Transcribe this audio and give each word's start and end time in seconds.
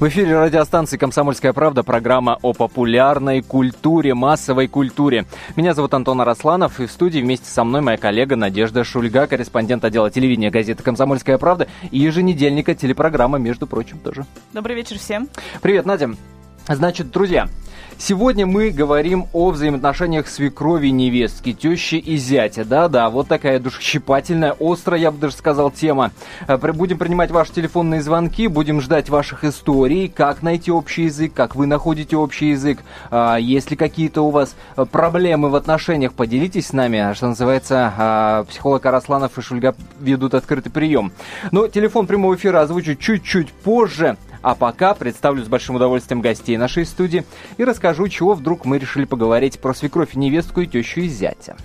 В 0.00 0.08
эфире 0.08 0.40
радиостанции 0.40 0.96
«Комсомольская 0.96 1.52
правда» 1.52 1.82
программа 1.82 2.38
о 2.40 2.54
популярной 2.54 3.42
культуре, 3.42 4.14
массовой 4.14 4.66
культуре. 4.66 5.26
Меня 5.56 5.74
зовут 5.74 5.92
Антон 5.92 6.22
Арасланов, 6.22 6.80
и 6.80 6.86
в 6.86 6.90
студии 6.90 7.20
вместе 7.20 7.50
со 7.50 7.64
мной 7.64 7.82
моя 7.82 7.98
коллега 7.98 8.34
Надежда 8.34 8.82
Шульга, 8.82 9.26
корреспондент 9.26 9.84
отдела 9.84 10.10
телевидения 10.10 10.50
газеты 10.50 10.82
«Комсомольская 10.82 11.36
правда» 11.36 11.68
и 11.90 11.98
еженедельника 11.98 12.74
телепрограмма, 12.74 13.36
между 13.36 13.66
прочим, 13.66 13.98
тоже. 13.98 14.24
Добрый 14.54 14.74
вечер 14.74 14.96
всем. 14.98 15.28
Привет, 15.60 15.84
Надя. 15.84 16.12
Значит, 16.66 17.10
друзья, 17.10 17.50
Сегодня 17.98 18.46
мы 18.46 18.70
говорим 18.70 19.26
о 19.32 19.50
взаимоотношениях 19.50 20.28
свекрови, 20.28 20.88
невестки, 20.88 21.52
тещи 21.52 21.96
и 21.96 22.16
зятя. 22.16 22.64
Да-да, 22.64 23.10
вот 23.10 23.28
такая 23.28 23.58
душещипательная, 23.58 24.56
острая, 24.58 25.00
я 25.00 25.10
бы 25.10 25.18
даже 25.18 25.34
сказал, 25.34 25.70
тема. 25.70 26.10
Э, 26.48 26.56
будем 26.56 26.98
принимать 26.98 27.30
ваши 27.30 27.52
телефонные 27.52 28.02
звонки, 28.02 28.48
будем 28.48 28.80
ждать 28.80 29.08
ваших 29.08 29.44
историй, 29.44 30.08
как 30.08 30.42
найти 30.42 30.70
общий 30.70 31.04
язык, 31.04 31.34
как 31.34 31.54
вы 31.54 31.66
находите 31.66 32.16
общий 32.16 32.50
язык. 32.50 32.80
А, 33.10 33.36
есть 33.36 33.70
ли 33.70 33.76
какие-то 33.76 34.22
у 34.22 34.30
вас 34.30 34.54
э, 34.76 34.84
проблемы 34.84 35.50
в 35.50 35.54
отношениях, 35.54 36.12
поделитесь 36.12 36.68
с 36.68 36.72
нами. 36.72 37.12
Что 37.14 37.28
называется, 37.28 37.92
а, 37.96 38.44
психолог 38.44 38.84
Арасланов 38.86 39.36
и 39.36 39.42
Шульга 39.42 39.74
ведут 40.00 40.34
открытый 40.34 40.72
прием. 40.72 41.12
Но 41.50 41.68
телефон 41.68 42.06
прямого 42.06 42.34
эфира 42.34 42.62
озвучу 42.62 42.94
чуть-чуть 42.94 43.52
позже. 43.52 44.16
А 44.42 44.54
пока 44.54 44.94
представлю 44.94 45.44
с 45.44 45.48
большим 45.48 45.76
удовольствием 45.76 46.22
гостей 46.22 46.56
нашей 46.56 46.86
студии 46.86 47.24
и 47.58 47.64
расскажу, 47.64 47.79
чего 48.08 48.34
вдруг 48.34 48.64
мы 48.64 48.78
решили 48.78 49.04
поговорить 49.04 49.60
про 49.60 49.74
свекровь 49.74 50.14
и 50.14 50.18
невестку 50.18 50.60
и 50.60 50.66
тещу 50.66 51.00
и 51.00 51.08
зятя. 51.08 51.56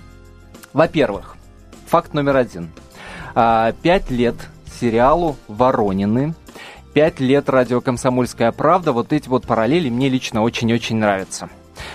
Во-первых, 0.72 1.36
факт 1.86 2.14
номер 2.14 2.36
один. 2.36 2.70
А, 3.34 3.72
пять 3.82 4.10
лет 4.10 4.34
сериалу 4.80 5.36
«Воронины», 5.48 6.34
пять 6.94 7.20
лет 7.20 7.48
радио 7.48 7.80
«Комсомольская 7.80 8.52
правда». 8.52 8.92
Вот 8.92 9.12
эти 9.12 9.28
вот 9.28 9.46
параллели 9.46 9.90
мне 9.90 10.08
лично 10.08 10.42
очень-очень 10.42 10.96
нравятся. 10.96 11.48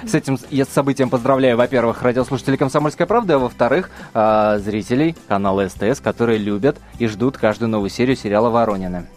С 0.06 0.16
этим 0.16 0.38
я 0.50 0.66
с 0.66 0.70
событием 0.70 1.10
поздравляю, 1.10 1.58
во-первых, 1.58 2.02
радиослушателей 2.04 2.58
«Комсомольской 2.58 3.06
правды», 3.06 3.34
а 3.34 3.40
во-вторых, 3.40 3.90
э, 4.14 4.60
зрителей 4.64 5.16
канала 5.28 5.68
СТС, 5.68 6.00
которые 6.00 6.38
любят 6.38 6.78
и 7.00 7.08
ждут 7.08 7.38
каждую 7.38 7.70
новую 7.70 7.90
серию 7.90 8.16
сериала 8.16 8.50
«Воронины». 8.50 9.08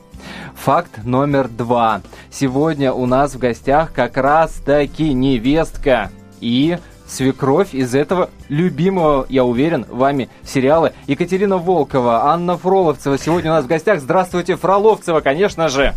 Факт 0.57 1.05
номер 1.05 1.49
два. 1.49 2.01
Сегодня 2.31 2.93
у 2.93 3.07
нас 3.07 3.35
в 3.35 3.39
гостях 3.39 3.93
как 3.93 4.17
раз-таки 4.17 5.13
невестка 5.13 6.11
и 6.41 6.79
свекровь 7.07 7.75
из 7.75 7.95
этого 7.95 8.31
любимого, 8.49 9.27
я 9.29 9.45
уверен, 9.45 9.85
вами 9.89 10.29
сериала. 10.43 10.93
Екатерина 11.07 11.59
Волкова, 11.59 12.25
Анна 12.27 12.57
Фроловцева 12.57 13.19
сегодня 13.19 13.51
у 13.51 13.55
нас 13.55 13.65
в 13.65 13.69
гостях. 13.69 14.01
Здравствуйте, 14.01 14.57
Фроловцева, 14.57 15.21
конечно 15.21 15.69
же. 15.69 15.95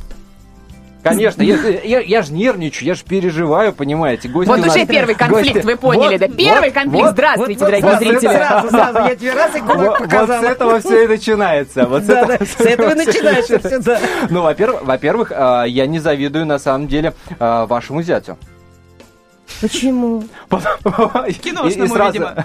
Конечно, 1.03 1.41
я, 1.41 1.55
я, 1.83 1.99
я 1.99 2.21
же 2.21 2.33
нервничаю, 2.33 2.87
я 2.87 2.95
же 2.95 3.03
переживаю, 3.03 3.73
понимаете. 3.73 4.27
Гости 4.27 4.49
вот 4.49 4.59
уже 4.59 4.85
первый 4.85 5.15
конфликт, 5.15 5.55
гости. 5.55 5.65
вы 5.65 5.75
поняли, 5.75 6.17
вот, 6.17 6.19
да? 6.19 6.27
Первый 6.27 6.69
вот, 6.69 6.73
конфликт. 6.73 7.05
Вот, 7.05 7.11
Здравствуйте, 7.11 7.59
вот, 7.59 7.65
дорогие 7.65 7.91
вот, 7.91 7.99
зрители. 7.99 8.35
Сразу, 8.35 8.69
сразу, 8.69 8.97
я 8.99 9.15
тебе 9.15 9.33
раз 9.33 9.55
и 9.55 9.59
кулак 9.59 9.97
показала. 9.99 10.39
Вот 10.41 10.47
с 10.47 10.51
этого 10.51 10.79
все 10.79 11.03
и 11.03 11.07
начинается. 11.07 11.85
Вот 11.85 12.03
с, 12.03 12.05
да, 12.07 12.21
этого, 12.21 12.37
да, 12.37 12.45
с 12.45 12.61
этого 12.61 12.91
и 12.91 12.95
начинается 12.95 13.59
все, 13.59 13.79
да. 13.79 13.99
Ну, 14.29 14.41
во-первых, 14.41 14.83
во-первых, 14.83 15.31
а, 15.33 15.63
я 15.63 15.87
не 15.87 15.99
завидую, 15.99 16.45
на 16.45 16.59
самом 16.59 16.87
деле, 16.87 17.13
а, 17.39 17.65
вашему 17.65 18.01
зятю. 18.01 18.37
Почему? 19.61 20.23
Киношному, 21.39 21.93
сразу... 21.93 22.13
видимо. 22.13 22.35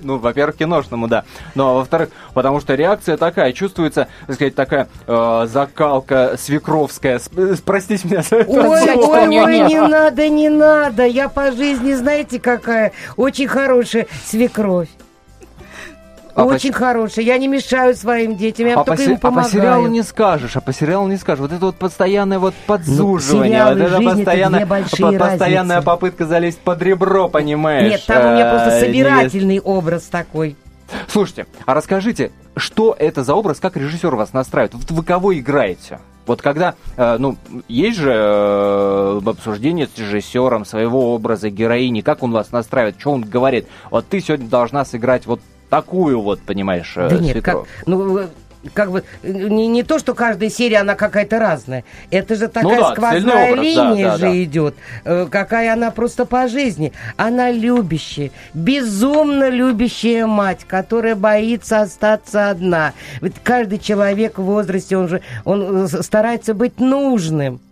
ну, 0.02 0.18
во-первых, 0.18 0.56
киношному, 0.56 1.08
да. 1.08 1.24
Ну, 1.54 1.66
а 1.68 1.72
во-вторых, 1.74 2.10
потому 2.34 2.60
что 2.60 2.74
реакция 2.74 3.16
такая, 3.16 3.52
чувствуется, 3.52 4.08
так 4.26 4.36
сказать, 4.36 4.54
такая 4.54 4.88
э, 5.06 5.46
закалка 5.48 6.36
свекровская. 6.38 7.20
Простите 7.64 8.08
меня 8.08 8.22
за 8.22 8.36
это. 8.36 8.50
Ой, 8.50 8.96
ой, 8.96 9.28
ой, 9.28 9.58
не 9.68 9.80
надо, 9.80 10.28
не 10.28 10.48
надо. 10.48 11.04
Я 11.06 11.28
по 11.28 11.52
жизни, 11.52 11.94
знаете, 11.94 12.38
какая 12.38 12.92
очень 13.16 13.48
хорошая 13.48 14.06
свекровь. 14.24 14.88
А 16.34 16.44
Очень 16.44 16.72
по... 16.72 16.78
хороший. 16.78 17.24
Я 17.24 17.36
не 17.36 17.46
мешаю 17.46 17.94
своим 17.94 18.36
детям, 18.36 18.66
я 18.66 18.80
а 18.80 18.84
только 18.84 19.04
по 19.04 19.10
им 19.10 19.18
помогаю. 19.18 19.46
А 19.46 19.48
по 19.48 19.50
сериалу 19.50 19.86
не 19.88 20.02
скажешь, 20.02 20.56
а 20.56 20.60
по 20.60 20.72
сериалу 20.72 21.08
не 21.08 21.16
скажешь. 21.16 21.40
Вот 21.40 21.52
это 21.52 21.66
вот 21.66 21.76
постоянное 21.76 22.38
вот 22.38 22.54
подзуживание, 22.66 23.64
ну, 23.64 23.70
вот 23.70 23.78
это 23.78 24.00
постоянная, 24.00 24.66
по 24.66 25.12
постоянная 25.18 25.82
попытка 25.82 26.26
залезть 26.26 26.60
под 26.60 26.80
ребро, 26.82 27.28
понимаешь? 27.28 27.90
Нет, 27.90 28.04
там 28.06 28.26
у 28.26 28.34
меня 28.34 28.50
просто 28.50 28.70
э, 28.76 28.80
собирательный 28.80 29.60
образ 29.60 30.04
такой. 30.04 30.56
Слушайте, 31.08 31.46
а 31.66 31.74
расскажите, 31.74 32.32
что 32.56 32.94
это 32.98 33.24
за 33.24 33.34
образ, 33.34 33.60
как 33.60 33.76
режиссер 33.76 34.14
вас 34.14 34.32
настраивает? 34.32 34.74
Вот 34.74 34.90
вы 34.90 35.02
кого 35.02 35.36
играете? 35.38 36.00
Вот 36.26 36.40
когда, 36.40 36.74
э, 36.96 37.16
ну, 37.18 37.36
есть 37.68 37.98
же 37.98 38.12
э, 38.14 39.20
обсуждение 39.26 39.88
с 39.88 39.98
режиссером 39.98 40.64
своего 40.64 41.14
образа, 41.14 41.50
героини, 41.50 42.00
как 42.00 42.22
он 42.22 42.32
вас 42.32 42.52
настраивает, 42.52 42.96
что 42.98 43.10
он 43.10 43.22
говорит, 43.22 43.66
вот 43.90 44.06
ты 44.08 44.20
сегодня 44.20 44.48
должна 44.48 44.84
сыграть 44.84 45.26
вот 45.26 45.40
такую 45.72 46.20
вот, 46.20 46.40
понимаешь, 46.40 46.92
да 46.94 47.16
нет, 47.16 47.42
как, 47.42 47.64
ну, 47.86 48.28
как 48.74 48.90
бы 48.90 49.04
не, 49.22 49.68
не 49.68 49.82
то, 49.82 49.98
что 49.98 50.14
каждая 50.14 50.50
серия 50.50 50.80
она 50.80 50.96
какая-то 50.96 51.38
разная. 51.38 51.82
Это 52.10 52.36
же 52.36 52.48
такая 52.48 52.76
ну, 52.76 52.80
да, 52.80 52.92
сквозная 52.92 53.52
образ, 53.52 53.64
линия 53.64 54.04
да, 54.04 54.10
да, 54.10 54.16
же 54.18 54.24
да. 54.24 54.42
идет, 54.42 54.74
э, 55.04 55.26
какая 55.30 55.72
она 55.72 55.90
просто 55.90 56.26
по 56.26 56.46
жизни. 56.46 56.92
Она 57.16 57.50
любящая, 57.50 58.32
безумно 58.52 59.48
любящая 59.48 60.26
мать, 60.26 60.66
которая 60.68 61.16
боится 61.16 61.80
остаться 61.80 62.50
одна. 62.50 62.92
Ведь 63.22 63.36
каждый 63.42 63.78
человек 63.78 64.36
в 64.36 64.42
возрасте, 64.42 64.98
он 64.98 65.08
же 65.08 65.22
он 65.46 65.86
э, 65.86 65.88
старается 65.88 66.52
быть 66.52 66.80
нужным. 66.80 67.62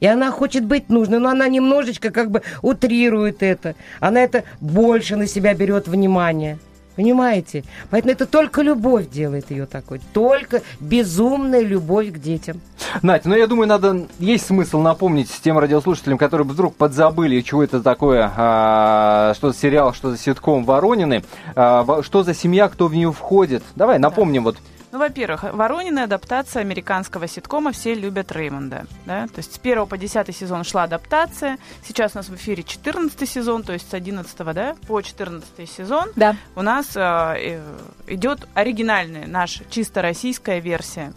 И 0.00 0.06
она 0.06 0.30
хочет 0.30 0.64
быть 0.64 0.88
нужной, 0.88 1.18
но 1.18 1.28
она 1.28 1.46
немножечко 1.46 2.10
как 2.10 2.30
бы 2.30 2.40
утрирует 2.62 3.42
это. 3.42 3.74
Она 4.00 4.22
это 4.22 4.44
больше 4.62 5.16
на 5.16 5.26
себя 5.26 5.52
берет 5.52 5.88
внимание. 5.88 6.58
Понимаете? 6.96 7.64
Поэтому 7.90 8.12
это 8.12 8.26
только 8.26 8.62
любовь 8.62 9.08
делает 9.08 9.50
ее 9.50 9.66
такой. 9.66 10.00
Только 10.12 10.62
безумная 10.80 11.62
любовь 11.62 12.12
к 12.12 12.18
детям. 12.18 12.60
Надь, 13.02 13.24
ну 13.24 13.36
я 13.36 13.46
думаю, 13.46 13.68
надо 13.68 14.06
есть 14.18 14.46
смысл 14.46 14.80
напомнить 14.80 15.30
тем 15.42 15.58
радиослушателям, 15.58 16.18
которые 16.18 16.46
вдруг 16.46 16.74
подзабыли, 16.74 17.40
чего 17.40 17.62
это 17.62 17.80
такое, 17.82 18.30
а, 18.36 19.32
что 19.34 19.52
за 19.52 19.58
сериал, 19.58 19.94
что 19.94 20.10
за 20.10 20.18
ситком 20.18 20.64
Воронины, 20.64 21.22
а, 21.54 22.02
что 22.02 22.22
за 22.22 22.34
семья, 22.34 22.68
кто 22.68 22.88
в 22.88 22.94
нее 22.94 23.12
входит. 23.12 23.62
Давай 23.76 23.98
напомним 23.98 24.44
да. 24.44 24.50
вот 24.50 24.56
ну, 24.92 24.98
во-первых, 24.98 25.44
Воронина 25.44 26.04
адаптация 26.04 26.62
американского 26.62 27.28
ситкома 27.28 27.72
«Все 27.72 27.94
любят 27.94 28.32
Реймонда». 28.32 28.86
Да? 29.06 29.26
То 29.28 29.38
есть 29.38 29.54
с 29.54 29.58
1 29.58 29.86
по 29.86 29.96
10 29.96 30.36
сезон 30.36 30.64
шла 30.64 30.84
адаптация. 30.84 31.58
Сейчас 31.86 32.12
у 32.14 32.18
нас 32.18 32.28
в 32.28 32.34
эфире 32.34 32.64
14 32.64 33.28
сезон, 33.28 33.62
то 33.62 33.72
есть 33.72 33.88
с 33.88 33.94
11 33.94 34.36
да, 34.52 34.74
по 34.88 35.00
14 35.00 35.70
сезон 35.70 36.08
да. 36.16 36.36
у 36.56 36.62
нас 36.62 36.96
э, 36.96 37.00
э 37.00 37.60
идет 38.08 38.48
оригинальная 38.54 39.26
наша 39.26 39.64
чисто 39.70 40.02
российская 40.02 40.58
версия. 40.58 41.12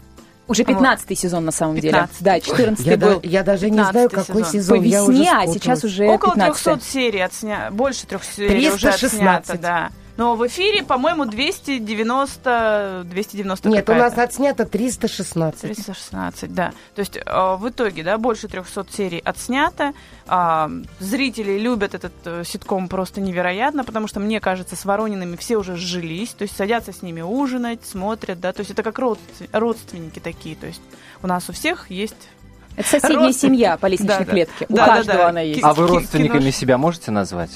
Уже 0.46 0.64
15 0.64 1.08
вот. 1.08 1.18
сезон 1.18 1.44
на 1.44 1.52
самом 1.52 1.76
15. 1.76 2.18
деле. 2.18 2.24
Да, 2.24 2.40
14 2.40 2.86
я 2.86 2.96
был. 2.96 3.20
Да, 3.20 3.28
я 3.28 3.42
даже 3.42 3.70
не 3.70 3.82
знаю, 3.82 4.10
какой 4.10 4.44
сезон. 4.44 4.44
сезон. 4.44 4.78
По 4.78 4.82
весне, 4.82 5.32
а 5.32 5.46
сейчас 5.46 5.82
уже 5.84 6.06
Около 6.06 6.34
300 6.34 6.80
серий 6.80 7.20
отсня... 7.20 7.70
Больше 7.70 8.06
300 8.06 8.32
серий 8.32 8.48
316. 8.70 9.02
уже 9.04 9.06
отснято, 9.06 9.58
да. 9.58 9.90
Но 10.16 10.36
в 10.36 10.46
эфире, 10.46 10.84
по-моему, 10.84 11.24
290... 11.24 13.02
290 13.04 13.68
Нет, 13.68 13.88
у 13.88 13.94
нас 13.94 14.16
отснято 14.16 14.64
316. 14.64 15.60
316, 15.60 16.54
да. 16.54 16.72
То 16.94 17.00
есть 17.00 17.16
э, 17.16 17.56
в 17.56 17.68
итоге, 17.68 18.04
да, 18.04 18.16
больше 18.16 18.46
300 18.46 18.86
серий 18.92 19.18
отснято. 19.18 19.92
Э, 20.28 20.68
зрители 21.00 21.58
любят 21.58 21.94
этот 21.94 22.12
э, 22.24 22.44
ситком 22.44 22.88
просто 22.88 23.20
невероятно, 23.20 23.82
потому 23.82 24.06
что, 24.06 24.20
мне 24.20 24.38
кажется, 24.40 24.76
с 24.76 24.84
Воронинами 24.84 25.34
все 25.36 25.56
уже 25.56 25.76
сжились. 25.76 26.30
То 26.30 26.42
есть 26.42 26.56
садятся 26.56 26.92
с 26.92 27.02
ними 27.02 27.20
ужинать, 27.20 27.84
смотрят, 27.84 28.38
да. 28.40 28.52
То 28.52 28.60
есть 28.60 28.70
это 28.70 28.84
как 28.84 29.00
родственники 29.52 30.20
такие. 30.20 30.54
То 30.54 30.66
есть 30.66 30.82
у 31.22 31.26
нас 31.26 31.48
у 31.48 31.52
всех 31.52 31.90
есть 31.90 32.28
это 32.76 32.88
соседняя 32.88 33.26
Рост... 33.28 33.40
семья 33.40 33.76
по 33.76 33.86
лестничной 33.86 34.24
да, 34.24 34.32
клетке. 34.32 34.66
Да. 34.68 34.74
У 34.74 34.76
да, 34.76 34.86
каждого 34.86 35.18
да, 35.18 35.24
да. 35.24 35.28
она 35.28 35.40
есть. 35.40 35.62
А 35.62 35.72
вы 35.74 35.86
родственниками 35.86 36.40
Кино... 36.40 36.50
себя 36.50 36.78
можете 36.78 37.10
назвать? 37.10 37.50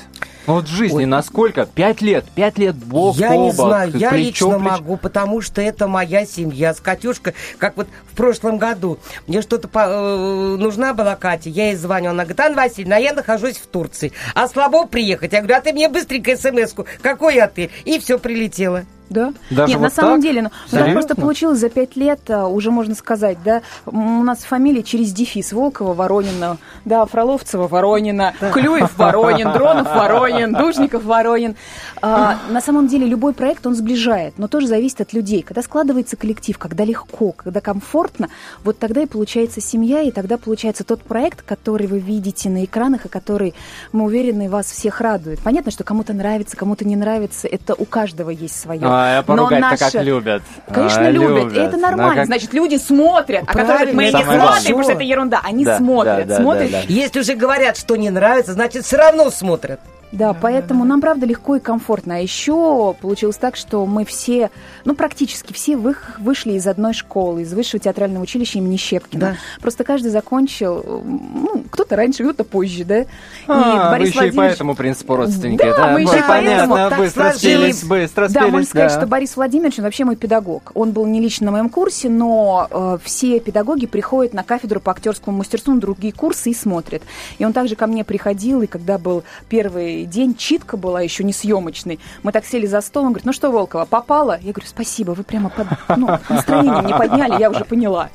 Ну 0.46 0.54
вот 0.54 0.64
в 0.64 0.74
жизни 0.74 0.98
Ой. 0.98 1.04
насколько? 1.04 1.66
Пять 1.66 2.00
лет, 2.00 2.24
пять 2.34 2.56
лет 2.56 2.74
бог 2.74 3.16
Я 3.18 3.36
не 3.36 3.52
знаю, 3.52 3.92
я 3.94 4.12
лично 4.12 4.58
плеч... 4.58 4.70
могу, 4.70 4.96
потому 4.96 5.42
что 5.42 5.60
это 5.60 5.86
моя 5.86 6.24
семья. 6.24 6.72
С 6.72 6.80
Катюшкой, 6.80 7.34
как 7.58 7.76
вот 7.76 7.86
в 8.10 8.16
прошлом 8.16 8.56
году, 8.56 8.98
мне 9.26 9.42
что-то 9.42 9.68
по... 9.68 9.80
э, 9.80 10.56
нужна 10.56 10.94
была 10.94 11.16
Катя, 11.16 11.50
я 11.50 11.66
ей 11.66 11.76
звоню, 11.76 12.10
она 12.10 12.22
говорит, 12.22 12.40
Анна 12.40 12.56
Васильевна, 12.56 12.96
я 12.96 13.12
нахожусь 13.12 13.58
в 13.58 13.66
Турции, 13.66 14.12
а 14.34 14.48
слабо 14.48 14.86
приехать. 14.86 15.34
Я 15.34 15.40
говорю, 15.40 15.56
а 15.56 15.60
ты 15.60 15.72
мне 15.74 15.90
быстренько 15.90 16.34
смс-ку, 16.34 16.86
какой 17.02 17.38
отель? 17.40 17.70
И 17.84 17.98
все, 17.98 18.18
прилетело. 18.18 18.84
Да. 19.10 19.32
Даже 19.50 19.72
Нет, 19.72 19.78
вот 19.78 19.84
на 19.84 19.90
самом 19.90 20.14
так? 20.14 20.22
деле, 20.22 20.42
ну, 20.42 20.50
так 20.70 20.92
просто 20.92 21.14
получилось 21.14 21.58
за 21.58 21.68
пять 21.68 21.96
лет, 21.96 22.20
а, 22.28 22.46
уже 22.46 22.70
можно 22.70 22.94
сказать, 22.94 23.38
да, 23.44 23.62
у 23.86 24.22
нас 24.22 24.38
фамилия 24.40 24.82
через 24.82 25.12
дефис 25.12 25.52
Волкова, 25.52 25.94
Воронина, 25.94 26.58
да, 26.84 27.04
Фроловцева, 27.06 27.68
Воронина, 27.68 28.34
да. 28.40 28.50
Клюев, 28.50 28.96
Воронин, 28.98 29.52
Дронов, 29.52 29.88
Воронин, 29.94 30.52
Душников, 30.58 31.04
Воронин. 31.04 31.56
А, 32.02 32.38
на 32.50 32.60
самом 32.60 32.88
деле 32.88 33.06
любой 33.06 33.32
проект, 33.32 33.66
он 33.66 33.74
сближает, 33.74 34.34
но 34.36 34.48
тоже 34.48 34.66
зависит 34.66 35.00
от 35.00 35.12
людей. 35.12 35.42
Когда 35.42 35.62
складывается 35.62 36.16
коллектив, 36.16 36.58
когда 36.58 36.84
легко, 36.84 37.32
когда 37.32 37.60
комфортно, 37.60 38.28
вот 38.64 38.78
тогда 38.78 39.02
и 39.02 39.06
получается 39.06 39.60
семья, 39.60 40.02
и 40.02 40.10
тогда 40.10 40.36
получается 40.36 40.84
тот 40.84 41.02
проект, 41.02 41.42
который 41.42 41.86
вы 41.86 41.98
видите 41.98 42.50
на 42.50 42.64
экранах, 42.64 43.06
и 43.06 43.08
который, 43.08 43.54
мы 43.92 44.04
уверены, 44.04 44.50
вас 44.50 44.66
всех 44.66 45.00
радует. 45.00 45.40
Понятно, 45.40 45.70
что 45.70 45.84
кому-то 45.84 46.12
нравится, 46.12 46.56
кому-то 46.56 46.86
не 46.86 46.96
нравится, 46.96 47.48
это 47.48 47.74
у 47.74 47.84
каждого 47.84 48.30
есть 48.30 48.58
свое. 48.58 48.80
А, 48.84 48.97
поругать 49.26 49.60
Но 49.60 49.70
наша... 49.70 49.90
как 49.90 50.02
любят. 50.02 50.42
Конечно, 50.72 51.06
а, 51.06 51.10
любят. 51.10 51.44
любят. 51.44 51.52
И 51.52 51.60
это 51.60 51.76
нормально. 51.76 52.14
Как... 52.14 52.26
Значит, 52.26 52.52
люди 52.54 52.76
смотрят. 52.76 53.44
А 53.46 53.52
которые 53.52 53.92
мы 53.92 54.04
не 54.04 54.10
смотрим, 54.10 54.40
потому 54.40 54.82
что 54.82 54.92
это 54.92 55.02
ерунда. 55.02 55.40
Они 55.42 55.64
да, 55.64 55.78
смотрят. 55.78 56.26
Да, 56.28 56.36
да, 56.36 56.42
смотрят. 56.42 56.70
Да, 56.70 56.78
да. 56.78 56.84
Если 56.92 57.20
уже 57.20 57.34
говорят, 57.34 57.76
что 57.76 57.96
не 57.96 58.10
нравится, 58.10 58.52
значит, 58.52 58.84
все 58.84 58.96
равно 58.96 59.30
смотрят. 59.30 59.80
Да, 60.12 60.32
поэтому 60.32 60.84
нам, 60.84 61.00
правда, 61.00 61.26
легко 61.26 61.56
и 61.56 61.60
комфортно. 61.60 62.16
А 62.16 62.18
еще 62.18 62.94
получилось 63.00 63.36
так, 63.36 63.56
что 63.56 63.84
мы 63.84 64.04
все, 64.04 64.50
ну, 64.84 64.94
практически 64.94 65.52
все 65.52 65.76
вы, 65.76 65.96
вышли 66.18 66.52
из 66.52 66.66
одной 66.66 66.94
школы, 66.94 67.42
из 67.42 67.52
высшего 67.52 67.78
театрального 67.78 68.22
училища 68.22 68.58
имени 68.58 68.76
Щепкина. 68.76 69.20
Да. 69.20 69.36
Просто 69.60 69.84
каждый 69.84 70.10
закончил, 70.10 71.02
ну, 71.04 71.64
кто-то 71.70 71.96
раньше, 71.96 72.24
кто-то 72.24 72.44
позже, 72.44 72.84
да. 72.84 73.04
А, 73.46 73.88
и 73.88 73.90
Борис 73.90 74.06
вы 74.06 74.08
еще 74.08 74.18
Владимирович... 74.20 74.32
и 74.32 74.36
по 74.36 74.54
этому 74.54 74.74
принципу 74.74 75.16
родственники, 75.16 75.62
да? 75.62 75.76
да? 75.76 75.88
мы 75.88 76.00
еще 76.02 76.22
понятно, 76.26 76.74
поэтому 76.74 77.02
быстро 77.02 77.32
спелись, 77.32 77.84
быстро 77.84 78.28
Да, 78.28 78.48
можно 78.48 78.66
сказать, 78.66 78.92
что 78.92 79.06
Борис 79.06 79.36
Владимирович, 79.36 79.78
он 79.78 79.84
вообще 79.84 80.04
мой 80.04 80.16
педагог. 80.16 80.72
Он 80.74 80.92
был 80.92 81.06
не 81.06 81.20
лично 81.20 81.46
на 81.46 81.52
моем 81.52 81.68
курсе, 81.68 82.08
но 82.08 82.66
э, 82.70 82.98
все 83.04 83.40
педагоги 83.40 83.86
приходят 83.86 84.32
на 84.32 84.42
кафедру 84.42 84.80
по 84.80 84.92
актерскому 84.92 85.36
мастерству 85.38 85.74
на 85.74 85.80
другие 85.80 86.12
курсы 86.12 86.50
и 86.50 86.54
смотрят. 86.54 87.02
И 87.38 87.44
он 87.44 87.52
также 87.52 87.76
ко 87.76 87.86
мне 87.86 88.04
приходил, 88.04 88.62
и 88.62 88.66
когда 88.66 88.98
был 88.98 89.22
первый 89.48 89.97
день, 90.04 90.34
читка 90.36 90.76
была 90.76 91.00
еще 91.00 91.24
не 91.24 91.32
съемочный. 91.32 91.98
Мы 92.22 92.32
так 92.32 92.44
сели 92.44 92.66
за 92.66 92.80
стол, 92.80 93.04
он 93.04 93.12
говорит, 93.12 93.26
ну 93.26 93.32
что, 93.32 93.50
Волкова, 93.50 93.84
попала? 93.84 94.38
Я 94.40 94.52
говорю, 94.52 94.68
спасибо, 94.68 95.12
вы 95.12 95.24
прямо 95.24 95.50
под, 95.50 95.66
ну, 95.96 96.18
настроение 96.28 96.82
не 96.82 96.92
подняли, 96.96 97.40
я 97.40 97.50
уже 97.50 97.64
поняла. 97.64 98.10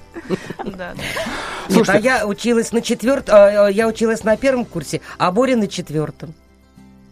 Нет, 1.69 1.89
а 1.89 1.97
я 1.97 2.27
училась 2.27 2.71
на 2.71 2.81
четвертом, 2.81 3.35
а, 3.35 3.67
я 3.67 3.87
училась 3.87 4.23
на 4.23 4.37
первом 4.37 4.65
курсе, 4.65 5.01
а 5.17 5.31
Боря 5.31 5.55
на 5.55 5.67
четвертом 5.67 6.33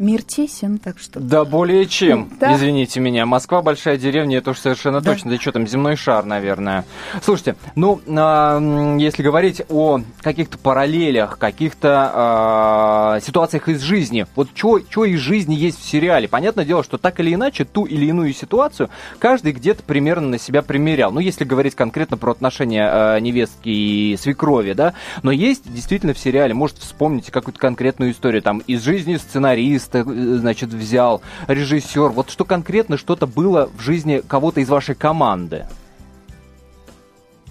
мир 0.01 0.23
тесен, 0.23 0.77
так 0.77 0.99
что... 0.99 1.19
Да 1.19 1.45
более 1.45 1.85
чем, 1.85 2.29
да. 2.39 2.55
извините 2.55 2.99
меня. 2.99 3.25
Москва 3.25 3.61
большая 3.61 3.97
деревня, 3.97 4.39
это 4.39 4.51
уж 4.51 4.59
совершенно 4.59 4.99
да. 4.99 5.11
точно. 5.11 5.31
Да 5.31 5.37
что 5.37 5.51
там, 5.51 5.67
земной 5.67 5.95
шар, 5.95 6.25
наверное. 6.25 6.85
Слушайте, 7.23 7.55
ну, 7.75 8.01
э, 8.05 8.97
если 8.99 9.23
говорить 9.23 9.61
о 9.69 10.01
каких-то 10.21 10.57
параллелях, 10.57 11.37
каких-то 11.37 13.17
э, 13.17 13.25
ситуациях 13.25 13.69
из 13.69 13.81
жизни, 13.81 14.25
вот 14.35 14.49
что 14.53 15.05
из 15.05 15.19
жизни 15.19 15.53
есть 15.53 15.79
в 15.79 15.87
сериале? 15.87 16.27
Понятное 16.27 16.65
дело, 16.65 16.83
что 16.83 16.97
так 16.97 17.19
или 17.19 17.33
иначе, 17.33 17.63
ту 17.63 17.85
или 17.85 18.07
иную 18.07 18.33
ситуацию 18.33 18.89
каждый 19.19 19.53
где-то 19.53 19.83
примерно 19.83 20.29
на 20.29 20.37
себя 20.39 20.61
примерял. 20.61 21.11
Ну, 21.11 21.19
если 21.19 21.45
говорить 21.45 21.75
конкретно 21.75 22.17
про 22.17 22.31
отношения 22.31 22.89
э, 22.91 23.19
невестки 23.19 23.69
и 23.69 24.17
свекрови, 24.17 24.73
да, 24.73 24.93
но 25.21 25.31
есть 25.31 25.71
действительно 25.71 26.13
в 26.13 26.19
сериале, 26.19 26.53
может, 26.53 26.77
вспомните 26.77 27.31
какую-то 27.31 27.59
конкретную 27.59 28.11
историю, 28.11 28.41
там, 28.41 28.59
из 28.59 28.83
жизни 28.83 29.17
сценариста, 29.17 29.90
артиста, 29.91 30.09
э, 30.09 30.37
значит, 30.37 30.69
взял, 30.69 31.21
режиссер. 31.47 32.09
Вот 32.09 32.29
что 32.29 32.45
конкретно 32.45 32.97
что-то 32.97 33.27
было 33.27 33.69
в 33.77 33.81
жизни 33.81 34.21
кого-то 34.27 34.61
из 34.61 34.69
вашей 34.69 34.95
команды? 34.95 35.65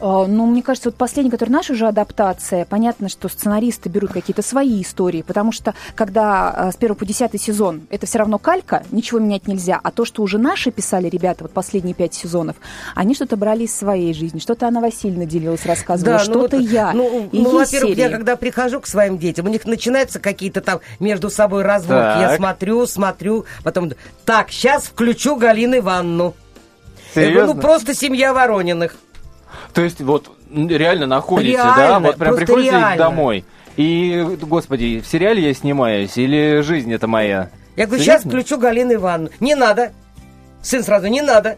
А, 0.01 0.27
ну, 0.27 0.47
мне 0.47 0.63
кажется, 0.63 0.89
вот 0.89 0.97
последний, 0.97 1.31
который 1.31 1.51
наша 1.51 1.75
уже 1.75 1.87
адаптация, 1.87 2.65
понятно, 2.65 3.09
что 3.09 3.29
сценаристы 3.29 3.89
берут 3.89 4.13
какие-то 4.13 4.43
свои 4.43 4.83
истории, 4.83 5.23
потому 5.23 5.53
что 5.53 5.75
когда 5.95 6.51
а, 6.51 6.73
с 6.73 6.77
первого 6.77 6.99
по 6.99 7.05
десятый 7.05 7.39
сезон 7.39 7.83
это 7.91 8.07
все 8.07 8.19
равно 8.19 8.39
калька, 8.39 8.83
ничего 8.91 9.21
менять 9.21 9.47
нельзя, 9.47 9.79
а 9.83 9.91
то, 9.91 10.05
что 10.05 10.23
уже 10.23 10.39
наши 10.39 10.71
писали 10.71 11.09
ребята, 11.09 11.45
вот 11.45 11.53
последние 11.53 11.95
пять 11.95 12.15
сезонов, 12.15 12.57
они 12.95 13.15
что-то 13.15 13.37
брали 13.37 13.65
из 13.65 13.77
своей 13.77 14.15
жизни, 14.15 14.39
что-то 14.39 14.67
Анна 14.67 14.81
Васильевна 14.81 15.27
делилась, 15.27 15.67
рассказывала, 15.67 16.19
да, 16.19 16.25
что-то 16.25 16.57
ну, 16.57 16.63
я. 16.63 16.93
Ну, 16.93 17.29
и 17.31 17.41
ну 17.41 17.59
во-первых, 17.59 17.97
я 17.97 18.09
когда 18.09 18.37
прихожу 18.37 18.81
к 18.81 18.87
своим 18.87 19.19
детям, 19.19 19.47
у 19.47 19.49
них 19.51 19.67
начинаются 19.67 20.19
какие-то 20.19 20.63
там 20.63 20.81
между 20.99 21.29
собой 21.29 21.63
разборки, 21.63 22.21
я 22.21 22.37
смотрю, 22.37 22.87
смотрю, 22.87 23.45
потом, 23.63 23.93
так, 24.25 24.51
сейчас 24.51 24.85
включу 24.85 25.37
Галину 25.37 25.77
Ивановну. 25.79 26.35
Серьезно? 27.15 27.31
Я 27.31 27.45
говорю, 27.45 27.55
ну 27.55 27.61
просто 27.61 27.95
семья 27.95 28.33
Ворониных. 28.33 28.97
То 29.73 29.83
есть 29.83 30.01
вот 30.01 30.31
реально 30.53 31.07
находите, 31.07 31.53
реально, 31.53 31.77
да? 31.77 31.99
Вот 32.01 32.17
прям 32.17 32.37
приходите 32.37 32.71
реально. 32.71 32.97
домой. 32.97 33.45
И, 33.77 34.37
господи, 34.43 35.01
в 35.01 35.07
сериале 35.07 35.43
я 35.43 35.55
снимаюсь 35.55 36.17
или 36.17 36.61
жизнь 36.61 36.93
это 36.93 37.07
моя? 37.07 37.51
Я 37.77 37.87
говорю, 37.87 38.03
Серьезно? 38.03 38.23
сейчас 38.23 38.33
включу 38.33 38.59
Галину 38.59 38.95
Ивановну. 38.95 39.31
Не 39.41 39.55
надо. 39.55 39.93
Сын 40.61 40.83
сразу, 40.83 41.07
не 41.07 41.23
надо. 41.23 41.57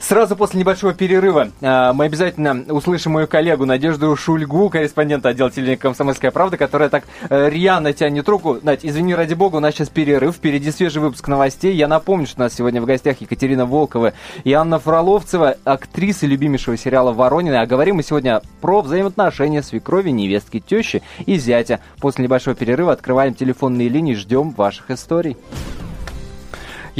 Сразу 0.00 0.36
после 0.36 0.60
небольшого 0.60 0.94
перерыва 0.94 1.50
а, 1.60 1.92
мы 1.92 2.04
обязательно 2.04 2.64
услышим 2.68 3.12
мою 3.12 3.26
коллегу 3.26 3.66
Надежду 3.66 4.14
Шульгу, 4.16 4.70
корреспондента 4.70 5.30
отдела 5.30 5.50
телевидения 5.50 5.76
«Комсомольская 5.76 6.30
правда», 6.30 6.56
которая 6.56 6.88
так 6.88 7.04
э, 7.28 7.48
рьяно 7.50 7.92
тянет 7.92 8.28
руку. 8.28 8.58
Надь, 8.62 8.80
извини, 8.84 9.14
ради 9.14 9.34
бога, 9.34 9.56
у 9.56 9.60
нас 9.60 9.74
сейчас 9.74 9.88
перерыв, 9.88 10.36
впереди 10.36 10.70
свежий 10.70 11.02
выпуск 11.02 11.26
новостей. 11.28 11.74
Я 11.74 11.88
напомню, 11.88 12.26
что 12.26 12.40
у 12.40 12.44
нас 12.44 12.54
сегодня 12.54 12.80
в 12.80 12.86
гостях 12.86 13.20
Екатерина 13.20 13.66
Волкова 13.66 14.12
и 14.44 14.52
Анна 14.52 14.78
Фроловцева, 14.78 15.56
актрисы 15.64 16.26
любимейшего 16.26 16.76
сериала 16.76 17.12
«Воронины». 17.12 17.56
А 17.56 17.66
говорим 17.66 17.96
мы 17.96 18.02
сегодня 18.02 18.42
про 18.60 18.82
взаимоотношения 18.82 19.62
свекрови, 19.62 20.10
невестки, 20.10 20.60
тещи 20.60 21.02
и 21.26 21.36
зятя. 21.36 21.80
После 22.00 22.24
небольшого 22.24 22.54
перерыва 22.54 22.92
открываем 22.92 23.34
телефонные 23.34 23.88
линии, 23.88 24.14
ждем 24.14 24.50
ваших 24.50 24.90
историй. 24.90 25.36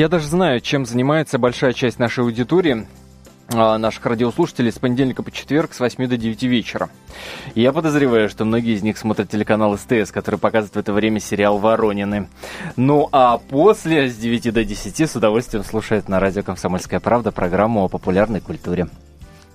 Я 0.01 0.09
даже 0.09 0.29
знаю, 0.29 0.63
чем 0.63 0.87
занимается 0.87 1.37
большая 1.39 1.75
часть 1.75 1.99
нашей 1.99 2.25
аудитории 2.25 2.87
а, 3.53 3.77
наших 3.77 4.07
радиослушателей 4.07 4.73
с 4.73 4.79
понедельника 4.79 5.23
по 5.23 5.31
четверг 5.31 5.75
с 5.75 5.81
8 5.81 6.07
до 6.07 6.17
9 6.17 6.43
вечера. 6.45 6.89
Я 7.55 7.75
подозреваю, 7.75 8.31
что 8.31 8.47
многие 8.47 8.77
из 8.77 8.83
них 8.83 8.97
смотрят 8.97 9.29
телеканал 9.29 9.77
СТС, 9.77 10.11
который 10.11 10.41
показывает 10.41 10.75
в 10.75 10.79
это 10.79 10.95
время 10.95 11.21
сериал 11.21 11.59
«Воронины». 11.59 12.31
Ну 12.77 13.11
а 13.13 13.37
после 13.37 14.09
с 14.09 14.17
9 14.17 14.55
до 14.55 14.65
10 14.65 15.01
с 15.01 15.17
удовольствием 15.17 15.65
слушают 15.65 16.09
на 16.09 16.19
радио 16.19 16.43
«Комсомольская 16.45 17.01
правда» 17.01 17.31
программу 17.31 17.85
о 17.85 17.89
популярной 17.89 18.41
культуре. 18.41 18.89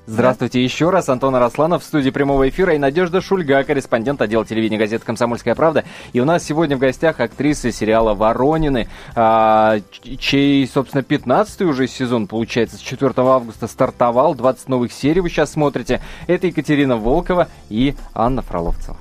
Здравствуйте 0.07 0.63
еще 0.63 0.91
раз. 0.91 1.09
Антон 1.09 1.35
Арасланов 1.35 1.81
в 1.81 1.85
студии 1.85 2.11
прямого 2.11 2.47
эфира 2.47 2.75
и 2.75 2.77
Надежда 2.77 3.21
Шульга, 3.21 3.63
корреспондент 3.63 4.21
отдела 4.21 4.45
телевидения 4.45 4.77
газеты 4.77 5.03
«Комсомольская 5.03 5.55
правда». 5.55 5.83
И 6.13 6.19
у 6.19 6.25
нас 6.25 6.43
сегодня 6.43 6.77
в 6.77 6.79
гостях 6.79 7.19
актриса 7.19 7.71
сериала 7.71 8.13
«Воронины», 8.13 8.87
а, 9.15 9.79
чей, 10.19 10.67
собственно, 10.67 11.01
15-й 11.01 11.65
уже 11.65 11.87
сезон, 11.87 12.27
получается, 12.27 12.77
с 12.77 12.81
4 12.81 13.13
августа 13.17 13.65
стартовал. 13.65 14.35
20 14.35 14.69
новых 14.69 14.93
серий 14.93 15.21
вы 15.21 15.29
сейчас 15.29 15.53
смотрите. 15.53 16.01
Это 16.27 16.45
Екатерина 16.47 16.97
Волкова 16.97 17.47
и 17.69 17.95
Анна 18.13 18.43
Фроловцева. 18.43 18.97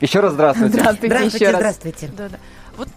Еще 0.00 0.20
раз 0.20 0.34
здравствуйте. 0.34 0.74
Здравствуйте, 0.74 1.06
здравствуйте 1.14 1.44
еще 1.44 1.52
раз. 1.52 1.60
Здравствуйте. 1.60 2.10
Да, 2.16 2.28
да. 2.28 2.38
Вот 2.76 2.88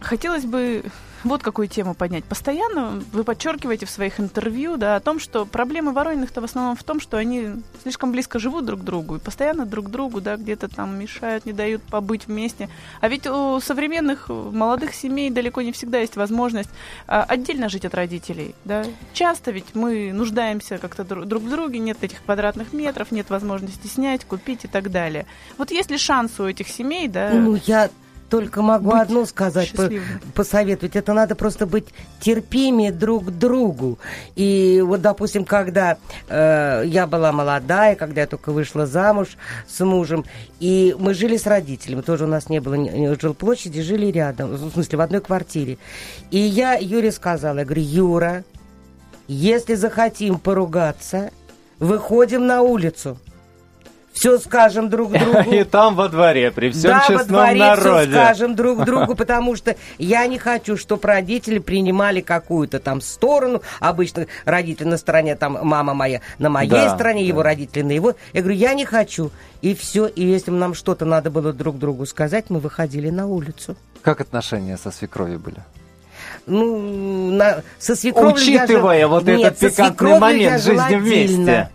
хотелось 0.00 0.44
бы 0.44 0.82
вот 1.24 1.42
какую 1.42 1.68
тему 1.68 1.94
поднять. 1.94 2.24
Постоянно 2.24 3.02
вы 3.12 3.24
подчеркиваете 3.24 3.86
в 3.86 3.90
своих 3.90 4.20
интервью 4.20 4.76
да, 4.76 4.96
о 4.96 5.00
том, 5.00 5.18
что 5.18 5.46
проблемы 5.46 5.92
Ворониных-то 5.92 6.40
в 6.40 6.44
основном 6.44 6.76
в 6.76 6.84
том, 6.84 7.00
что 7.00 7.16
они 7.16 7.48
слишком 7.82 8.12
близко 8.12 8.38
живут 8.38 8.64
друг 8.64 8.80
к 8.80 8.84
другу 8.84 9.16
и 9.16 9.18
постоянно 9.18 9.66
друг 9.66 9.90
другу 9.90 10.20
да, 10.20 10.36
где-то 10.36 10.68
там 10.68 10.98
мешают, 10.98 11.46
не 11.46 11.52
дают 11.52 11.82
побыть 11.82 12.26
вместе. 12.26 12.68
А 13.00 13.08
ведь 13.08 13.26
у 13.26 13.60
современных 13.60 14.28
молодых 14.28 14.94
семей 14.94 15.30
далеко 15.30 15.62
не 15.62 15.72
всегда 15.72 15.98
есть 15.98 16.16
возможность 16.16 16.70
а, 17.06 17.22
отдельно 17.24 17.68
жить 17.68 17.84
от 17.84 17.94
родителей. 17.94 18.54
Да? 18.64 18.84
Часто 19.12 19.50
ведь 19.50 19.74
мы 19.74 20.12
нуждаемся 20.12 20.78
как-то 20.78 21.04
друг 21.04 21.42
в 21.42 21.50
друге, 21.50 21.78
нет 21.78 22.02
этих 22.02 22.22
квадратных 22.24 22.72
метров, 22.72 23.10
нет 23.10 23.30
возможности 23.30 23.86
снять, 23.86 24.24
купить 24.24 24.64
и 24.64 24.68
так 24.68 24.90
далее. 24.90 25.26
Вот 25.58 25.70
есть 25.70 25.90
ли 25.90 25.98
шанс 25.98 26.38
у 26.40 26.44
этих 26.44 26.68
семей, 26.68 27.08
да? 27.08 27.30
Ну, 27.32 27.58
я 27.66 27.90
только 28.32 28.62
могу 28.62 28.92
быть 28.92 29.00
одно 29.02 29.26
сказать, 29.26 29.72
по, 29.72 29.90
посоветовать. 30.34 30.96
Это 30.96 31.12
надо 31.12 31.34
просто 31.34 31.66
быть 31.66 31.84
терпимее 32.18 32.90
друг 32.90 33.26
к 33.26 33.30
другу. 33.30 33.98
И 34.36 34.82
вот, 34.82 35.02
допустим, 35.02 35.44
когда 35.44 35.98
э, 36.30 36.84
я 36.86 37.06
была 37.06 37.30
молодая, 37.32 37.94
когда 37.94 38.22
я 38.22 38.26
только 38.26 38.50
вышла 38.50 38.86
замуж 38.86 39.36
с 39.68 39.84
мужем, 39.84 40.24
и 40.60 40.96
мы 40.98 41.12
жили 41.12 41.36
с 41.36 41.46
родителями, 41.46 42.00
тоже 42.00 42.24
у 42.24 42.26
нас 42.26 42.48
не 42.48 42.60
было 42.60 43.18
жилплощади, 43.20 43.82
жили 43.82 44.06
рядом, 44.06 44.52
в 44.52 44.72
смысле, 44.72 44.96
в 44.96 45.00
одной 45.02 45.20
квартире. 45.20 45.76
И 46.30 46.38
я 46.38 46.76
Юре 46.76 47.12
сказала, 47.12 47.58
я 47.58 47.64
говорю, 47.66 47.82
Юра, 47.82 48.44
если 49.28 49.74
захотим 49.74 50.38
поругаться, 50.38 51.32
выходим 51.78 52.46
на 52.46 52.62
улицу. 52.62 53.18
Все 54.12 54.38
скажем 54.38 54.88
друг 54.88 55.12
другу. 55.18 55.50
И 55.50 55.64
там 55.64 55.94
во 55.94 56.08
дворе, 56.08 56.50
при 56.50 56.70
всем 56.70 56.90
да, 56.90 57.00
честном 57.00 57.18
во 57.18 57.24
дворе 57.24 57.58
народе. 57.58 58.10
все 58.10 58.12
скажем 58.12 58.54
друг 58.54 58.84
другу, 58.84 59.14
потому 59.14 59.56
что 59.56 59.76
я 59.98 60.26
не 60.26 60.38
хочу, 60.38 60.76
чтобы 60.76 61.08
родители 61.08 61.58
принимали 61.58 62.20
какую-то 62.20 62.78
там 62.78 63.00
сторону. 63.00 63.62
Обычно 63.80 64.26
родители 64.44 64.88
на 64.88 64.96
стороне, 64.96 65.36
там 65.36 65.58
мама 65.62 65.94
моя 65.94 66.20
на 66.38 66.48
моей 66.48 66.70
да, 66.70 66.94
стороне, 66.94 67.22
да. 67.22 67.28
его 67.28 67.42
родители 67.42 67.82
на 67.82 67.92
его. 67.92 68.14
Я 68.32 68.42
говорю, 68.42 68.58
я 68.58 68.74
не 68.74 68.84
хочу. 68.84 69.30
И 69.60 69.74
все. 69.74 70.06
И 70.06 70.24
если 70.24 70.50
нам 70.50 70.74
что-то 70.74 71.04
надо 71.04 71.30
было 71.30 71.52
друг 71.52 71.78
другу 71.78 72.06
сказать, 72.06 72.46
мы 72.48 72.58
выходили 72.58 73.10
на 73.10 73.26
улицу. 73.26 73.76
Как 74.02 74.20
отношения 74.20 74.76
со 74.76 74.90
свекровью 74.90 75.38
были? 75.38 75.58
Ну, 76.46 77.30
на, 77.30 77.62
со 77.78 77.94
свекровью 77.94 78.34
Учитывая 78.34 78.98
я 78.98 79.08
вот 79.08 79.24
Нет, 79.24 79.40
этот 79.40 79.58
пикантный 79.58 80.18
момент 80.18 80.62
жизни 80.62 80.96
вместе. 80.96 81.70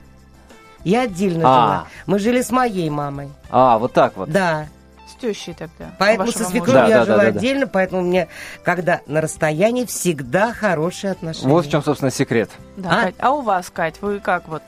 Я 0.87 1.01
отдельно 1.01 1.41
а. 1.43 1.51
жила. 1.53 1.87
Мы 2.05 2.19
жили 2.19 2.41
с 2.41 2.49
моей 2.49 2.89
мамой. 2.89 3.29
А, 3.49 3.77
вот 3.77 3.91
так 3.91 4.15
вот. 4.15 4.31
Да. 4.31 4.67
С 5.05 5.19
тещей 5.19 5.53
тогда. 5.53 5.91
Поэтому 5.99 6.31
со 6.31 6.45
свекровью 6.45 6.73
да, 6.81 6.87
я 6.87 6.97
да, 6.99 7.05
жила 7.05 7.17
да, 7.17 7.23
да, 7.23 7.29
отдельно, 7.29 7.67
поэтому 7.67 8.01
у 8.01 8.05
меня, 8.05 8.27
когда 8.63 9.01
на 9.05 9.19
расстоянии, 9.19 9.83
всегда 9.85 10.53
хорошие 10.53 11.11
отношения. 11.11 11.49
Вот 11.49 11.65
в 11.65 11.71
чем, 11.71 11.83
собственно, 11.83 12.11
секрет. 12.11 12.51
Да, 12.77 12.89
а? 12.89 13.03
Кать, 13.03 13.15
а 13.19 13.31
у 13.31 13.41
вас, 13.41 13.69
Кать, 13.69 13.95
вы 14.01 14.19
как 14.19 14.47
вот 14.47 14.63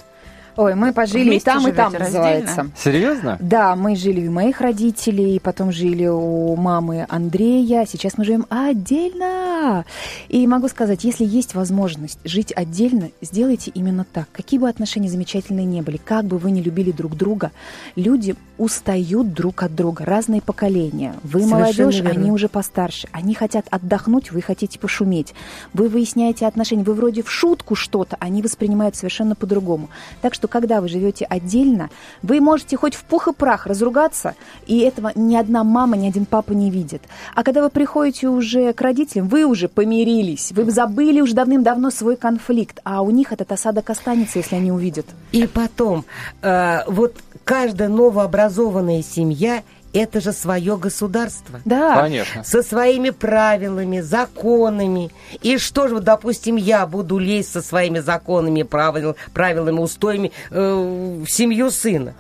Ой, 0.60 0.76
мы 0.76 0.92
пожили 0.92 1.36
и 1.36 1.40
там, 1.40 1.66
и 1.70 1.72
там, 1.72 1.94
называется. 1.94 2.70
Серьезно? 2.76 3.38
Да, 3.40 3.78
мы 3.78 3.96
жили 3.96 4.28
у 4.28 4.32
моих 4.34 4.60
родителей, 4.60 5.40
потом 5.40 5.72
жили 5.72 6.06
у 6.08 6.54
мамы 6.58 7.06
Андрея, 7.08 7.86
сейчас 7.90 8.18
мы 8.18 8.26
живем 8.26 8.46
отдельно. 8.50 9.86
И 10.28 10.46
могу 10.48 10.68
сказать, 10.68 11.06
если 11.06 11.24
есть 11.24 11.56
возможность 11.56 12.20
жить 12.26 12.52
отдельно, 12.54 13.10
сделайте 13.22 13.72
именно 13.74 14.04
так. 14.04 14.28
Какие 14.34 14.60
бы 14.60 14.68
отношения 14.68 15.08
замечательные 15.08 15.66
не 15.66 15.82
были, 15.82 15.96
как 15.96 16.26
бы 16.26 16.38
вы 16.38 16.52
не 16.52 16.62
любили 16.62 16.92
друг 16.92 17.16
друга, 17.16 17.52
люди 17.96 18.36
устают 18.58 19.34
друг 19.34 19.64
от 19.64 19.74
друга, 19.74 20.04
разные 20.04 20.42
поколения. 20.42 21.16
Вы 21.24 21.40
Совершенно 21.40 21.62
молодежь, 21.62 22.02
верно. 22.02 22.20
они 22.20 22.32
уже 22.32 22.50
постарше. 22.50 23.08
Они 23.14 23.34
хотят 23.34 23.66
отдохнуть, 23.72 24.32
вы 24.34 24.42
хотите 24.42 24.78
пошуметь. 24.78 25.34
Вы 25.74 25.88
выясняете 25.88 26.46
отношения, 26.46 26.84
вы 26.84 26.94
вроде 26.94 27.24
в 27.24 27.32
шутку 27.32 27.76
что-то, 27.76 28.18
они 28.20 28.42
воспринимают 28.42 28.98
совершенно 28.98 29.36
по-другому. 29.36 29.90
Так 30.22 30.34
что 30.34 30.49
когда 30.50 30.82
вы 30.82 30.88
живете 30.88 31.26
отдельно, 31.26 31.90
вы 32.22 32.42
можете 32.42 32.78
хоть 32.78 32.96
в 32.96 33.04
пух 33.04 33.28
и 33.28 33.34
прах 33.34 33.66
разругаться, 33.68 34.36
и 34.68 34.80
этого 34.80 35.12
ни 35.16 35.36
одна 35.36 35.64
мама, 35.64 35.98
ни 35.98 36.08
один 36.08 36.26
папа 36.26 36.52
не 36.52 36.70
видит. 36.70 37.02
А 37.36 37.44
когда 37.44 37.62
вы 37.62 37.70
приходите 37.70 38.28
уже 38.28 38.74
к 38.74 38.82
родителям, 38.82 39.28
вы 39.28 39.46
уже 39.46 39.68
помирились, 39.68 40.52
вы 40.52 40.70
забыли 40.72 41.22
уже 41.22 41.34
давным-давно 41.34 41.90
свой 41.90 42.16
конфликт, 42.16 42.80
а 42.84 43.02
у 43.02 43.12
них 43.12 43.32
этот 43.32 43.52
осадок 43.52 43.90
останется, 43.90 44.40
если 44.40 44.56
они 44.56 44.72
увидят. 44.72 45.06
И 45.32 45.48
потом, 45.48 46.06
э, 46.42 46.80
вот 46.88 47.16
каждая 47.44 47.90
новообразованная 47.90 49.02
семья– 49.02 49.64
это 49.94 50.22
же 50.22 50.34
свое 50.34 50.78
государство. 50.78 51.62
Да. 51.66 52.02
Конечно. 52.02 52.44
Со 52.44 52.64
своими 52.64 53.10
правилами, 53.10 54.02
законами. 54.02 55.12
И 55.42 55.58
что 55.58 55.88
же, 55.88 56.00
допустим, 56.00 56.56
я 56.56 56.86
буду 56.86 57.18
лезть 57.18 57.52
со 57.52 57.62
своими 57.62 58.00
законами, 58.00 58.64
правил, 58.64 59.16
правилами, 59.34 59.80
устоями 59.80 60.32
э, 60.52 61.24
в 61.26 61.28
семью 61.28 61.72
сына? 61.72 62.14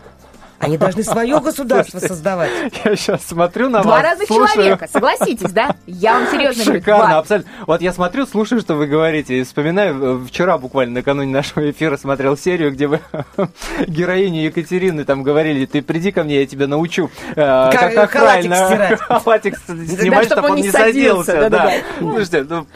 Они 0.59 0.77
должны 0.77 1.03
свое 1.03 1.39
государство 1.43 1.99
создавать. 1.99 2.51
Я 2.83 2.95
сейчас 2.95 3.25
смотрю 3.25 3.69
на 3.69 3.81
Два 3.81 3.91
вас. 3.91 3.99
Два 4.01 4.09
разных 4.09 4.27
слушаю. 4.27 4.53
человека, 4.53 4.87
согласитесь, 4.91 5.51
да? 5.51 5.75
Я 5.87 6.13
вам 6.19 6.27
серьезно 6.27 6.63
говорю. 6.63 6.79
Шикарно, 6.81 7.17
абсолютно. 7.17 7.51
Вот 7.65 7.81
я 7.81 7.93
смотрю, 7.93 8.25
слушаю, 8.25 8.61
что 8.61 8.75
вы 8.75 8.87
говорите, 8.87 9.39
и 9.39 9.43
вспоминаю, 9.43 10.23
э, 10.23 10.27
вчера 10.27 10.57
буквально 10.57 10.95
накануне 10.95 11.31
нашего 11.31 11.69
эфира 11.69 11.97
смотрел 11.97 12.37
серию, 12.37 12.71
где 12.71 12.87
вы 12.87 12.99
героиню 13.87 14.43
Екатерины 14.43 15.05
там 15.05 15.23
говорили, 15.23 15.65
ты 15.65 15.81
приди 15.81 16.11
ко 16.11 16.23
мне, 16.23 16.41
я 16.41 16.45
тебя 16.45 16.67
научу, 16.67 17.09
э, 17.31 17.35
как, 17.35 17.93
как 17.93 18.11
правильно 18.11 18.97
халатик 18.97 19.57
снимать, 19.57 20.25
чтобы 20.25 20.49
он 20.49 20.55
не 20.57 20.69
садился. 20.69 21.49
Да. 21.49 21.71
Слушайте, 21.99 22.45
ну, 22.49 22.67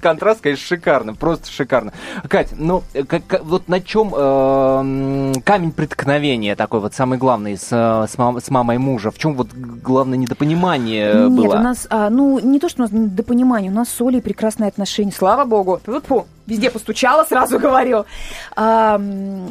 контраст, 0.00 0.40
конечно, 0.40 0.66
шикарно, 0.66 1.14
просто 1.14 1.50
шикарно. 1.50 1.92
Кать, 2.28 2.50
ну, 2.56 2.82
как, 3.08 3.26
как, 3.26 3.44
вот 3.44 3.68
на 3.68 3.80
чем 3.80 4.12
э, 4.16 5.34
камень 5.44 5.72
преткновения 5.72 6.56
такой 6.56 6.80
вот 6.80 6.94
самый 6.94 7.18
главный 7.18 7.56
с, 7.56 7.68
с, 7.70 8.18
мам, 8.18 8.40
с 8.40 8.50
мамой 8.50 8.78
мужа? 8.78 9.10
В 9.10 9.18
чем 9.18 9.34
вот 9.34 9.52
главное 9.52 10.18
недопонимание 10.18 11.14
Нет, 11.14 11.30
было? 11.30 11.52
Нет, 11.52 11.54
у 11.54 11.62
нас, 11.62 11.86
а, 11.90 12.10
ну, 12.10 12.38
не 12.38 12.58
то, 12.58 12.68
что 12.68 12.82
у 12.82 12.84
нас 12.84 12.92
недопонимание, 12.92 13.70
у 13.70 13.74
нас 13.74 13.88
с 13.88 14.00
Олей 14.00 14.20
прекрасные 14.20 14.68
отношения, 14.68 15.12
слава 15.12 15.44
богу. 15.44 15.80
Фу, 16.06 16.26
везде 16.46 16.70
постучала, 16.70 17.24
сразу 17.24 17.58
говорю. 17.58 18.04
А, 18.54 19.00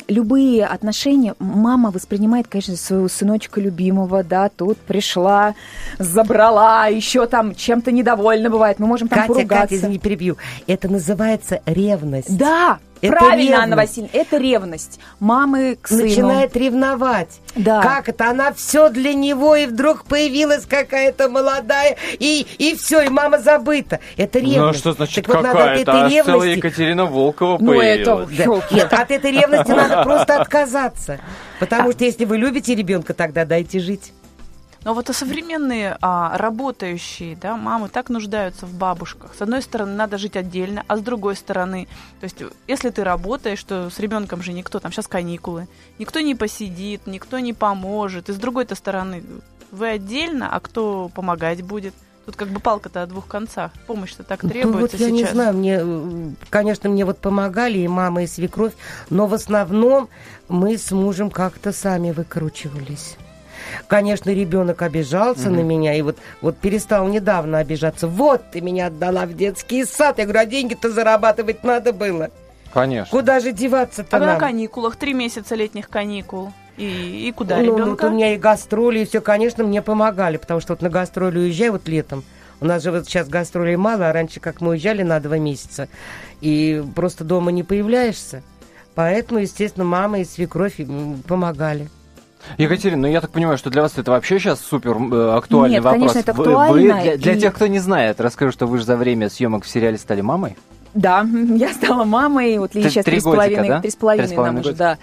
любые 0.08 0.66
отношения 0.66 1.36
мама 1.40 1.92
воспринимает, 1.92 2.48
конечно, 2.48 2.75
своего 2.75 3.08
сыночка 3.08 3.60
любимого, 3.62 4.24
да, 4.24 4.50
тут 4.50 4.78
пришла, 4.78 5.56
забрала, 6.00 6.88
еще 6.88 7.25
там 7.28 7.56
чем-то 7.56 7.92
недовольна 7.92 8.50
бывает, 8.50 8.80
мы 8.80 8.88
можем 8.88 9.08
там 9.08 9.20
Катя, 9.20 9.34
поругаться. 9.34 9.62
Катя, 9.62 9.75
извини, 9.75 10.00
перебью. 10.00 10.38
Это 10.68 10.88
называется 10.88 11.62
ревность. 11.66 12.36
Да, 12.38 12.80
это 13.07 13.17
Правильно, 13.17 13.41
ревность. 13.41 13.63
Анна 13.63 13.75
Васильевна, 13.75 14.09
это 14.13 14.38
ревность. 14.38 15.00
Мамы 15.19 15.77
к 15.81 15.88
сыну. 15.88 16.03
Начинает 16.03 16.55
ревновать. 16.55 17.39
Да. 17.55 17.81
Как 17.81 18.09
это? 18.09 18.29
Она 18.29 18.53
все 18.53 18.89
для 18.89 19.13
него, 19.13 19.55
и 19.55 19.65
вдруг 19.65 20.05
появилась 20.05 20.65
какая-то 20.65 21.29
молодая, 21.29 21.97
и, 22.19 22.45
и 22.57 22.75
все, 22.75 23.01
и 23.01 23.09
мама 23.09 23.39
забыта. 23.39 24.00
Это 24.17 24.39
ревность. 24.39 24.59
Ну, 24.59 24.67
а 24.67 24.74
что 24.74 24.91
значит 24.93 25.25
так 25.25 25.41
какая-то? 25.41 25.91
Вот 25.91 26.00
ревности... 26.12 26.25
целая 26.25 26.50
Екатерина 26.50 27.05
Волкова 27.05 27.57
ну, 27.59 27.74
появилась. 27.74 28.29
Это... 28.39 28.45
Да. 28.69 28.75
Нет, 28.75 28.93
от 28.93 29.12
этой 29.12 29.31
ревности 29.31 29.71
надо 29.71 30.03
просто 30.03 30.41
отказаться. 30.41 31.19
Потому 31.59 31.91
что 31.91 32.03
если 32.03 32.25
вы 32.25 32.38
любите 32.38 32.75
ребенка, 32.75 33.13
тогда 33.13 33.45
дайте 33.45 33.79
жить. 33.79 34.12
Но 34.86 34.94
вот 34.94 35.10
а 35.10 35.13
современные 35.13 35.98
а, 36.00 36.38
работающие 36.38 37.36
да, 37.36 37.58
мамы 37.58 37.89
так 37.89 38.10
нуждаются 38.10 38.68
в 38.68 38.74
бабушках. 38.75 39.34
С 39.34 39.42
одной 39.42 39.63
стороны, 39.63 39.94
надо 39.94 40.20
жить 40.20 40.38
отдельно, 40.38 40.86
а 40.88 40.96
с 40.96 41.01
другой 41.01 41.36
стороны, 41.36 41.88
то 42.20 42.25
есть, 42.25 42.38
если 42.68 42.92
ты 42.92 43.04
работаешь, 43.04 43.63
то 43.63 43.89
с 43.89 43.98
ребенком 43.98 44.44
же 44.44 44.54
никто, 44.54 44.80
там 44.80 44.92
сейчас 44.92 45.08
каникулы, 45.08 45.68
никто 45.98 46.20
не 46.20 46.36
посидит, 46.36 47.08
никто 47.08 47.39
не 47.39 47.54
поможет. 47.54 48.30
И 48.30 48.34
с 48.34 48.36
другой-то 48.36 48.75
стороны, 48.75 49.24
вы 49.72 49.89
отдельно, 49.89 50.56
а 50.56 50.60
кто 50.60 51.10
помогать 51.10 51.63
будет? 51.63 51.96
Тут 52.27 52.36
как 52.36 52.50
бы 52.50 52.60
палка-то 52.60 53.01
о 53.01 53.08
двух 53.08 53.25
концах. 53.27 53.72
Помощь-то 53.88 54.22
так 54.24 54.42
требуется 54.42 54.72
ну, 54.72 54.80
вот 54.82 54.94
я 54.94 54.98
сейчас. 55.00 55.12
не 55.12 55.25
знаю, 55.25 55.54
мне, 55.56 56.36
конечно, 56.51 56.92
мне 56.92 57.06
вот 57.06 57.18
помогали 57.18 57.80
и 57.80 57.88
мама, 57.88 58.22
и 58.22 58.27
свекровь, 58.27 58.74
но 59.10 59.25
в 59.25 59.34
основном 59.34 60.10
мы 60.48 60.77
с 60.77 60.92
мужем 60.92 61.32
как-то 61.32 61.72
сами 61.72 62.12
выкручивались. 62.12 63.18
Конечно, 63.88 64.29
ребенок 64.29 64.81
обижался 64.81 65.50
угу. 65.50 65.57
на 65.57 65.60
меня, 65.62 65.93
и 65.93 66.01
вот, 66.01 66.17
вот 66.41 66.57
перестал 66.57 67.07
недавно 67.07 67.60
обижаться. 67.60 68.07
Вот 68.07 68.41
ты 68.51 68.62
меня 68.62 68.88
отдала 68.88 69.25
в 69.25 69.34
детский 69.34 69.86
сад. 69.86 70.17
Я 70.17 70.25
говорю, 70.25 70.39
а 70.39 70.45
деньги-то 70.45 70.89
зарабатывать 70.89 71.63
надо 71.63 71.93
было. 71.93 72.29
Конечно. 72.74 73.10
Куда 73.10 73.39
же 73.39 73.51
деваться-то 73.51 74.17
А 74.17 74.19
нам? 74.19 74.29
на 74.29 74.36
каникулах, 74.36 74.98
три 74.98 75.13
месяца 75.13 75.55
летних 75.55 75.89
каникул. 75.89 76.51
И, 76.77 77.27
и 77.27 77.31
куда 77.31 77.57
ну, 77.57 77.63
ребенка? 77.63 78.07
Ну, 78.07 78.12
у 78.12 78.15
меня 78.15 78.34
и 78.34 78.38
гастроли, 78.38 79.00
и 79.00 79.05
все, 79.05 79.22
конечно, 79.22 79.63
мне 79.63 79.81
помогали, 79.81 80.38
потому 80.38 80.60
что 80.60 80.74
вот 80.74 80.81
на 80.81 80.89
гастроли 80.89 81.39
уезжаю 81.39 81.74
вот 81.74 81.88
летом. 81.88 82.24
У 82.60 82.65
нас 82.65 82.84
же 82.84 82.91
вот 82.91 83.05
сейчас 83.05 83.27
гастролей 83.27 83.75
мало, 83.75 84.10
а 84.10 84.13
раньше, 84.13 84.39
как 84.39 84.62
мы 84.62 84.72
уезжали 84.72 85.03
на 85.03 85.19
два 85.19 85.38
месяца, 85.38 85.88
и 86.41 86.84
просто 86.95 87.24
дома 87.24 87.51
не 87.51 87.63
появляешься. 87.63 88.43
Поэтому, 88.93 89.41
естественно, 89.41 89.86
мама 89.86 90.19
и 90.19 90.25
свекровь 90.25 90.79
помогали. 91.27 91.89
Екатерина, 92.58 93.04
ну 93.04 93.08
я 93.08 93.22
так 93.22 93.32
понимаю, 93.32 93.58
что 93.58 93.70
для 93.70 93.82
вас 93.82 93.98
это 93.98 94.12
вообще 94.12 94.40
сейчас 94.40 94.60
супер 94.60 94.98
э, 94.98 95.36
актуальный 95.36 95.75
Нет, 95.75 95.84
вопрос. 95.84 96.12
конечно, 96.14 96.20
это 96.20 96.32
актуально. 96.32 96.74
Вы, 96.74 96.94
вы 96.94 97.02
для, 97.02 97.18
для 97.18 97.34
и... 97.34 97.40
тех, 97.40 97.54
кто 97.54 97.68
не 97.68 97.80
знает, 97.80 98.22
расскажу, 98.22 98.52
что 98.52 98.68
вы 98.68 98.78
же 98.78 98.86
за 98.86 98.98
время 98.98 99.30
съемок 99.30 99.66
в 99.66 99.70
сериале 99.70 99.98
стали 99.98 100.22
мамой. 100.22 100.56
Да, 100.96 101.28
я 101.56 101.74
стала 101.74 102.06
мамой, 102.06 102.58
вот 102.58 102.74
Лили 102.74 102.90
сейчас 102.90 103.06
три 103.06 103.20
с 103.20 103.24
половиной, 103.24 103.82
три 103.82 103.92
с 103.92 103.96
половиной 103.96 104.36
нам 104.36 104.60
уже, 104.60 104.74
да. 104.74 104.98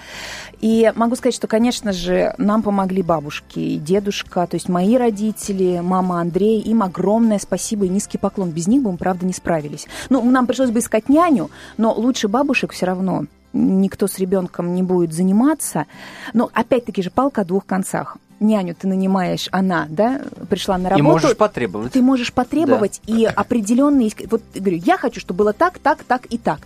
И 0.61 0.93
могу 0.95 1.17
сказать, 1.17 1.35
что, 1.35 1.49
конечно 1.49 1.93
же, 1.93 2.35
нам 2.39 2.63
помогли 2.63 3.03
бабушки 3.03 3.59
и 3.59 3.77
дедушка, 3.79 4.47
то 4.47 4.55
есть 4.55 4.69
мои 4.69 4.97
родители, 4.97 5.81
мама 5.83 6.21
Андрей, 6.21 6.61
им 6.61 6.83
огромное 6.83 7.41
спасибо 7.41 7.85
и 7.85 7.89
низкий 7.89 8.17
поклон. 8.17 8.51
Без 8.51 8.69
них 8.69 8.83
бы 8.83 8.93
мы, 8.93 8.97
правда, 8.97 9.27
не 9.27 9.33
справились. 9.33 9.87
Ну, 10.09 10.23
нам 10.31 10.47
пришлось 10.47 10.71
бы 10.71 10.79
искать 10.79 11.09
няню, 11.09 11.51
но 11.77 11.93
лучше 11.93 12.29
бабушек 12.29 12.73
все 12.73 12.87
равно 12.87 13.25
никто 13.52 14.06
с 14.06 14.18
ребенком 14.18 14.75
не 14.75 14.82
будет 14.82 15.12
заниматься. 15.12 15.87
Но 16.32 16.50
опять-таки 16.52 17.02
же 17.02 17.11
палка 17.11 17.42
о 17.42 17.44
двух 17.44 17.66
концах 17.66 18.18
няню 18.42 18.75
ты 18.75 18.87
нанимаешь, 18.87 19.49
она, 19.50 19.87
да, 19.88 20.21
пришла 20.50 20.76
на 20.76 20.90
работу. 20.90 21.04
И 21.04 21.11
можешь 21.11 21.37
потребовать. 21.37 21.92
Ты 21.92 22.02
можешь 22.02 22.32
потребовать 22.32 23.00
да. 23.06 23.14
и 23.14 23.25
определенные... 23.25 24.11
Вот, 24.30 24.42
говорю, 24.54 24.76
я 24.85 24.99
хочу, 24.99 25.21
чтобы 25.21 25.38
было 25.38 25.52
так, 25.52 25.78
так, 25.78 26.04
так 26.04 26.26
и 26.26 26.38
так. 26.38 26.61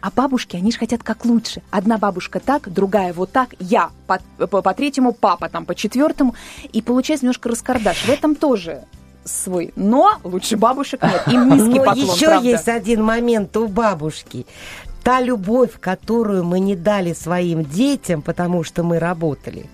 А 0.00 0.10
бабушки, 0.14 0.56
они 0.56 0.70
же 0.70 0.78
хотят 0.78 1.02
как 1.02 1.24
лучше. 1.24 1.62
Одна 1.70 1.98
бабушка 1.98 2.38
так, 2.38 2.72
другая 2.72 3.12
вот 3.12 3.32
так, 3.32 3.54
я 3.58 3.90
по, 4.06 4.20
по, 4.46 4.62
по 4.62 4.74
третьему, 4.74 5.12
папа 5.12 5.48
там 5.48 5.64
по 5.64 5.74
четвертому. 5.74 6.34
И 6.72 6.82
получается 6.82 7.24
немножко 7.24 7.48
раскардаш. 7.48 8.04
В 8.04 8.08
этом 8.10 8.34
тоже 8.34 8.84
свой. 9.24 9.72
Но 9.76 10.18
лучше 10.24 10.56
бабушек 10.56 11.02
нет. 11.02 11.22
Им 11.28 11.48
низкий 11.50 11.78
Но 11.78 11.84
поклон, 11.84 12.14
еще 12.14 12.26
правда. 12.26 12.48
есть 12.48 12.68
один 12.68 13.02
момент 13.02 13.56
у 13.56 13.68
бабушки 13.68 14.46
та 15.02 15.20
любовь, 15.20 15.78
которую 15.80 16.44
мы 16.44 16.60
не 16.60 16.76
дали 16.76 17.12
своим 17.12 17.64
детям, 17.64 18.22
потому 18.22 18.64
что 18.64 18.82
мы 18.82 18.98
работали, 18.98 19.66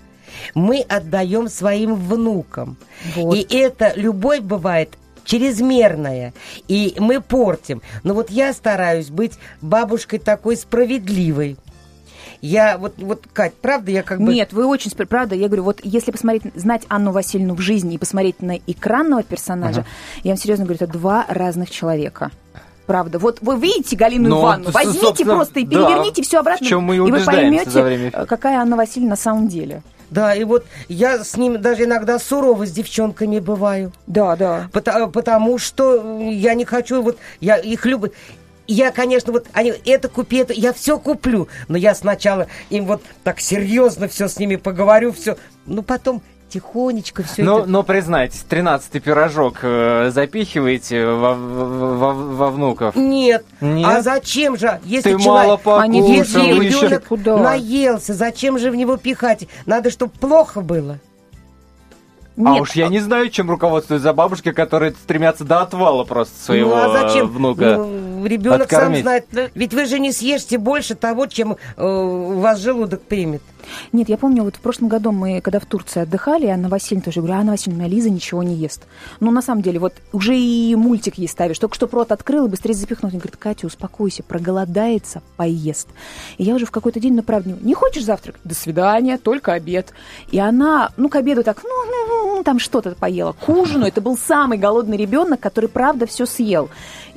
мы 0.55 0.81
отдаем 0.81 1.49
своим 1.49 1.95
внукам. 1.95 2.77
Вот. 3.15 3.35
И 3.35 3.57
эта 3.57 3.93
любовь 3.95 4.41
бывает 4.41 4.97
чрезмерная, 5.23 6.33
и 6.67 6.95
мы 6.97 7.21
портим. 7.21 7.81
Но 8.03 8.13
вот 8.13 8.31
я 8.31 8.53
стараюсь 8.53 9.09
быть 9.09 9.33
бабушкой 9.61 10.19
такой 10.19 10.57
справедливой. 10.57 11.57
Я 12.41 12.77
вот, 12.77 12.93
вот, 12.97 13.27
Кать, 13.33 13.53
правда, 13.53 13.91
я 13.91 14.01
как 14.01 14.21
бы... 14.21 14.33
Нет, 14.33 14.53
вы 14.53 14.65
очень... 14.65 14.91
Правда, 14.91 15.35
я 15.35 15.47
говорю, 15.47 15.63
вот 15.63 15.81
если 15.83 16.11
посмотреть, 16.11 16.43
знать 16.55 16.83
Анну 16.87 17.11
Васильевну 17.11 17.53
в 17.53 17.59
жизни 17.59 17.95
и 17.95 17.97
посмотреть 17.97 18.41
на 18.41 18.57
экранного 18.65 19.23
персонажа, 19.23 19.81
ага. 19.81 19.89
я 20.23 20.31
вам 20.31 20.37
серьезно 20.37 20.65
говорю, 20.65 20.79
это 20.81 20.91
два 20.91 21.25
разных 21.27 21.69
человека 21.69 22.31
правда. 22.89 23.19
Вот 23.19 23.37
вы 23.41 23.59
видите 23.59 23.95
Галину 23.95 24.29
Но, 24.29 24.41
Ивановну, 24.41 24.71
возьмите 24.71 25.23
просто 25.23 25.59
и 25.59 25.65
переверните 25.65 26.23
да, 26.23 26.25
все 26.25 26.39
обратно, 26.39 26.65
и 26.65 26.99
вы 26.99 27.23
поймете, 27.23 28.11
какая 28.27 28.57
Анна 28.57 28.75
Васильевна 28.75 29.11
на 29.11 29.15
самом 29.15 29.47
деле. 29.47 29.83
Да, 30.09 30.33
и 30.33 30.43
вот 30.43 30.65
я 30.87 31.23
с 31.23 31.37
ними 31.37 31.57
даже 31.57 31.83
иногда 31.83 32.17
сурово 32.17 32.65
с 32.65 32.71
девчонками 32.71 33.37
бываю. 33.37 33.91
Да, 34.07 34.35
да. 34.35 34.69
Потому, 34.73 35.11
потому 35.11 35.59
что 35.59 36.19
я 36.19 36.55
не 36.55 36.65
хочу, 36.65 37.03
вот 37.03 37.19
я 37.39 37.57
их 37.57 37.85
люблю 37.85 38.11
я, 38.71 38.91
конечно, 38.91 39.33
вот 39.33 39.47
они 39.53 39.73
это 39.85 40.09
купи, 40.09 40.37
это 40.37 40.53
я 40.53 40.73
все 40.73 40.99
куплю, 40.99 41.47
но 41.67 41.77
я 41.77 41.95
сначала 41.95 42.45
им 42.69 42.85
вот 42.85 43.01
так 43.23 43.39
серьезно 43.39 44.07
все 44.07 44.27
с 44.27 44.37
ними 44.37 44.57
поговорю, 44.57 45.11
все, 45.11 45.37
ну 45.65 45.81
потом 45.81 46.21
тихонечко 46.49 47.23
все 47.23 47.43
но, 47.43 47.59
это... 47.59 47.69
Но 47.69 47.83
признайтесь, 47.83 48.39
тринадцатый 48.39 48.99
пирожок 48.99 49.59
э, 49.61 50.09
запихиваете 50.11 51.05
во, 51.05 51.33
во, 51.35 52.13
во 52.13 52.49
внуков? 52.49 52.95
Нет. 52.95 53.45
Нет. 53.61 53.87
А 53.87 54.01
зачем 54.01 54.57
же, 54.57 54.79
если 54.83 55.13
Ты 55.13 55.19
человек... 55.19 55.47
мало 55.47 55.57
покушал, 55.57 56.03
если 56.07 56.39
ребенок 56.39 57.03
еще... 57.11 57.37
наелся, 57.37 58.13
зачем 58.13 58.57
же 58.59 58.71
в 58.71 58.75
него 58.75 58.97
пихать? 58.97 59.47
Надо, 59.65 59.91
чтобы 59.91 60.11
плохо 60.11 60.61
было. 60.61 60.99
А 62.39 62.41
Нет. 62.41 62.59
А 62.59 62.61
уж 62.61 62.71
я 62.71 62.87
не 62.87 62.99
знаю, 62.99 63.29
чем 63.29 63.49
руководствуются 63.49 64.13
бабушки, 64.13 64.53
которые 64.53 64.93
стремятся 64.93 65.43
до 65.43 65.61
отвала 65.61 66.05
просто 66.05 66.41
своего 66.41 66.69
ну, 66.69 66.75
а 66.77 66.89
зачем? 66.89 67.27
внука. 67.27 67.75
Ну, 67.75 67.85
ребенок 68.25 68.63
откормить. 68.63 69.03
сам 69.03 69.23
знает. 69.31 69.51
Ведь 69.55 69.73
вы 69.73 69.85
же 69.85 69.99
не 69.99 70.11
съешьте 70.11 70.57
больше 70.57 70.95
того, 70.95 71.27
чем 71.27 71.57
э, 71.77 71.83
у 71.85 72.39
вас 72.39 72.59
желудок 72.59 73.01
примет. 73.01 73.41
Нет, 73.91 74.09
я 74.09 74.17
помню, 74.17 74.43
вот 74.43 74.55
в 74.55 74.59
прошлом 74.59 74.87
году 74.87 75.11
мы, 75.11 75.41
когда 75.41 75.59
в 75.59 75.65
Турции 75.65 76.01
отдыхали, 76.01 76.47
Анна 76.47 76.69
Васильевна 76.69 77.05
тоже 77.05 77.21
говорю, 77.21 77.39
Анна 77.39 77.51
Васильевна, 77.51 77.87
Лиза 77.87 78.09
ничего 78.09 78.43
не 78.43 78.55
ест. 78.55 78.83
Ну, 79.19 79.31
на 79.31 79.41
самом 79.41 79.61
деле, 79.61 79.79
вот 79.79 79.93
уже 80.11 80.37
и 80.37 80.75
мультик 80.75 81.17
ей 81.17 81.27
ставишь, 81.27 81.59
только 81.59 81.75
что 81.75 81.87
рот 81.91 82.11
открыл 82.11 82.45
и 82.45 82.49
быстрее 82.49 82.73
запихнул. 82.73 83.11
Он 83.11 83.19
говорит, 83.19 83.37
Катя, 83.37 83.67
успокойся, 83.67 84.23
проголодается, 84.23 85.21
поест. 85.37 85.87
И 86.37 86.43
я 86.43 86.55
уже 86.55 86.65
в 86.65 86.71
какой-то 86.71 86.99
день 86.99 87.15
направлю, 87.15 87.57
не 87.61 87.73
хочешь 87.73 88.05
завтрак? 88.05 88.35
До 88.43 88.55
свидания, 88.55 89.17
только 89.17 89.53
обед. 89.53 89.93
И 90.31 90.39
она, 90.39 90.91
ну, 90.97 91.09
к 91.09 91.15
обеду 91.15 91.43
так, 91.43 91.61
ну, 91.63 91.85
ну, 91.85 92.35
ну 92.37 92.43
там 92.43 92.59
что-то 92.59 92.95
поела. 92.95 93.33
К 93.33 93.49
ужину 93.49 93.85
это 93.85 94.01
был 94.01 94.17
самый 94.17 94.57
голодный 94.57 94.97
ребенок, 94.97 95.39
который, 95.39 95.69
правда, 95.69 96.05
все 96.05 96.25
съел. 96.25 96.69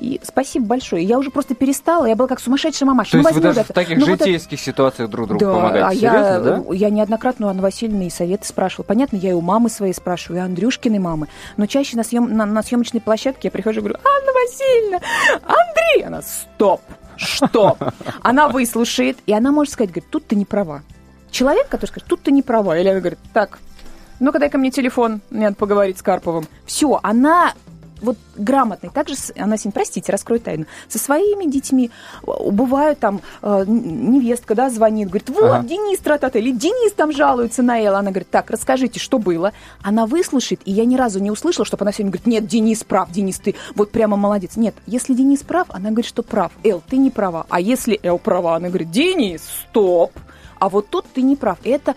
И 0.03 0.21
спасибо 0.25 0.67
большое. 0.67 1.05
Я 1.05 1.17
уже 1.17 1.31
просто 1.31 1.55
перестала, 1.55 2.07
я 2.07 2.17
была 2.17 2.27
как 2.27 2.41
сумасшедшая 2.41 2.89
мамаша. 2.89 3.13
То 3.13 3.19
ну, 3.19 3.23
есть 3.23 3.35
вы 3.37 3.41
даже 3.41 3.61
это. 3.61 3.73
в 3.73 3.75
таких 3.77 3.99
ну, 3.99 4.07
житейских 4.07 4.59
вот... 4.59 4.65
ситуациях 4.65 5.09
друг 5.11 5.29
другу 5.29 5.45
да, 5.45 5.53
помогаете? 5.53 5.87
А 5.87 5.95
Серьезно, 5.95 6.19
я, 6.19 6.41
да? 6.41 6.65
я 6.73 6.91
неоднократно 6.91 7.47
у 7.47 7.51
Анны 7.51 7.63
Васильевны 7.63 8.09
и 8.09 8.11
советы 8.11 8.45
спрашивала. 8.45 8.85
Понятно, 8.85 9.17
я 9.17 9.31
и 9.31 9.33
у 9.33 9.41
мамы 9.41 9.71
своей 9.71 9.93
спрашиваю, 9.93 10.41
и 10.41 10.45
Андрюшкиной 10.45 10.99
мамы. 10.99 11.29
Но 11.57 11.67
чаще 11.67 11.97
на, 11.97 12.03
съем, 12.03 12.37
на, 12.37 12.47
на 12.47 12.65
съемочной 12.65 13.01
площадке 13.01 13.47
я 13.47 13.53
прихожу 13.53 13.79
и 13.79 13.83
говорю, 13.85 13.99
Анна 14.05 14.33
Васильевна, 14.33 15.01
Андрей! 15.45 16.05
Она, 16.05 16.23
стоп, 16.23 16.81
что? 17.15 17.79
Она 18.23 18.49
выслушает, 18.49 19.19
и 19.27 19.33
она 19.33 19.53
может 19.53 19.73
сказать, 19.73 19.91
говорит, 19.91 20.11
тут 20.11 20.27
ты 20.27 20.35
не 20.35 20.45
права. 20.45 20.83
Человек, 21.31 21.69
который 21.69 21.91
скажет, 21.91 22.09
тут 22.09 22.23
ты 22.23 22.33
не 22.33 22.43
права. 22.43 22.77
Или 22.77 22.89
она 22.89 22.99
говорит, 22.99 23.21
так, 23.33 23.61
ну-ка 24.19 24.41
дай 24.41 24.51
ко 24.51 24.59
мне 24.59 24.73
телефон, 24.73 25.21
мне 25.31 25.45
надо 25.45 25.55
поговорить 25.55 25.99
с 25.99 26.03
Карповым. 26.03 26.49
Все, 26.67 26.99
она 27.05 27.55
вот 28.03 28.17
грамотный. 28.37 28.91
Также 28.91 29.15
она 29.37 29.57
с 29.57 29.65
ним, 29.65 29.73
простите, 29.73 30.13
раскрою 30.13 30.41
тайну, 30.41 30.67
со 30.89 30.99
своими 30.99 31.51
детьми. 31.51 31.91
Бывают 32.23 32.99
там 32.99 33.21
э, 33.41 33.65
невестка, 33.67 34.55
да, 34.55 34.69
звонит, 34.71 35.09
говорит, 35.09 35.31
вот, 35.31 35.45
ага. 35.45 35.67
Денис 35.67 35.99
тратата, 35.99 36.39
или 36.39 36.53
Денис 36.53 36.93
там 36.93 37.13
жалуется 37.13 37.63
на 37.63 37.81
Элла. 37.81 38.01
Она 38.01 38.11
говорит, 38.11 38.31
так, 38.31 38.51
расскажите, 38.51 39.01
что 39.01 39.19
было. 39.19 39.53
Она 39.83 40.07
выслушает, 40.07 40.61
и 40.65 40.73
я 40.73 40.85
ни 40.85 40.97
разу 40.97 41.21
не 41.21 41.31
услышала, 41.31 41.65
чтобы 41.65 41.85
она 41.85 41.93
сегодня 41.93 42.11
говорит, 42.11 42.27
нет, 42.27 42.47
Денис 42.47 42.85
прав, 42.85 43.11
Денис, 43.11 43.39
ты 43.39 43.55
вот 43.75 43.91
прямо 43.91 44.17
молодец. 44.17 44.57
Нет, 44.57 44.75
если 44.87 45.15
Денис 45.15 45.43
прав, 45.43 45.69
она 45.71 45.91
говорит, 45.91 46.07
что 46.07 46.23
прав. 46.23 46.53
Эл, 46.65 46.83
ты 46.89 46.97
не 46.97 47.11
права. 47.11 47.47
А 47.49 47.61
если 47.61 47.99
Эл 48.03 48.19
права, 48.19 48.57
она 48.57 48.69
говорит, 48.69 48.91
Денис, 48.91 49.43
стоп. 49.69 50.13
А 50.59 50.69
вот 50.69 50.89
тут 50.91 51.07
ты 51.13 51.23
не 51.23 51.35
прав. 51.35 51.59
Это 51.65 51.97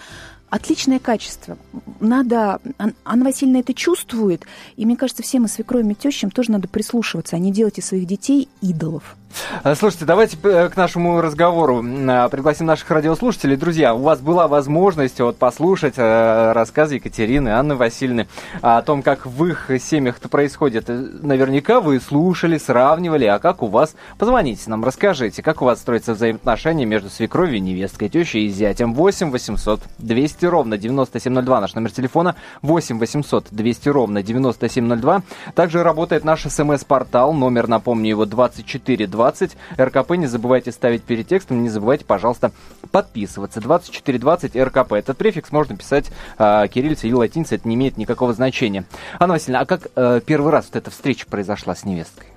отличное 0.50 1.00
качество. 1.00 1.58
Надо, 2.00 2.60
Анна 3.04 3.25
Васильевна 3.25 3.60
это 3.60 3.74
чувствует, 3.74 4.46
и 4.75 4.86
мне 4.86 4.96
кажется, 4.96 5.24
всем 5.24 5.46
и 5.46 5.48
свекровым 5.48 5.92
и 5.92 5.96
тещам 5.96 6.31
тоже 6.31 6.51
надо 6.51 6.68
прислушиваться, 6.68 7.36
а 7.36 7.40
не 7.40 7.51
делать 7.51 7.77
из 7.77 7.86
своих 7.86 8.05
детей 8.05 8.48
идолов. 8.62 9.16
Э, 9.64 9.75
слушайте, 9.75 10.05
давайте 10.05 10.38
э, 10.44 10.70
к 10.70 10.77
нашему 10.77 11.22
разговору 11.22 11.84
э, 11.84 12.29
пригласим 12.29 12.66
наших 12.66 12.90
радиослушателей. 12.90 13.55
Друзья, 13.58 13.94
у 13.94 14.00
вас 14.00 14.20
была 14.20 14.48
возможность 14.48 15.20
вот 15.20 15.38
послушать 15.38 15.98
рассказ 15.98 16.92
Екатерины, 16.92 17.50
Анны 17.50 17.75
Васильевны 17.75 18.27
о 18.62 18.81
том, 18.81 19.01
как 19.01 19.25
в 19.25 19.46
их 19.46 19.70
семьях 19.79 20.18
это 20.20 20.29
происходит. 20.29 20.88
Наверняка 20.88 21.81
вы 21.81 22.00
слушали, 22.00 22.58
сравнивали, 22.58 23.25
а 23.25 23.40
как 23.40 23.62
у 23.64 23.68
вас? 23.68 23.96
Позвоните 24.18 24.70
нам, 24.70 24.84
расскажите, 24.84 25.42
как 25.42 25.62
у 25.62 25.66
вас 25.66 25.79
строятся 25.79 26.14
взаимоотношения 26.14 26.86
между 26.86 27.10
свекровью, 27.10 27.62
невесткой, 27.62 28.10
тещей 28.10 28.48
и 28.48 28.50
зятем. 28.50 28.94
8 28.94 29.31
800 29.31 29.81
200 29.98 30.34
ровно 30.43 30.77
9702 30.77 31.61
наш 31.61 31.74
номер 31.74 31.91
телефона. 31.91 32.35
8 32.61 33.00
800 33.00 33.48
200 33.51 33.89
ровно 33.89 34.21
9702. 34.21 35.24
Также 35.55 35.83
работает 35.83 36.24
наш 36.24 36.43
смс-портал, 36.43 37.33
номер, 37.33 37.67
напомню, 37.67 38.09
его 38.09 38.25
2420 38.25 39.15
20. 39.15 39.57
РКП 39.79 40.11
не 40.11 40.27
забывайте 40.27 40.71
ставить 40.71 41.03
перед 41.03 41.27
текстом, 41.27 41.63
не 41.63 41.69
забывайте, 41.69 42.05
пожалуйста, 42.05 42.51
подписываться. 42.91 43.61
2420 43.61 44.55
РКП. 44.55 44.93
Этот 44.93 45.17
префикс 45.17 45.51
можно 45.51 45.75
писать 45.77 46.11
э, 46.37 46.67
кириллицей 46.67 47.09
или 47.09 47.15
латиницей, 47.15 47.57
это 47.57 47.67
не 47.67 47.75
имеет 47.75 47.98
никакого 47.98 48.33
значения. 48.33 48.85
Анна 49.19 49.33
Васильевна, 49.33 49.61
а 49.61 49.65
как 49.65 49.87
э, 49.95 50.21
первый 50.25 50.51
раз 50.51 50.65
вот 50.65 50.75
эта 50.75 50.91
встреча 50.91 51.25
произошла 51.27 51.75
с 51.75 51.85
невесткой? 51.85 52.27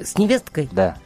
С 0.00 0.18
невесткой? 0.18 0.68
Да. 0.72 0.96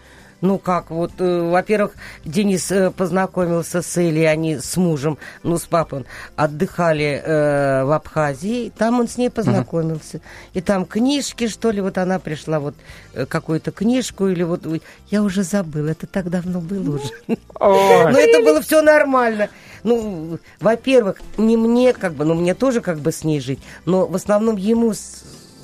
Ну 0.42 0.59
как, 0.59 0.90
вот, 0.90 1.12
э, 1.18 1.50
во-первых, 1.50 1.92
Денис 2.24 2.70
э, 2.72 2.90
познакомился 2.90 3.81
с 3.81 3.96
Элей, 3.96 4.28
они 4.28 4.59
с 4.59 4.76
мужем, 4.76 5.16
ну 5.44 5.57
с 5.57 5.66
папой, 5.66 6.05
отдыхали 6.35 7.22
э, 7.24 7.85
в 7.85 7.92
Абхазии, 7.92 8.72
там 8.76 8.98
он 8.98 9.07
с 9.07 9.16
ней 9.18 9.31
познакомился. 9.31 10.16
Uh-huh. 10.16 10.55
И 10.55 10.61
там 10.61 10.85
книжки, 10.85 11.46
что 11.46 11.70
ли, 11.70 11.81
вот 11.81 11.96
она 11.96 12.18
пришла, 12.18 12.59
вот 12.59 12.74
э, 13.14 13.24
какую-то 13.24 13.70
книжку, 13.70 14.26
или 14.26 14.42
вот, 14.42 14.66
я 15.11 15.22
уже 15.22 15.44
забыла, 15.44 15.90
это 15.90 16.09
так 16.09 16.28
давно 16.28 16.61
было 16.61 16.96
уже. 16.96 17.38
Но 17.61 18.18
это 18.18 18.42
было 18.42 18.61
все 18.61 18.83
нормально. 18.83 19.48
Ну, 19.85 20.38
во-первых, 20.59 21.20
не 21.37 21.57
мне, 21.57 21.92
как 21.92 22.14
бы, 22.14 22.24
ну 22.24 22.35
мне 22.35 22.55
тоже 22.55 22.81
как 22.81 22.98
бы 22.98 23.12
с 23.12 23.22
ней 23.22 23.40
жить, 23.40 23.61
но 23.85 24.07
в 24.07 24.16
основном 24.16 24.57
ему 24.57 24.92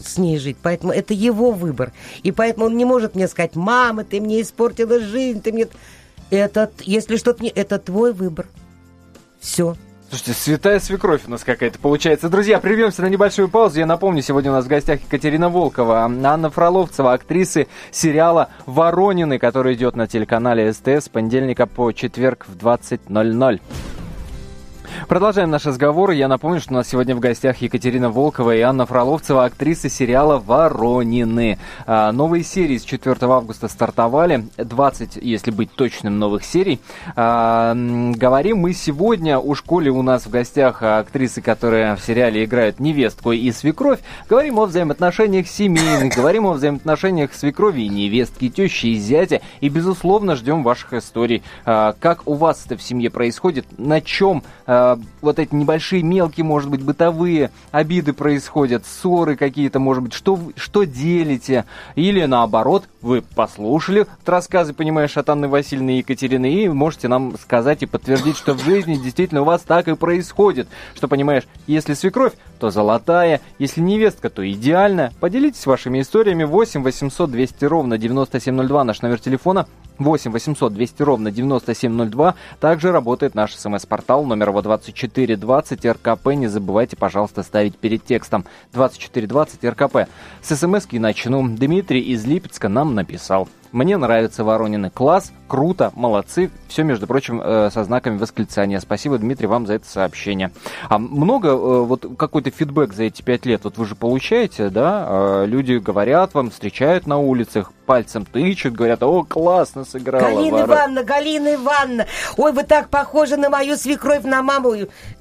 с 0.05 0.19
ней 0.19 0.39
жить, 0.39 0.57
поэтому 0.63 0.93
это 0.93 1.15
его 1.15 1.51
выбор. 1.51 1.93
И 2.23 2.33
поэтому 2.33 2.67
он 2.67 2.77
не 2.77 2.85
может 2.85 3.15
мне 3.15 3.29
сказать, 3.29 3.57
мама, 3.57 4.05
ты 4.05 4.21
мне 4.21 4.43
испортила 4.43 5.01
жизнь, 5.01 5.41
ты 5.41 5.53
мне... 5.53 5.69
Это, 6.31 6.71
если 6.81 7.17
что-то 7.17 7.43
не... 7.43 7.49
Это 7.49 7.79
твой 7.79 8.13
выбор. 8.13 8.47
Все. 9.41 9.77
Слушайте, 10.09 10.33
святая 10.33 10.81
свекровь 10.81 11.23
у 11.27 11.31
нас 11.31 11.45
какая-то 11.45 11.79
получается. 11.79 12.31
Друзья, 12.31 12.61
прервемся 12.61 13.03
на 13.03 13.09
небольшую 13.09 13.51
паузу. 13.51 13.79
Я 13.79 13.85
напомню, 13.85 14.23
сегодня 14.23 14.51
у 14.51 14.55
нас 14.55 14.65
в 14.65 14.69
гостях 14.69 15.03
Екатерина 15.03 15.51
Волкова, 15.51 16.01
Анна 16.01 16.51
Фроловцева, 16.51 17.13
актрисы 17.13 17.69
сериала 17.91 18.49
«Воронины», 18.65 19.39
который 19.39 19.75
идет 19.75 19.97
на 19.97 20.07
телеканале 20.07 20.73
СТС 20.73 21.05
с 21.05 21.09
понедельника 21.11 21.67
по 21.67 21.93
четверг 21.93 22.47
в 22.49 22.57
20.00. 22.57 23.61
Продолжаем 25.07 25.51
наш 25.51 25.65
разговор. 25.65 26.11
Я 26.11 26.27
напомню, 26.29 26.61
что 26.61 26.73
у 26.73 26.75
нас 26.75 26.89
сегодня 26.89 27.15
в 27.15 27.21
гостях 27.21 27.59
Екатерина 27.59 28.11
Волкова 28.11 28.57
и 28.57 28.61
Анна 28.61 28.85
Фроловцева, 28.85 29.45
актрисы 29.45 29.89
сериала 29.89 30.39
«Воронины». 30.39 31.59
А, 31.87 32.11
новые 32.11 32.43
серии 32.43 32.77
с 32.77 32.83
4 32.83 33.17
августа 33.21 33.69
стартовали. 33.69 34.49
20, 34.57 35.17
если 35.23 35.51
быть 35.51 35.73
точным, 35.73 36.19
новых 36.19 36.45
серий. 36.45 36.81
А, 37.15 37.75
говорим 37.75 38.59
мы 38.59 38.73
сегодня 38.73 39.39
у 39.39 39.55
школе 39.55 39.91
у 39.91 40.03
нас 40.03 40.27
в 40.27 40.31
гостях 40.31 40.83
актрисы, 40.83 41.41
которые 41.43 41.95
в 41.95 42.01
сериале 42.01 42.45
играют 42.45 42.81
невестку 42.81 43.33
и 43.33 43.53
свекровь. 43.53 44.01
Говорим 44.29 44.59
о 44.59 44.67
взаимоотношениях 44.67 45.47
семейных, 45.47 46.15
говорим 46.17 46.47
о 46.47 46.53
взаимоотношениях 46.53 47.35
свекрови 47.35 47.83
и 47.83 47.89
невестки, 47.89 48.49
тещи 48.49 48.87
и 48.87 48.95
зятя. 48.99 49.41
И, 49.61 49.69
безусловно, 49.69 50.35
ждем 50.35 50.63
ваших 50.63 50.95
историй. 50.95 51.43
А, 51.65 51.95
как 52.01 52.27
у 52.27 52.35
вас 52.35 52.65
это 52.67 52.77
в 52.77 52.83
семье 52.83 53.11
происходит, 53.11 53.67
на 53.79 54.01
чем 54.01 54.43
э, 54.67 54.88
вот 55.21 55.39
эти 55.39 55.55
небольшие 55.55 56.03
мелкие, 56.03 56.45
может 56.45 56.71
быть, 56.71 56.83
бытовые 56.83 57.51
обиды 57.71 58.13
происходят, 58.13 58.87
ссоры 58.87 59.37
какие-то, 59.37 59.79
может 59.81 60.03
быть, 60.03 60.13
что, 60.13 60.39
что 60.57 60.85
делите, 60.85 61.65
или 61.97 62.25
наоборот, 62.25 62.85
вы 63.03 63.23
послушали 63.23 64.07
рассказы, 64.25 64.73
понимаешь, 64.73 65.17
от 65.17 65.29
Анны 65.29 65.49
Васильевны 65.49 65.97
и 65.97 65.99
Екатерины, 65.99 66.53
и 66.53 66.69
можете 66.69 67.09
нам 67.09 67.37
сказать 67.39 67.83
и 67.83 67.87
подтвердить, 67.87 68.37
что 68.37 68.55
в 68.55 68.63
жизни 68.63 68.97
действительно 68.97 69.43
у 69.43 69.45
вас 69.45 69.63
так 69.63 69.89
и 69.89 69.97
происходит, 69.97 70.69
что, 70.95 71.09
понимаешь, 71.09 71.45
если 71.67 71.95
свекровь, 71.95 72.33
то 72.59 72.71
золотая, 72.71 73.41
если 73.59 73.81
невестка, 73.81 74.31
то 74.31 74.49
идеальная. 74.51 75.13
Поделитесь 75.21 75.67
вашими 75.67 76.01
историями 76.01 76.45
8 76.45 76.83
800 76.83 77.31
200 77.31 77.65
ровно 77.65 77.99
9702, 77.99 78.85
наш 78.85 79.03
номер 79.03 79.21
телефона 79.21 79.67
8 79.99 80.31
800 80.31 80.73
200 80.73 81.03
ровно 81.03 81.31
9702. 81.31 82.35
Также 82.61 82.93
работает 82.93 83.35
наш 83.35 83.55
смс-портал 83.55 84.25
номер 84.25 84.51
его 84.51 84.63
2420 84.63 85.85
РКП. 85.87 86.27
Не 86.29 86.47
забывайте, 86.49 86.97
пожалуйста, 86.97 87.43
ставить 87.43 87.77
перед 87.77 88.05
текстом 88.05 88.45
2420 88.73 89.65
РКП. 89.65 90.09
С 90.43 90.57
смс-ки 90.57 90.97
начну. 90.97 91.47
Дмитрий 91.49 92.01
из 92.01 92.25
Липецка 92.25 92.69
нам 92.69 92.95
написал. 92.95 93.49
Мне 93.73 93.97
нравится 93.97 94.45
Воронины. 94.45 94.91
Класс, 94.91 95.33
круто, 95.47 95.93
молодцы. 95.95 96.51
Все, 96.69 96.83
между 96.85 97.07
прочим, 97.07 97.41
э, 97.43 97.71
со 97.73 97.85
знаками 97.85 98.17
восклицания. 98.17 98.81
Спасибо, 98.81 99.19
Дмитрий, 99.19 99.47
вам 99.47 99.67
за 99.67 99.75
это 99.75 99.87
сообщение. 99.87 100.53
А 100.89 100.99
много, 100.99 101.49
э, 101.49 101.81
вот 101.83 102.07
какой-то 102.17 102.51
фидбэк 102.51 102.93
за 102.95 103.05
эти 103.05 103.23
пять 103.23 103.45
лет, 103.47 103.65
вот 103.65 103.77
вы 103.77 103.85
же 103.85 103.95
получаете, 103.95 104.71
да? 104.71 105.07
Э, 105.09 105.47
люди 105.47 105.75
говорят 105.75 106.35
вам, 106.35 106.51
встречают 106.51 107.07
на 107.07 107.19
улицах, 107.19 107.73
пальцем 107.85 108.25
тычут, 108.25 108.75
говорят, 108.75 109.03
о, 109.03 109.25
классно 109.25 109.85
сыграла. 109.85 110.23
Галина 110.23 110.51
Варон... 110.51 110.71
Ивановна, 110.71 111.05
Галина 111.05 111.55
Ивановна, 111.55 112.07
ой, 112.37 112.53
вы 112.53 112.63
так 112.65 112.89
похожи 112.89 113.37
на 113.37 113.51
мою 113.51 113.77
свекровь, 113.77 114.25
на 114.25 114.43
маму. 114.43 114.75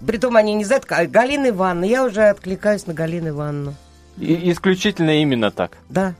Притом 0.06 0.36
они 0.36 0.54
не 0.54 0.64
знают, 0.64 0.86
Галина 0.86 1.50
Ивановна, 1.50 1.86
я 1.86 2.04
уже 2.06 2.24
откликаюсь 2.24 2.88
на 2.88 2.94
Галину 2.94 3.30
Ивановну. 3.30 3.74
И, 4.18 4.52
исключительно 4.52 5.22
именно 5.22 5.52
так? 5.52 5.78
Да. 5.90 6.14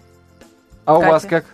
А 0.86 0.96
Катя? 0.96 1.08
у 1.08 1.12
вас 1.12 1.26
как? 1.26 1.46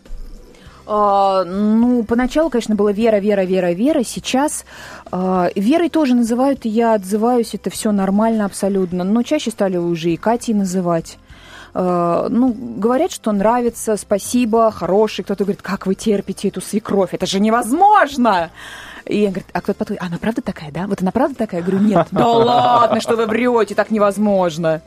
А, 0.85 1.43
ну, 1.45 2.03
поначалу, 2.03 2.49
конечно, 2.49 2.75
было 2.75 2.91
Вера, 2.91 3.17
Вера, 3.17 3.43
Вера, 3.43 3.71
Вера. 3.71 4.03
Сейчас 4.03 4.65
а, 5.11 5.49
Верой 5.55 5.89
тоже 5.89 6.13
называют, 6.15 6.65
и 6.65 6.69
я 6.69 6.93
отзываюсь, 6.93 7.53
это 7.53 7.69
все 7.69 7.91
нормально 7.91 8.45
абсолютно. 8.45 9.03
Но 9.03 9.23
чаще 9.23 9.51
стали 9.51 9.77
уже 9.77 10.11
и 10.11 10.17
Катей 10.17 10.53
называть. 10.53 11.17
А, 11.73 12.27
ну, 12.29 12.53
говорят, 12.53 13.11
что 13.11 13.31
нравится, 13.31 13.97
спасибо, 13.97 14.71
хороший. 14.71 15.23
Кто-то 15.23 15.45
говорит, 15.45 15.61
как 15.61 15.87
вы 15.87 15.95
терпите 15.95 16.49
эту 16.49 16.61
свекровь, 16.61 17.13
это 17.13 17.25
же 17.25 17.39
невозможно! 17.39 18.51
И 19.05 19.21
я 19.21 19.29
говорю, 19.29 19.45
а 19.51 19.61
кто-то 19.61 19.79
подходит, 19.79 20.01
а 20.01 20.05
она 20.05 20.17
правда 20.17 20.41
такая, 20.41 20.71
да? 20.71 20.87
Вот 20.87 21.01
она 21.01 21.11
правда 21.11 21.35
такая? 21.35 21.61
Я 21.61 21.67
говорю, 21.67 21.83
нет. 21.83 22.07
Да 22.11 22.27
ладно, 22.27 23.01
что 23.01 23.15
вы 23.15 23.25
врете, 23.25 23.75
так 23.75 23.91
невозможно. 23.91 24.81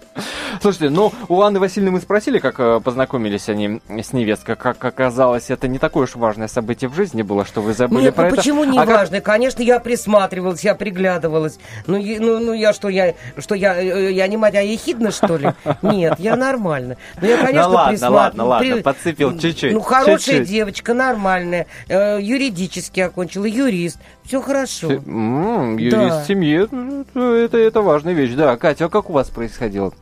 Слушайте, 0.63 0.91
ну, 0.91 1.13
у 1.29 1.43
Анны 1.43 1.61
Васильевны 1.61 1.91
мы 1.91 2.01
спросили, 2.01 2.39
как 2.39 2.59
э, 2.59 2.81
познакомились 2.81 3.49
они 3.49 3.81
с 3.89 4.13
невесткой. 4.13 4.57
Как 4.57 4.83
оказалось, 4.85 5.51
это 5.51 5.69
не 5.69 5.79
такое 5.79 6.05
уж 6.05 6.15
важное 6.15 6.49
событие 6.49 6.89
в 6.89 6.95
жизни 6.95 7.23
было, 7.23 7.45
что 7.45 7.61
вы 7.61 7.75
забыли 7.75 8.05
Нет, 8.05 8.15
про 8.15 8.23
ну 8.23 8.29
это. 8.29 8.37
почему 8.37 8.65
не 8.65 8.79
а 8.79 8.85
важное? 8.85 9.21
Как... 9.21 9.35
Конечно, 9.35 9.63
я 9.63 9.81
присматривалась, 9.81 10.65
я 10.65 10.75
приглядывалась. 10.75 11.59
Ну, 11.87 11.97
я, 11.97 12.21
ну, 12.21 12.39
ну 12.39 12.53
я 12.55 12.73
что, 12.73 12.89
я, 12.89 13.15
что 13.39 13.55
я, 13.55 13.81
э, 13.81 14.13
я 14.13 14.27
не 14.29 14.37
мать, 14.37 14.55
а 14.55 14.63
ехидна, 14.63 15.11
что 15.11 15.37
ли? 15.37 15.51
Нет, 15.83 16.19
я 16.19 16.37
нормально. 16.37 16.97
Ну, 17.21 17.29
я, 17.29 17.37
конечно, 17.37 17.69
ну, 17.69 17.75
ладно, 17.75 17.91
присматривалась. 17.91 18.25
ладно, 18.25 18.45
ладно, 18.45 18.75
При... 18.75 18.83
подцепил 18.83 19.39
чуть-чуть. 19.39 19.73
Ну, 19.73 19.81
хорошая 19.81 20.19
чуть-чуть. 20.19 20.49
девочка, 20.49 20.95
нормальная. 20.95 21.67
Э, 21.89 22.19
юридически 22.21 23.01
окончила, 23.01 23.45
юрист. 23.45 23.99
Все 24.25 24.40
хорошо. 24.40 24.92
М-м, 24.92 25.77
юрист 25.77 26.09
да. 26.09 26.23
в 26.23 26.27
семье, 26.27 26.69
это, 27.14 27.59
это 27.59 27.81
важная 27.81 28.12
вещь. 28.12 28.35
Да, 28.35 28.57
Катя, 28.57 28.87
а 28.87 28.88
как 28.88 29.09
у 29.11 29.12
вас 29.12 29.31
происходило? 29.31 29.92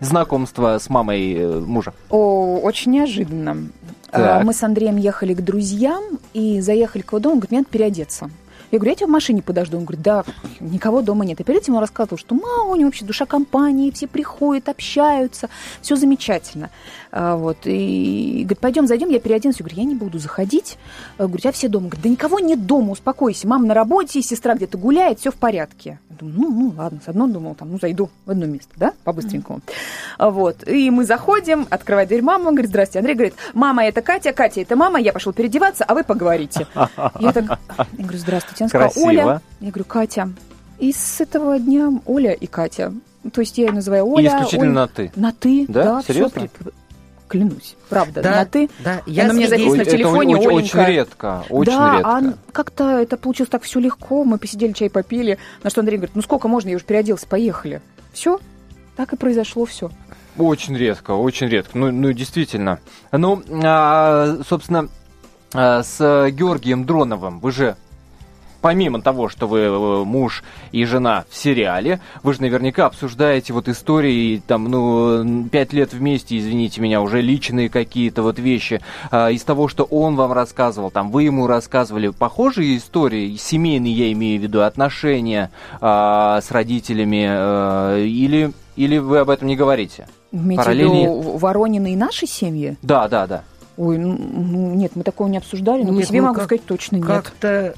знакомство 0.00 0.78
с 0.78 0.88
мамой 0.88 1.34
э, 1.34 1.60
мужа? 1.60 1.92
О, 2.10 2.58
очень 2.62 2.92
неожиданно. 2.92 3.68
А, 4.10 4.18
так. 4.18 4.44
Мы 4.44 4.52
с 4.52 4.62
Андреем 4.62 4.96
ехали 4.96 5.34
к 5.34 5.42
друзьям 5.42 6.18
и 6.32 6.60
заехали 6.60 7.02
к 7.02 7.12
его 7.12 7.18
дому, 7.18 7.36
говорит, 7.36 7.50
мне 7.50 7.60
надо 7.60 7.70
переодеться. 7.70 8.30
Я 8.74 8.80
говорю, 8.80 8.90
я 8.90 8.96
тебя 8.96 9.06
в 9.06 9.10
машине 9.10 9.40
подожду. 9.40 9.78
Он 9.78 9.84
говорит, 9.84 10.02
да, 10.02 10.24
никого 10.58 11.00
дома 11.00 11.24
нет. 11.24 11.40
И 11.40 11.44
перед 11.44 11.62
этим 11.62 11.74
он 11.74 11.80
рассказывал, 11.80 12.18
что 12.18 12.34
мама 12.34 12.72
у 12.72 12.74
него 12.74 12.88
вообще 12.88 13.04
душа 13.04 13.24
компании, 13.24 13.92
все 13.92 14.08
приходят, 14.08 14.68
общаются, 14.68 15.48
все 15.80 15.94
замечательно. 15.94 16.70
А, 17.12 17.36
вот, 17.36 17.58
и 17.64 18.40
говорит, 18.42 18.58
пойдем, 18.58 18.88
зайдем, 18.88 19.10
я 19.10 19.20
переоденусь. 19.20 19.60
Я 19.60 19.64
говорю, 19.64 19.80
я 19.80 19.84
не 19.84 19.94
буду 19.94 20.18
заходить. 20.18 20.76
Я 21.20 21.26
говорю, 21.26 21.40
я 21.44 21.52
все 21.52 21.68
дома. 21.68 21.86
Говорит, 21.86 22.02
да 22.02 22.08
никого 22.08 22.40
нет 22.40 22.66
дома, 22.66 22.90
успокойся. 22.90 23.46
Мама 23.46 23.66
на 23.66 23.74
работе, 23.74 24.20
сестра 24.22 24.54
где-то 24.56 24.76
гуляет, 24.76 25.20
все 25.20 25.30
в 25.30 25.36
порядке. 25.36 26.00
Я 26.10 26.16
думаю, 26.16 26.36
ну, 26.36 26.50
ну, 26.50 26.74
ладно, 26.76 27.00
с 27.04 27.08
одной 27.08 27.30
думал, 27.30 27.54
там, 27.54 27.70
ну, 27.70 27.78
зайду 27.80 28.10
в 28.26 28.30
одно 28.30 28.46
место, 28.46 28.72
да, 28.76 28.92
по-быстренькому. 29.04 29.60
Mm-hmm. 30.18 30.30
Вот, 30.30 30.66
и 30.66 30.90
мы 30.90 31.04
заходим, 31.04 31.66
открывает 31.70 32.08
дверь 32.08 32.22
мама, 32.22 32.50
говорит, 32.50 32.70
здрасте. 32.70 32.98
Андрей 32.98 33.14
говорит, 33.14 33.34
мама, 33.52 33.84
это 33.84 34.02
Катя, 34.02 34.32
Катя, 34.32 34.60
это 34.60 34.74
мама, 34.74 34.98
я 35.00 35.12
пошел 35.12 35.32
переодеваться, 35.32 35.84
а 35.84 35.94
вы 35.94 36.02
поговорите. 36.02 36.66
Я 37.20 37.32
так, 37.32 37.58
говорю, 37.92 38.18
здравствуйте. 38.18 38.63
Она 38.64 38.88
сказала, 38.88 39.06
Оля. 39.06 39.42
Я 39.60 39.70
говорю, 39.70 39.84
Катя. 39.84 40.30
И 40.78 40.92
с 40.92 41.20
этого 41.20 41.58
дня 41.58 41.90
Оля 42.06 42.32
и 42.32 42.46
Катя. 42.46 42.92
То 43.32 43.40
есть 43.40 43.56
я 43.58 43.66
ее 43.66 43.72
называю 43.72 44.06
Оля. 44.06 44.24
И 44.24 44.28
исключительно 44.28 44.64
Оля. 44.64 44.72
на 44.72 44.88
ты. 44.88 45.12
На 45.16 45.32
ты, 45.32 45.66
да, 45.68 45.84
да 45.84 46.02
Серьезно? 46.02 46.48
Все, 46.48 46.72
клянусь. 47.28 47.76
Правда, 47.88 48.22
да, 48.22 48.30
на 48.30 48.44
ты. 48.44 48.70
Да, 48.80 49.02
я 49.06 49.24
Она 49.24 49.34
мне 49.34 49.48
записана 49.48 49.76
на 49.76 49.84
телефоне, 49.84 50.34
это 50.34 50.48
очень, 50.50 50.56
очень 50.56 50.84
редко, 50.84 51.44
очень 51.48 51.72
да, 51.72 51.94
редко. 51.94 52.10
А 52.10 52.22
как-то 52.52 52.84
это 52.98 53.16
получилось 53.16 53.50
так 53.50 53.62
все 53.62 53.80
легко. 53.80 54.24
Мы 54.24 54.38
посидели, 54.38 54.72
чай 54.72 54.90
попили. 54.90 55.38
На 55.62 55.70
что 55.70 55.80
Андрей 55.80 55.96
говорит, 55.96 56.14
ну 56.14 56.22
сколько 56.22 56.48
можно, 56.48 56.68
я 56.68 56.76
уже 56.76 56.84
переоделся, 56.84 57.26
поехали. 57.26 57.80
Все, 58.12 58.38
так 58.96 59.12
и 59.12 59.16
произошло 59.16 59.64
все. 59.64 59.90
Очень 60.36 60.76
редко, 60.76 61.12
очень 61.12 61.48
редко. 61.48 61.78
Ну, 61.78 61.90
ну 61.90 62.12
действительно. 62.12 62.80
Ну, 63.12 63.42
а, 63.62 64.38
собственно, 64.46 64.88
а, 65.52 65.82
с 65.82 66.30
Георгием 66.30 66.84
Дроновым 66.84 67.40
вы 67.40 67.52
же 67.52 67.76
помимо 68.64 69.02
того, 69.02 69.28
что 69.28 69.46
вы 69.46 69.58
э, 69.58 70.04
муж 70.04 70.42
и 70.72 70.86
жена 70.86 71.26
в 71.28 71.36
сериале, 71.36 72.00
вы 72.22 72.32
же 72.32 72.40
наверняка 72.40 72.86
обсуждаете 72.86 73.52
вот 73.52 73.68
истории, 73.68 74.42
там, 74.46 74.64
ну, 74.70 75.46
пять 75.52 75.74
лет 75.74 75.92
вместе, 75.92 76.38
извините 76.38 76.80
меня, 76.80 77.02
уже 77.02 77.20
личные 77.20 77.68
какие-то 77.68 78.22
вот 78.22 78.38
вещи, 78.38 78.80
э, 79.10 79.32
из 79.32 79.42
того, 79.42 79.68
что 79.68 79.84
он 79.84 80.16
вам 80.16 80.32
рассказывал, 80.32 80.90
там, 80.90 81.10
вы 81.10 81.24
ему 81.24 81.46
рассказывали 81.46 82.08
похожие 82.08 82.78
истории, 82.78 83.36
семейные, 83.36 83.92
я 83.92 84.10
имею 84.12 84.40
в 84.40 84.42
виду, 84.44 84.62
отношения 84.62 85.50
э, 85.82 85.86
с 86.42 86.50
родителями, 86.50 87.26
э, 87.28 88.06
или, 88.06 88.52
или 88.76 88.96
вы 88.96 89.18
об 89.18 89.28
этом 89.28 89.46
не 89.46 89.56
говорите? 89.56 90.08
Имеете 90.32 90.72
виду 90.72 91.36
Воронины 91.36 91.92
и 91.92 91.96
наши 91.96 92.26
семьи? 92.26 92.78
Да, 92.80 93.08
да, 93.08 93.26
да. 93.26 93.42
Ой, 93.76 93.98
ну, 93.98 94.16
ну 94.18 94.74
нет, 94.74 94.92
мы 94.94 95.02
такого 95.02 95.28
не 95.28 95.36
обсуждали, 95.36 95.82
но 95.82 95.90
нет, 95.90 96.00
по 96.00 96.08
себе 96.08 96.20
ну, 96.22 96.28
могу 96.28 96.36
как, 96.36 96.44
сказать 96.44 96.64
точно 96.64 96.96
нет. 96.96 97.06
Как-то 97.06 97.74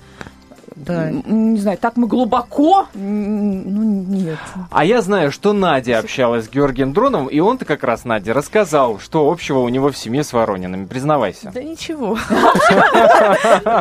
да. 0.77 1.11
Не 1.11 1.59
знаю, 1.59 1.79
так 1.79 1.97
мы 1.97 2.07
глубоко? 2.07 2.87
Ну, 2.93 3.83
нет. 3.83 4.39
А 4.71 4.85
я 4.85 5.01
знаю, 5.01 5.33
что 5.33 5.55
Надя 5.55 5.99
общалась 5.99 6.45
с 6.45 6.49
Георгием 6.51 6.93
Дроновым, 6.93 7.29
и 7.29 7.41
он-то 7.41 7.65
как 7.65 7.83
раз 7.83 8.05
Наде 8.05 8.33
рассказал, 8.33 8.99
что 8.99 9.31
общего 9.31 9.61
у 9.61 9.71
него 9.71 9.91
в 9.91 9.97
семье 9.97 10.23
с 10.23 10.35
Воронинами. 10.35 10.85
Признавайся. 10.85 11.51
Да 11.53 11.63
ничего. 11.63 12.19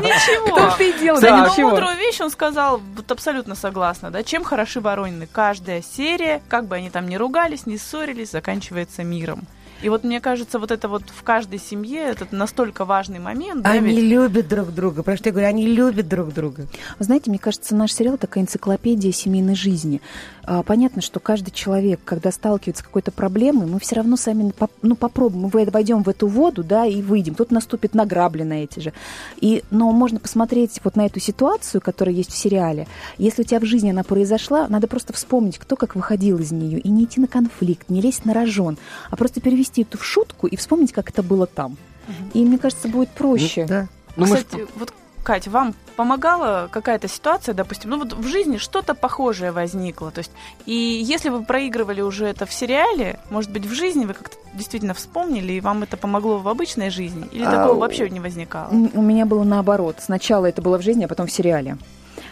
Ничего. 0.05 0.55
Кто 0.55 0.77
ты 0.77 0.97
делал? 0.97 1.19
Да 1.19 1.49
ничего. 1.49 1.71
мудрую 1.71 1.97
вещь 1.97 2.21
он 2.21 2.29
сказал, 2.29 2.79
вот 2.95 3.11
абсолютно 3.11 3.55
согласна, 3.55 4.09
да, 4.09 4.23
чем 4.23 4.43
хороши 4.45 4.79
Воронины. 4.79 5.27
Каждая 5.29 5.81
серия, 5.81 6.41
как 6.47 6.65
бы 6.65 6.75
они 6.75 6.89
там 6.89 7.09
ни 7.09 7.15
ругались, 7.15 7.65
ни 7.65 7.75
ссорились, 7.75 8.31
заканчивается 8.31 9.03
миром. 9.03 9.41
И 9.81 9.89
вот 9.89 10.03
мне 10.03 10.21
кажется, 10.21 10.59
вот 10.59 10.71
это 10.71 10.87
вот 10.87 11.03
в 11.07 11.23
каждой 11.23 11.59
семье 11.59 12.01
это 12.01 12.27
настолько 12.31 12.85
важный 12.85 13.19
момент. 13.19 13.65
Они 13.65 13.79
да, 13.79 13.85
ведь... 13.85 14.03
любят 14.03 14.47
друг 14.47 14.73
друга. 14.73 15.03
Про 15.03 15.17
что 15.17 15.29
я 15.29 15.33
говорю, 15.33 15.47
они 15.47 15.67
любят 15.67 16.07
друг 16.07 16.33
друга. 16.33 16.67
Вы 16.97 17.05
знаете, 17.05 17.29
мне 17.29 17.39
кажется, 17.39 17.75
наш 17.75 17.91
сериал 17.93 18.17
такая 18.17 18.43
энциклопедия 18.43 19.11
семейной 19.11 19.55
жизни. 19.55 20.01
А, 20.43 20.63
понятно, 20.63 21.01
что 21.01 21.19
каждый 21.19 21.51
человек, 21.51 21.99
когда 22.03 22.31
сталкивается 22.31 22.83
с 22.83 22.85
какой-то 22.85 23.11
проблемой, 23.11 23.67
мы 23.67 23.79
все 23.79 23.95
равно 23.95 24.15
сами 24.15 24.53
ну, 24.81 24.95
попробуем, 24.95 25.49
мы 25.53 25.65
войдем 25.69 26.03
в 26.03 26.09
эту 26.09 26.27
воду, 26.27 26.63
да, 26.63 26.85
и 26.85 27.01
выйдем. 27.01 27.33
Кто-то 27.33 27.53
наступит 27.53 27.93
на 27.93 28.05
грабли 28.05 28.43
на 28.43 28.63
эти 28.63 28.79
же. 28.79 28.93
И, 29.41 29.63
но 29.71 29.91
можно 29.91 30.19
посмотреть 30.19 30.79
вот 30.83 30.95
на 30.95 31.05
эту 31.05 31.19
ситуацию, 31.19 31.81
которая 31.81 32.15
есть 32.15 32.31
в 32.31 32.37
сериале. 32.37 32.87
Если 33.17 33.41
у 33.41 33.45
тебя 33.45 33.59
в 33.59 33.65
жизни 33.65 33.89
она 33.89 34.03
произошла, 34.03 34.67
надо 34.67 34.87
просто 34.87 35.13
вспомнить, 35.13 35.57
кто 35.57 35.75
как 35.75 35.95
выходил 35.95 36.39
из 36.39 36.51
нее, 36.51 36.79
и 36.79 36.89
не 36.89 37.05
идти 37.05 37.19
на 37.19 37.27
конфликт, 37.27 37.89
не 37.89 38.01
лезть 38.01 38.25
на 38.25 38.33
рожон, 38.33 38.77
а 39.09 39.15
просто 39.15 39.41
перевести 39.41 39.64
это 39.73 39.97
в 39.97 40.05
шутку 40.05 40.47
и 40.47 40.55
вспомнить, 40.55 40.91
как 40.91 41.09
это 41.09 41.23
было 41.23 41.47
там. 41.47 41.77
Угу. 42.07 42.31
И 42.33 42.45
мне 42.45 42.57
кажется, 42.57 42.87
будет 42.87 43.09
проще. 43.09 43.61
Ну, 43.63 43.67
да. 43.67 43.87
Ну, 44.15 44.25
Кстати, 44.25 44.55
мы... 44.55 44.67
вот 44.75 44.93
Кать, 45.25 45.47
вам 45.47 45.73
помогала 45.95 46.69
какая-то 46.71 47.07
ситуация, 47.07 47.55
допустим, 47.55 47.89
ну 47.89 47.97
вот 47.97 48.13
в 48.13 48.27
жизни 48.27 48.57
что-то 48.57 48.93
похожее 48.93 49.51
возникло, 49.51 50.11
то 50.11 50.19
есть, 50.19 50.29
и 50.67 50.73
если 51.03 51.29
вы 51.29 51.43
проигрывали 51.43 52.01
уже 52.01 52.27
это 52.27 52.45
в 52.45 52.53
сериале, 52.53 53.19
может 53.31 53.49
быть, 53.51 53.65
в 53.65 53.73
жизни 53.73 54.05
вы 54.05 54.13
как-то 54.13 54.37
действительно 54.53 54.93
вспомнили, 54.93 55.53
и 55.53 55.61
вам 55.61 55.81
это 55.81 55.97
помогло 55.97 56.37
в 56.37 56.47
обычной 56.47 56.91
жизни, 56.91 57.27
или 57.31 57.43
а, 57.43 57.49
такого 57.49 57.79
вообще 57.79 58.07
не 58.07 58.19
возникало? 58.19 58.69
У 58.69 59.01
меня 59.01 59.25
было 59.25 59.43
наоборот, 59.43 59.95
сначала 59.99 60.45
это 60.45 60.61
было 60.61 60.77
в 60.77 60.83
жизни, 60.83 61.05
а 61.05 61.07
потом 61.07 61.25
в 61.25 61.31
сериале. 61.31 61.77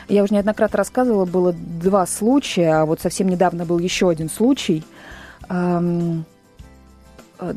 Я 0.07 0.21
уже 0.21 0.35
неоднократно 0.35 0.77
рассказывала, 0.77 1.25
было 1.25 1.51
два 1.51 2.05
случая, 2.05 2.81
а 2.81 2.85
вот 2.85 3.01
совсем 3.01 3.27
недавно 3.27 3.65
был 3.65 3.79
еще 3.79 4.07
один 4.07 4.29
случай. 4.29 4.83
Эм, 5.49 6.25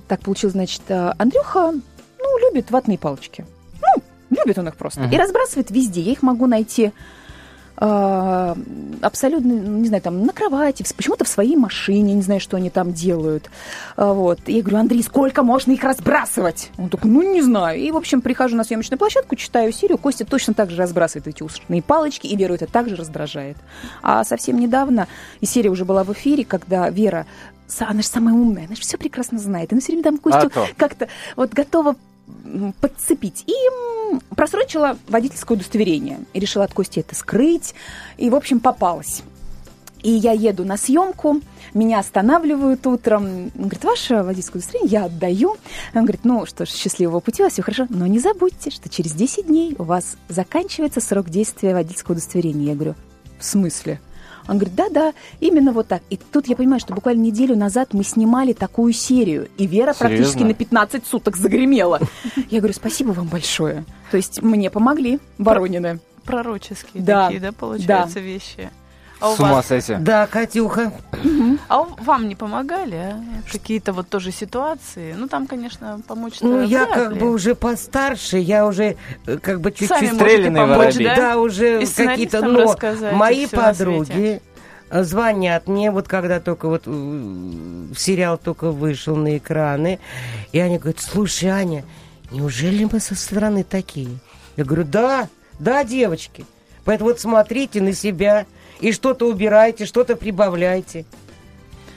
так 0.09 0.21
получилось, 0.21 0.53
значит, 0.53 0.83
Андрюха, 0.89 1.73
ну, 1.73 2.39
любит 2.39 2.71
ватные 2.71 2.99
палочки. 2.99 3.45
Ну, 3.81 4.03
любит 4.31 4.59
он 4.59 4.69
их 4.69 4.77
просто. 4.77 5.03
Uh-huh. 5.03 5.15
И 5.15 5.17
разбрасывает 5.17 5.71
везде. 5.71 6.01
Я 6.01 6.13
их 6.13 6.23
могу 6.23 6.47
найти 6.47 6.93
а, 7.79 8.57
абсолютно, 9.03 9.53
не 9.53 9.89
знаю, 9.89 10.03
там 10.03 10.25
на 10.25 10.33
кровати, 10.33 10.85
почему-то 10.97 11.25
в 11.25 11.29
своей 11.29 11.57
машине, 11.57 12.15
не 12.15 12.23
знаю, 12.23 12.41
что 12.41 12.57
они 12.57 12.71
там 12.71 12.93
делают. 12.93 13.51
Вот. 13.97 14.41
Я 14.47 14.63
говорю, 14.63 14.79
Андрей, 14.79 15.03
сколько 15.03 15.43
можно 15.43 15.73
их 15.73 15.85
разбрасывать? 15.85 16.71
Он 16.79 16.89
такой, 16.89 17.11
ну, 17.11 17.23
не 17.23 17.43
знаю. 17.43 17.79
И, 17.79 17.91
в 17.91 17.97
общем, 17.97 18.23
прихожу 18.23 18.57
на 18.57 18.65
съемочную 18.65 18.99
площадку, 18.99 19.37
читаю 19.37 19.73
серию, 19.73 19.99
Костя 19.99 20.25
точно 20.25 20.55
так 20.55 20.71
же 20.71 20.79
разбрасывает 20.79 21.29
эти 21.29 21.43
ушные 21.43 21.83
палочки, 21.83 22.27
и 22.27 22.37
Веру 22.37 22.55
это 22.55 22.67
также 22.67 22.97
раздражает. 22.97 23.57
А 24.03 24.25
совсем 24.25 24.59
недавно, 24.59 25.07
и 25.41 25.47
серия 25.47 25.71
уже 25.71 25.85
была 25.85 26.03
в 26.05 26.13
эфире, 26.13 26.45
когда 26.45 26.89
Вера 26.89 27.27
она 27.81 28.03
же 28.03 28.09
самая 28.09 28.35
умная, 28.35 28.67
она 28.67 28.75
же 28.75 28.83
все 28.83 28.97
прекрасно 28.97 29.39
знает. 29.39 29.73
Она 29.73 29.81
все 29.81 29.93
время 29.93 30.05
там 30.05 30.19
Костю 30.19 30.51
а 30.55 30.67
как-то 30.77 31.09
вот 31.37 31.53
готова 31.53 31.97
подцепить. 32.81 33.45
И 33.47 33.55
просрочила 34.35 34.97
водительское 35.09 35.57
удостоверение. 35.57 36.21
И 36.33 36.41
решила 36.41 36.65
от 36.65 36.75
Кости 36.75 37.01
это 37.01 37.15
скрыть. 37.15 37.75
И, 38.17 38.31
в 38.31 38.35
общем, 38.35 38.61
попалась. 38.61 39.23
И 40.03 40.11
я 40.11 40.33
еду 40.33 40.65
на 40.65 40.77
съемку, 40.77 41.41
меня 41.75 41.99
останавливают 41.99 42.87
утром. 42.87 43.25
Он 43.25 43.63
говорит, 43.63 43.83
ваше 43.83 44.23
водительское 44.23 44.61
удостоверение 44.61 44.93
я 44.93 45.05
отдаю. 45.07 45.57
Он 45.95 46.03
говорит, 46.03 46.21
ну 46.25 46.47
что 46.47 46.65
ж, 46.65 46.69
счастливого 46.69 47.21
пути, 47.21 47.43
у 47.43 47.47
вас 47.47 47.55
все 47.55 47.63
хорошо. 47.63 47.87
Но 47.89 48.07
не 48.07 48.21
забудьте, 48.21 48.71
что 48.71 48.89
через 48.89 49.13
10 49.13 49.47
дней 49.47 49.75
у 49.79 49.83
вас 49.83 50.17
заканчивается 50.29 51.01
срок 51.01 51.29
действия 51.29 51.75
водительского 51.75 52.13
удостоверения. 52.13 52.69
Я 52.69 52.75
говорю, 52.75 52.95
в 53.39 53.45
смысле? 53.45 54.01
Он 54.49 54.59
говорит, 54.59 54.75
да-да, 54.75 55.13
именно 55.41 55.73
вот 55.73 55.89
так. 55.89 56.03
И 56.11 56.17
тут 56.17 56.47
я 56.49 56.57
понимаю, 56.57 56.81
что 56.81 56.95
буквально 56.95 57.23
неделю 57.23 57.57
назад 57.57 57.93
мы 57.93 58.05
снимали 58.05 58.53
такую 58.53 58.93
серию, 58.93 59.49
и 59.59 59.67
Вера 59.67 59.93
Серьезно? 59.93 60.09
практически 60.09 60.43
на 60.43 60.55
15 60.55 61.07
суток 61.07 61.37
загремела. 61.37 62.01
Я 62.51 62.59
говорю, 62.59 62.75
спасибо 62.75 63.11
вам 63.11 63.29
большое. 63.29 63.85
То 64.11 64.17
есть 64.17 64.43
мне 64.43 64.71
помогли 64.71 65.19
Воронины. 65.39 66.01
Пророческие 66.25 67.03
да. 67.03 67.27
такие, 67.27 67.41
да, 67.41 67.53
получаются 67.53 68.17
да. 68.17 68.21
вещи. 68.21 68.71
А 69.21 69.35
С 69.35 69.39
ума 69.39 69.53
вас... 69.55 69.67
сойти. 69.67 69.95
Да, 69.99 70.27
Катюха. 70.27 70.93
А 71.69 71.81
вам 71.81 72.29
не 72.29 72.35
помогали, 72.35 72.97
а? 72.97 73.25
Какие-то 73.51 73.93
вот 73.93 74.09
тоже 74.09 74.31
ситуации? 74.31 75.15
Ну, 75.17 75.27
там, 75.27 75.47
конечно, 75.47 76.01
помочь 76.07 76.41
Ну, 76.41 76.63
я 76.63 76.87
как 76.87 77.13
ли. 77.13 77.19
бы 77.19 77.31
уже 77.31 77.55
постарше, 77.55 78.39
я 78.39 78.67
уже 78.67 78.97
э, 79.27 79.39
как 79.39 79.61
бы 79.61 79.73
чуть-чуть... 79.73 80.15
Стрелянный 80.15 80.61
помочь, 80.61 80.97
да? 80.97 81.17
да, 81.17 81.39
уже 81.39 81.87
какие-то... 81.87 82.43
Но 82.43 82.77
мои 83.13 83.47
подруги 83.47 84.43
звонят 84.91 85.67
мне, 85.67 85.91
вот 85.91 86.09
когда 86.09 86.39
только 86.41 86.69
вот 86.69 86.83
э, 86.87 87.87
сериал 87.97 88.39
только 88.39 88.71
вышел 88.71 89.17
на 89.17 89.37
экраны, 89.37 89.99
и 90.53 90.61
они 90.61 90.79
говорят, 90.79 91.01
слушай, 91.01 91.49
Аня, 91.49 91.85
неужели 92.31 92.85
мы 92.85 93.01
со 93.01 93.15
стороны 93.15 93.65
такие? 93.65 94.19
Я 94.57 94.65
говорю, 94.65 94.85
да, 94.85 95.29
да, 95.59 95.85
девочки. 95.85 96.45
Поэтому 96.85 97.11
вот 97.11 97.21
смотрите 97.21 97.81
на 97.81 97.93
себя, 97.93 98.47
и 98.81 98.93
что-то 98.93 99.29
убирайте, 99.29 99.87
что-то 99.87 100.17
прибавляйте. 100.17 101.05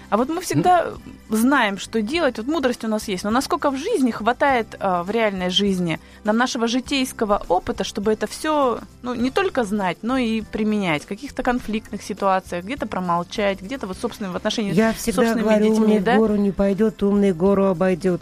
А 0.10 0.18
вот 0.18 0.28
мы 0.30 0.42
всегда 0.42 0.94
знаем, 1.30 1.78
что 1.78 2.02
делать. 2.02 2.38
Вот 2.38 2.48
мудрость 2.48 2.84
у 2.84 2.88
нас 2.88 3.08
есть. 3.08 3.24
Но 3.24 3.30
насколько 3.30 3.70
в 3.70 3.78
жизни 3.78 4.10
хватает 4.10 4.76
э, 4.80 5.04
в 5.04 5.12
реальной 5.12 5.52
жизни 5.52 6.00
нам 6.24 6.36
нашего 6.36 6.68
житейского 6.68 7.44
опыта, 7.48 7.84
чтобы 7.84 8.12
это 8.12 8.26
все 8.26 8.80
ну, 9.04 9.14
не 9.14 9.30
только 9.30 9.64
знать, 9.64 9.98
но 10.02 10.18
и 10.18 10.42
применять 10.42 11.04
в 11.04 11.08
каких-то 11.08 11.44
конфликтных 11.44 12.02
ситуациях, 12.02 12.66
где-то 12.66 12.88
промолчать, 12.88 13.62
где-то 13.62 13.86
вот 13.86 13.98
собственные 13.98 14.32
в 14.32 14.36
отношении 14.36 14.74
Я 14.74 14.94
с 14.94 15.04
собственными 15.04 15.42
говорю, 15.42 15.66
детьми. 15.66 15.80
умный 15.80 16.00
да? 16.00 16.16
гору 16.18 16.36
не 16.36 16.52
пойдет, 16.52 17.04
умный 17.04 17.32
гору 17.32 17.66
обойдет. 17.66 18.22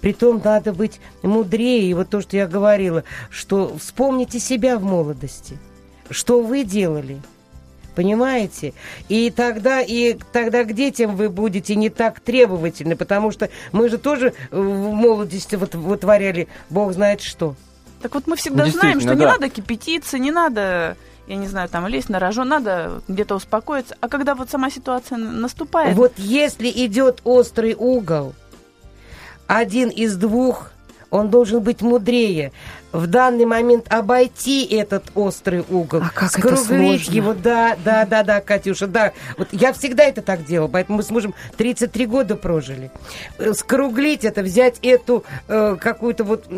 Притом 0.00 0.40
надо 0.44 0.72
быть 0.72 1.00
мудрее. 1.22 1.88
И 1.88 1.94
вот 1.94 2.08
то, 2.10 2.20
что 2.20 2.36
я 2.36 2.48
говорила, 2.48 3.04
что 3.30 3.76
вспомните 3.78 4.40
себя 4.40 4.78
в 4.78 4.82
молодости. 4.82 5.58
Что 6.10 6.42
вы 6.42 6.64
делали– 6.64 7.22
Понимаете? 7.98 8.74
И 9.08 9.28
тогда, 9.32 9.80
и 9.80 10.16
тогда 10.32 10.62
к 10.62 10.72
детям 10.72 11.16
вы 11.16 11.28
будете 11.28 11.74
не 11.74 11.90
так 11.90 12.20
требовательны, 12.20 12.94
потому 12.94 13.32
что 13.32 13.50
мы 13.72 13.88
же 13.88 13.98
тоже 13.98 14.34
в 14.52 14.92
молодости 14.92 15.56
вот, 15.56 15.74
вытворяли 15.74 16.46
бог 16.70 16.92
знает 16.92 17.20
что. 17.20 17.56
Так 18.00 18.14
вот 18.14 18.28
мы 18.28 18.36
всегда 18.36 18.66
знаем, 18.66 19.00
что 19.00 19.08
да. 19.08 19.14
не 19.16 19.24
надо 19.24 19.48
кипятиться, 19.48 20.16
не 20.16 20.30
надо 20.30 20.96
я 21.26 21.34
не 21.34 21.48
знаю, 21.48 21.68
там 21.68 21.88
лезть 21.88 22.08
на 22.08 22.20
рожон, 22.20 22.48
надо 22.48 23.02
где-то 23.08 23.34
успокоиться. 23.34 23.96
А 24.00 24.08
когда 24.08 24.36
вот 24.36 24.48
сама 24.48 24.70
ситуация 24.70 25.18
наступает... 25.18 25.96
Вот 25.96 26.12
если 26.18 26.70
идет 26.70 27.20
острый 27.24 27.74
угол, 27.74 28.32
один 29.48 29.88
из 29.88 30.14
двух 30.14 30.70
он 31.10 31.30
должен 31.30 31.60
быть 31.60 31.82
мудрее. 31.82 32.52
В 32.92 33.06
данный 33.06 33.44
момент 33.44 33.86
обойти 33.92 34.64
этот 34.64 35.04
острый 35.14 35.64
угол, 35.68 36.02
а 36.02 36.10
как 36.10 36.30
скруглить 36.30 37.08
это 37.08 37.12
его, 37.12 37.34
да, 37.34 37.76
да, 37.84 38.06
да, 38.06 38.22
да, 38.22 38.40
Катюша, 38.40 38.86
да. 38.86 39.12
Вот 39.36 39.48
я 39.52 39.72
всегда 39.72 40.04
это 40.04 40.22
так 40.22 40.44
делала, 40.44 40.68
поэтому 40.68 40.98
мы 40.98 41.02
с 41.02 41.10
мужем 41.10 41.34
33 41.56 42.06
года 42.06 42.36
прожили. 42.36 42.90
Э, 43.38 43.52
скруглить 43.52 44.24
это, 44.24 44.42
взять 44.42 44.78
эту 44.82 45.24
э, 45.48 45.76
какую-то 45.78 46.24
вот 46.24 46.46
э, 46.48 46.52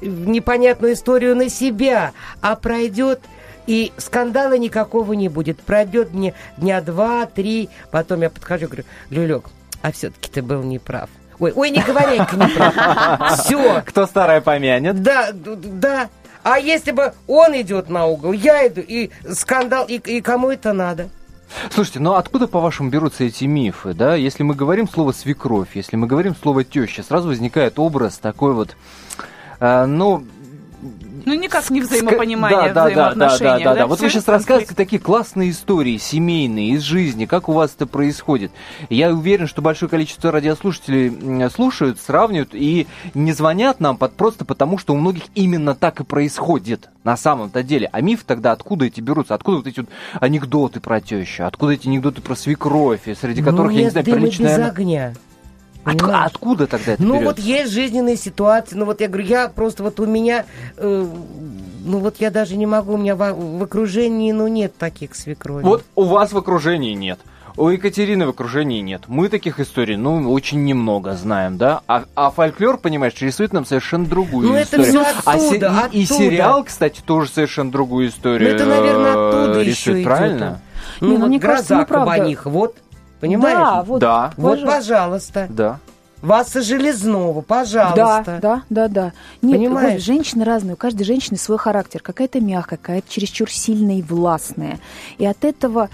непонятную 0.00 0.94
историю 0.94 1.36
на 1.36 1.48
себя, 1.48 2.12
а 2.40 2.56
пройдет 2.56 3.20
и 3.66 3.92
скандала 3.96 4.58
никакого 4.58 5.12
не 5.12 5.28
будет. 5.28 5.60
Пройдет 5.60 6.12
мне 6.12 6.34
дня 6.56 6.80
два-три, 6.80 7.68
потом 7.90 8.22
я 8.22 8.30
подхожу 8.30 8.64
и 8.64 8.66
говорю, 8.66 8.84
Люлек, 9.10 9.44
а 9.82 9.92
все-таки 9.92 10.30
ты 10.30 10.42
был 10.42 10.62
неправ. 10.62 11.08
Ой, 11.38 11.52
ой, 11.54 11.70
не 11.70 11.82
говори 11.82 12.18
не 12.18 13.36
Все. 13.36 13.82
Кто 13.86 14.06
старое 14.06 14.40
помянет? 14.40 15.02
Да, 15.02 15.30
да. 15.32 16.08
А 16.42 16.58
если 16.58 16.92
бы 16.92 17.14
он 17.26 17.58
идет 17.60 17.88
на 17.88 18.06
угол, 18.06 18.32
я 18.32 18.66
иду, 18.68 18.82
и 18.86 19.10
скандал, 19.32 19.86
и, 19.88 19.94
и 19.94 20.20
кому 20.20 20.50
это 20.50 20.72
надо? 20.72 21.08
Слушайте, 21.70 22.00
ну 22.00 22.14
откуда, 22.14 22.46
по-вашему, 22.48 22.90
берутся 22.90 23.24
эти 23.24 23.44
мифы, 23.44 23.94
да? 23.94 24.14
Если 24.14 24.42
мы 24.42 24.54
говорим 24.54 24.88
слово 24.88 25.12
свекровь, 25.12 25.74
если 25.74 25.96
мы 25.96 26.06
говорим 26.06 26.34
слово 26.34 26.64
теща, 26.64 27.02
сразу 27.02 27.28
возникает 27.28 27.78
образ 27.78 28.18
такой 28.18 28.52
вот, 28.52 28.76
э, 29.60 29.84
ну, 29.86 30.24
ну, 31.24 31.34
никак 31.34 31.70
не 31.70 31.80
взаимопонимание, 31.80 32.72
да, 32.72 32.84
взаимоотношения. 32.84 33.40
Да, 33.40 33.58
да, 33.58 33.64
да, 33.64 33.74
да, 33.74 33.80
да. 33.80 33.86
Вот 33.86 34.00
вы 34.00 34.08
сейчас 34.08 34.28
рассказываете 34.28 34.74
такие 34.74 35.00
классные 35.00 35.50
истории, 35.50 35.96
семейные, 35.96 36.70
из 36.70 36.82
жизни, 36.82 37.26
как 37.26 37.48
у 37.48 37.52
вас 37.52 37.72
это 37.74 37.86
происходит. 37.86 38.52
Я 38.90 39.10
уверен, 39.10 39.46
что 39.46 39.62
большое 39.62 39.88
количество 39.88 40.30
радиослушателей 40.30 41.48
слушают, 41.50 42.00
сравнивают 42.00 42.50
и 42.52 42.86
не 43.14 43.32
звонят 43.32 43.80
нам 43.80 43.96
под, 43.96 44.14
просто 44.14 44.44
потому, 44.44 44.78
что 44.78 44.94
у 44.94 44.96
многих 44.96 45.24
именно 45.34 45.74
так 45.74 46.00
и 46.00 46.04
происходит 46.04 46.88
на 47.04 47.16
самом-то 47.16 47.62
деле. 47.62 47.88
А 47.92 48.00
миф 48.00 48.24
тогда 48.24 48.52
откуда 48.52 48.86
эти 48.86 49.00
берутся? 49.00 49.34
Откуда 49.34 49.58
вот 49.58 49.66
эти 49.66 49.80
вот 49.80 49.88
анекдоты 50.20 50.80
про 50.80 51.00
тещу? 51.00 51.46
Откуда 51.46 51.72
эти 51.72 51.88
анекдоты 51.88 52.22
про 52.22 52.34
свекровь, 52.34 53.02
среди 53.20 53.42
ну, 53.42 53.50
которых, 53.50 53.72
ну, 53.72 53.78
я 53.78 53.84
не 53.84 53.90
знаю, 53.90 54.04
приличная... 54.04 54.58
без 54.58 54.66
огня. 54.66 55.14
От, 55.84 56.02
откуда 56.02 56.66
тогда 56.66 56.92
это 56.92 57.02
Ну 57.02 57.14
берется? 57.14 57.28
вот 57.28 57.38
есть 57.38 57.72
жизненные 57.72 58.16
ситуации, 58.16 58.76
ну 58.76 58.84
вот 58.84 59.00
я 59.00 59.08
говорю, 59.08 59.26
я 59.26 59.48
просто 59.48 59.82
вот 59.82 60.00
у 60.00 60.06
меня, 60.06 60.46
э, 60.76 61.06
ну 61.84 61.98
вот 61.98 62.16
я 62.20 62.30
даже 62.30 62.56
не 62.56 62.66
могу, 62.66 62.94
у 62.94 62.96
меня 62.96 63.16
в, 63.16 63.58
в 63.58 63.62
окружении, 63.62 64.32
ну 64.32 64.48
нет 64.48 64.76
таких 64.76 65.14
свекровей. 65.14 65.64
Вот 65.64 65.84
у 65.94 66.04
вас 66.04 66.32
в 66.32 66.38
окружении 66.38 66.94
нет. 66.94 67.18
У 67.56 67.68
Екатерины 67.68 68.26
в 68.26 68.30
окружении 68.30 68.80
нет. 68.80 69.02
Мы 69.06 69.28
таких 69.28 69.60
историй, 69.60 69.96
ну, 69.96 70.32
очень 70.32 70.64
немного 70.64 71.14
знаем, 71.14 71.56
да? 71.56 71.82
А, 71.86 72.02
а 72.16 72.32
фольклор, 72.32 72.78
понимаешь, 72.78 73.14
рисует 73.20 73.52
нам 73.52 73.64
совершенно 73.64 74.06
другую 74.06 74.48
ну, 74.48 74.60
историю. 74.60 74.86
Это 74.86 75.12
все 75.12 75.20
оттуда, 75.30 75.70
а 75.70 75.88
се- 75.90 75.96
и, 75.96 76.02
и 76.02 76.04
сериал, 76.04 76.64
кстати, 76.64 77.00
тоже 77.00 77.30
совершенно 77.30 77.70
другую 77.70 78.08
историю. 78.08 78.48
Ну, 78.50 78.56
это, 78.56 78.66
наверное, 78.66 79.10
оттуда 79.12 79.62
рисует, 79.62 79.98
еще 79.98 80.04
правильно? 80.04 80.44
Идет. 80.44 80.58
Ну, 81.00 81.08
не, 81.08 81.14
ну, 81.14 81.20
вот 81.20 81.28
мне 81.28 81.38
гроза 81.38 81.54
кажется, 81.54 81.76
ну, 81.76 81.86
кабаних, 81.86 82.46
вот 82.46 82.76
Понимаешь? 83.24 83.56
Да, 83.56 83.82
вот. 83.84 83.98
Да. 84.00 84.32
Вот, 84.36 84.62
пожалуйста. 84.66 85.46
Да. 85.48 85.80
Васа 86.20 86.60
Железного, 86.60 87.40
пожалуйста. 87.40 88.22
Да, 88.26 88.40
да, 88.40 88.62
да, 88.68 88.88
да. 88.88 89.12
Нет, 89.40 89.58
Понимаешь? 89.58 90.02
Женщины 90.02 90.44
разные, 90.44 90.74
у 90.74 90.76
каждой 90.76 91.04
женщины 91.04 91.38
свой 91.38 91.56
характер. 91.56 92.00
Какая-то 92.02 92.40
мягкая, 92.40 92.78
какая-то 92.78 93.10
чересчур 93.10 93.50
сильная 93.50 93.96
и 93.96 94.02
властная. 94.02 94.78
И 95.16 95.24
от 95.24 95.42
этого... 95.42 95.88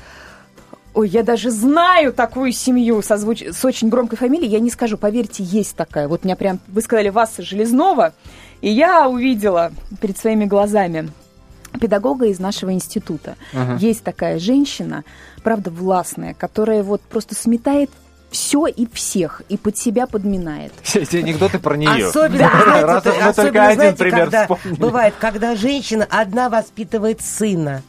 Ой, 0.93 1.09
я 1.09 1.23
даже 1.23 1.53
знаю 1.53 2.13
такую 2.13 2.51
семью 2.51 3.01
со 3.01 3.17
звуч... 3.17 3.45
с 3.45 3.65
очень 3.65 3.91
громкой 3.91 4.19
фамилией. 4.19 4.51
Я 4.51 4.59
не 4.59 4.71
скажу, 4.71 4.99
поверьте, 4.99 5.45
есть 5.45 5.77
такая. 5.77 6.09
Вот 6.09 6.25
меня 6.25 6.35
прям... 6.35 6.59
Вы 6.67 6.81
сказали 6.83 7.11
Васа 7.11 7.43
Железнова, 7.43 8.13
и 8.61 8.71
я 8.71 9.09
увидела 9.09 9.71
перед 10.01 10.19
своими 10.19 10.47
глазами 10.47 11.11
педагога 11.81 12.27
из 12.27 12.41
нашего 12.41 12.73
института. 12.73 13.37
Uh-huh. 13.53 13.79
Есть 13.79 14.03
такая 14.03 14.39
женщина, 14.39 15.05
правда, 15.41 15.71
властная, 15.71 16.35
которая 16.35 16.83
вот 16.83 17.01
просто 17.03 17.35
сметает 17.35 17.91
все 18.31 18.67
и 18.67 18.87
всех, 18.93 19.43
и 19.49 19.57
под 19.57 19.77
себя 19.77 20.07
подминает. 20.07 20.73
Все 20.83 21.01
эти 21.01 21.17
анекдоты 21.17 21.59
про 21.59 21.77
нее. 21.77 22.07
Особенно, 22.07 22.39
да. 22.39 22.63
знаете, 22.63 22.87
Раз 22.87 23.07
особенно, 23.07 23.33
только 23.35 23.67
один 23.67 23.75
знаете, 23.75 23.99
пример 23.99 24.31
когда, 24.31 24.49
Бывает, 24.79 25.15
когда 25.19 25.57
женщина 25.57 26.07
одна 26.09 26.49
воспитывает 26.49 27.21
сына. 27.21 27.83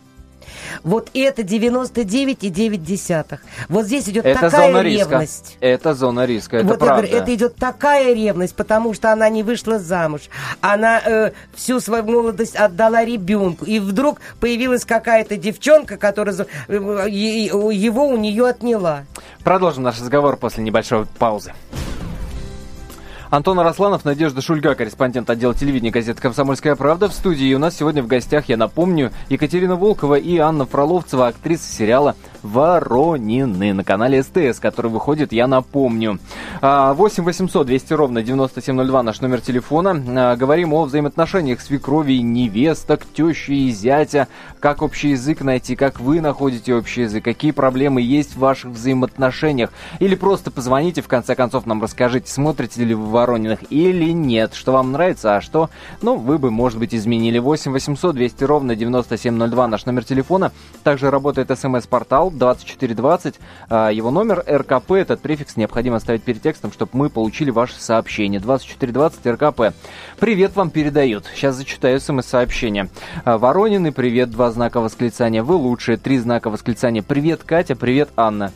Вот 0.84 1.10
это 1.14 1.42
99,9. 1.42 3.40
Вот 3.70 3.86
здесь 3.86 4.10
идет 4.10 4.26
это 4.26 4.42
такая 4.42 4.72
зона 4.72 4.82
ревность. 4.82 5.58
Риска. 5.62 5.66
Это 5.66 5.94
зона 5.94 6.26
риска, 6.26 6.58
это 6.58 6.68
вот 6.68 6.80
правда. 6.80 7.08
говорю, 7.08 7.18
это 7.18 7.36
идет 7.36 7.56
такая 7.56 8.14
ревность, 8.14 8.56
потому 8.56 8.94
что 8.94 9.12
она 9.12 9.30
не 9.30 9.44
вышла 9.44 9.80
замуж. 9.80 10.22
Она 10.62 11.02
э, 11.06 11.32
всю 11.56 11.80
свою 11.80 12.04
молодость 12.04 12.56
отдала 12.56 13.04
ребенку. 13.04 13.66
И 13.66 13.80
вдруг 13.80 14.20
появилась 14.40 14.86
какая-то 14.86 15.38
девчонка, 15.38 15.98
которая 15.98 16.36
э, 16.68 16.74
его 17.10 18.08
у 18.08 18.18
нее 18.18 18.48
отняла. 18.48 19.06
Продолжим 19.44 19.84
наш 19.84 20.00
разговор 20.00 20.38
после 20.38 20.64
небольшой 20.64 21.06
паузы. 21.18 21.54
Антон 23.32 23.58
Арасланов, 23.62 24.04
Надежда 24.04 24.42
Шульга, 24.42 24.76
корреспондент 24.76 25.30
отдела 25.30 25.56
телевидения 25.56 25.90
газеты 25.90 26.22
«Комсомольская 26.22 26.76
правда» 26.76 27.08
в 27.08 27.14
студии. 27.14 27.54
У 27.54 27.60
нас 27.60 27.78
сегодня 27.78 28.04
в 28.04 28.08
гостях, 28.08 28.50
я 28.50 28.58
напомню, 28.58 29.14
Екатерина 29.30 29.78
Волкова 29.78 30.16
и 30.16 30.38
Анна 30.38 30.66
Фроловцева, 30.66 31.28
актриса 31.28 31.64
сериала 31.64 32.18
Воронины 32.44 33.74
на 33.74 33.84
канале 33.84 34.24
СТС, 34.24 34.60
который 34.60 34.90
выходит, 34.90 35.32
я 35.32 35.48
напомню. 35.48 36.20
8 36.62 37.24
800 37.24 37.68
200 37.68 37.94
ровно 37.94 38.24
9702 38.24 39.04
наш 39.04 39.22
номер 39.22 39.42
телефона. 39.42 40.04
А, 40.08 40.36
говорим 40.36 40.74
о 40.74 40.86
взаимоотношениях 40.86 41.62
свекрови, 41.62 42.22
невесток, 42.22 43.06
тещи 43.06 43.52
и 43.52 43.72
зятя. 43.72 44.28
Как 44.60 44.82
общий 44.82 45.10
язык 45.10 45.42
найти, 45.42 45.76
как 45.76 46.00
вы 46.00 46.22
находите 46.22 46.74
общий 46.74 47.02
язык, 47.02 47.24
какие 47.24 47.52
проблемы 47.52 48.02
есть 48.02 48.36
в 48.36 48.40
ваших 48.40 48.72
взаимоотношениях. 48.72 49.72
Или 50.00 50.16
просто 50.16 50.52
позвоните, 50.52 51.02
в 51.02 51.08
конце 51.08 51.36
концов, 51.36 51.66
нам 51.66 51.82
расскажите, 51.82 52.32
смотрите 52.32 52.84
ли 52.84 52.96
вы 52.96 53.06
Ворониных 53.06 53.60
или 53.70 54.12
нет, 54.12 54.54
что 54.54 54.72
вам 54.72 54.92
нравится, 54.92 55.36
а 55.36 55.42
что, 55.42 55.70
ну, 56.02 56.16
вы 56.16 56.38
бы, 56.38 56.50
может 56.50 56.80
быть, 56.80 56.96
изменили. 56.96 57.38
8 57.38 57.72
800 57.72 58.16
200 58.16 58.44
ровно 58.44 58.76
9702 58.76 59.68
наш 59.68 59.86
номер 59.86 60.04
телефона. 60.04 60.52
Также 60.84 61.12
работает 61.12 61.52
смс-портал 61.58 62.31
2420. 62.38 63.36
А, 63.70 63.90
его 63.90 64.12
номер 64.12 64.44
РКП, 64.48 64.92
этот 64.92 65.22
префикс 65.22 65.58
необходимо 65.58 66.00
ставить 66.00 66.24
перед 66.24 66.42
текстом, 66.42 66.72
чтобы 66.72 66.92
мы 66.94 67.10
получили 67.10 67.52
ваше 67.52 67.80
сообщение. 67.80 68.40
2420 68.40 69.26
РКП. 69.26 69.76
Привет 70.20 70.56
вам 70.56 70.70
передают. 70.70 71.26
Сейчас 71.34 71.56
зачитаю 71.56 72.00
смс-сообщение. 72.00 72.90
А, 73.26 73.38
Воронины, 73.38 73.92
привет, 73.92 74.32
два 74.32 74.52
знака 74.52 74.80
восклицания. 74.80 75.44
Вы 75.44 75.56
лучшие, 75.56 75.98
три 75.98 76.18
знака 76.18 76.50
восклицания. 76.50 77.02
Привет, 77.02 77.44
Катя, 77.44 77.76
привет, 77.76 78.10
Анна. 78.16 78.52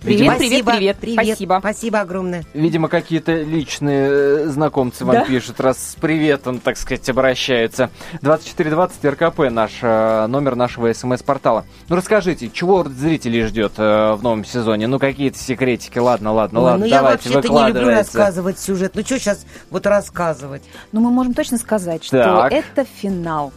Привет, 0.00 0.38
привет, 0.38 0.64
привет, 0.64 0.96
привет. 0.98 1.26
Спасибо. 1.26 1.56
Спасибо 1.58 2.00
огромное. 2.00 2.44
Видимо, 2.54 2.88
какие-то 2.88 3.34
личные 3.34 4.08
э, 4.08 4.46
знакомцы 4.46 5.04
вам 5.04 5.16
да? 5.16 5.24
пишут, 5.24 5.60
раз 5.60 5.78
с 5.78 5.94
приветом, 5.96 6.60
так 6.60 6.76
сказать, 6.76 7.08
обращаются. 7.08 7.90
2420 8.22 9.04
РКП 9.04 9.50
наш 9.50 9.72
э, 9.82 10.26
номер 10.28 10.54
нашего 10.54 10.92
СМС-портала. 10.92 11.64
Ну 11.88 11.96
расскажите, 11.96 12.48
чего 12.48 12.84
зрителей 12.84 13.42
ждет 13.42 13.72
э, 13.76 14.12
в 14.12 14.22
новом 14.22 14.44
сезоне? 14.44 14.86
Ну 14.86 15.00
какие-то 15.00 15.38
секретики, 15.38 15.98
ладно, 15.98 16.32
ладно, 16.32 16.60
Ой, 16.60 16.64
ладно, 16.64 16.84
ну, 16.84 16.90
давайте, 16.90 17.28
я 17.28 17.34
вообще-то 17.34 17.54
не 17.54 17.68
люблю 17.72 17.88
рассказывать 17.88 18.58
сюжет. 18.60 18.92
Ну 18.94 19.02
что 19.02 19.18
сейчас 19.18 19.44
вот 19.70 19.84
рассказывать? 19.86 20.62
Ну 20.92 21.00
мы 21.00 21.10
можем 21.10 21.34
точно 21.34 21.58
сказать, 21.58 22.04
что 22.04 22.22
так. 22.22 22.52
это 22.52 22.84
финал. 22.84 23.52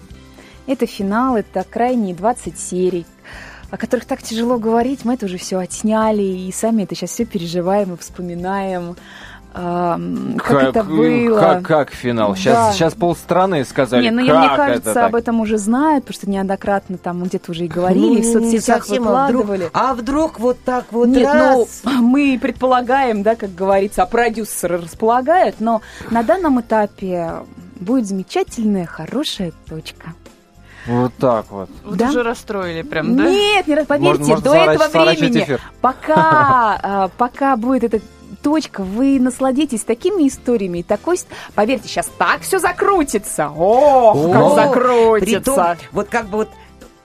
Это 0.66 0.88
финал, 0.88 1.38
это 1.38 1.64
крайние 1.70 2.16
20 2.16 2.58
серий 2.58 3.06
о 3.72 3.78
которых 3.78 4.06
так 4.06 4.22
тяжело 4.22 4.58
говорить, 4.58 5.06
мы 5.06 5.14
это 5.16 5.26
уже 5.26 5.38
все 5.38 5.58
отсняли, 5.58 6.22
и 6.22 6.52
сами 6.52 6.84
это 6.84 6.94
сейчас 6.94 7.12
все 7.12 7.26
переживаем 7.26 7.94
и 7.94 7.98
вспоминаем. 7.98 8.98
Um, 9.54 10.38
как, 10.38 10.48
как 10.48 10.64
это 10.64 10.84
было. 10.86 11.38
Как, 11.38 11.64
как 11.64 11.90
финал? 11.90 12.38
Сейчас, 12.38 12.56
да. 12.56 12.74
сейчас 12.74 12.94
полстраны 12.94 13.66
сказали, 13.66 14.04
Не, 14.04 14.12
ну, 14.12 14.26
как 14.26 14.38
мне 14.38 14.56
кажется, 14.56 15.06
об 15.06 15.16
этом 15.16 15.42
уже 15.42 15.58
знают, 15.58 16.06
потому 16.06 16.22
что 16.22 16.30
неоднократно 16.30 16.98
там 16.98 17.22
где-то 17.24 17.52
уже 17.52 17.66
и 17.66 17.68
говорили, 17.68 18.22
ну, 18.22 18.22
в 18.22 18.26
соцсетях 18.26 18.88
выкладывали. 18.88 19.70
А 19.74 19.94
вдруг, 19.94 19.94
а 19.94 19.94
вдруг 19.94 20.40
вот 20.40 20.64
так 20.64 20.86
вот 20.92 21.10
Нет, 21.10 21.28
ну, 21.34 21.34
раз? 21.34 21.82
ну, 21.84 21.92
мы 22.02 22.40
предполагаем, 22.42 23.24
да, 23.24 23.36
как 23.36 23.54
говорится, 23.54 24.04
а 24.04 24.06
продюсеры 24.06 24.78
располагают, 24.78 25.58
но 25.60 25.82
на 26.10 26.24
данном 26.24 26.62
этапе 26.62 27.34
будет 27.78 28.08
замечательная, 28.08 28.86
хорошая 28.86 29.52
точка. 29.68 30.14
Вот 30.88 31.14
так 31.20 31.46
вот. 31.52 31.70
Вы 31.84 31.96
да? 31.96 32.10
уже 32.10 32.24
расстроили 32.24 32.82
прям, 32.82 33.16
да? 33.16 33.30
Нет, 33.30 33.68
нет, 33.68 33.88
поверьте, 33.88 34.24
может, 34.24 34.44
до 34.44 34.56
этого 34.56 34.88
времени, 34.88 35.60
пока, 35.80 36.16
а, 36.84 37.10
пока 37.18 37.56
будет 37.56 37.84
эта 37.84 38.02
точка, 38.42 38.84
вы 38.84 39.20
насладитесь 39.20 39.84
такими 39.84 40.28
историями, 40.28 40.82
такой, 40.82 41.18
поверьте, 41.54 41.88
сейчас 41.88 42.10
так 42.18 42.42
все 42.42 42.60
закрутится. 42.60 43.50
Ох, 43.56 44.32
как 44.32 44.56
закрутится. 44.56 45.78
вот 45.92 46.10
как 46.10 46.28
бы 46.28 46.40
вот 46.40 46.50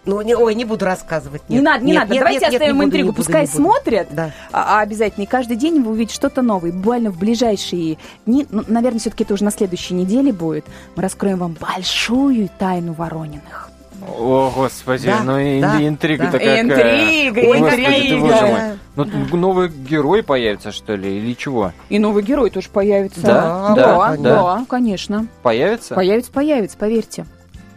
ну, 0.07 0.23
не, 0.23 0.35
ой, 0.35 0.55
не 0.55 0.65
буду 0.65 0.85
рассказывать. 0.85 1.43
Нет. 1.49 1.61
Не 1.61 1.65
надо, 1.65 1.85
не 1.85 1.93
нет, 1.93 2.01
надо. 2.01 2.13
Нет, 2.13 2.21
Давайте 2.21 2.47
нет, 2.47 2.55
оставим 2.55 2.77
нет, 2.77 2.87
интригу. 2.87 3.09
Буду, 3.09 3.17
Пускай 3.17 3.47
буду, 3.47 3.57
смотрят. 3.57 4.09
Да. 4.11 4.31
А, 4.53 4.81
обязательно. 4.81 5.25
И 5.25 5.27
каждый 5.27 5.57
день 5.57 5.83
вы 5.83 5.91
увидите 5.91 6.15
что-то 6.15 6.43
новое. 6.43 6.73
Буквально 6.73 7.11
в 7.11 7.19
ближайшие 7.19 7.99
дни, 8.25 8.47
ну, 8.51 8.63
наверное, 8.69 9.01
все-таки 9.01 9.25
это 9.25 9.35
уже 9.35 9.45
на 9.45 9.51
следующей 9.51 9.95
неделе 9.95 10.33
будет. 10.33 10.65
Мы 10.95 11.03
раскроем 11.03 11.39
вам 11.39 11.57
большую 11.61 12.49
тайну 12.59 12.93
Ворониных. 12.93 13.71
О, 14.09 14.53
господи, 14.55 15.07
да, 15.07 15.23
ну 15.25 15.39
и 15.39 15.61
да, 15.61 15.85
интрига 15.85 16.27
да. 16.27 16.33
такая. 16.33 16.63
Интрига, 16.63 17.41
Ой, 17.41 17.59
интрига. 17.59 18.79
мой. 18.97 19.07
Ну, 19.07 19.37
новый 19.37 19.69
герой 19.69 20.23
появится, 20.23 20.71
что 20.71 20.95
ли, 20.95 21.19
или 21.19 21.35
чего? 21.35 21.73
И 21.89 21.99
новый 21.99 22.23
герой 22.23 22.51
тоже 22.51 22.69
появится. 22.69 23.21
Да, 23.21 23.75
да, 23.75 23.75
да, 23.75 24.17
да, 24.17 24.57
да 24.59 24.67
конечно. 24.69 25.27
Появится? 25.43 25.95
Появится, 25.95 26.31
появится, 26.31 26.77
поверьте. 26.79 27.27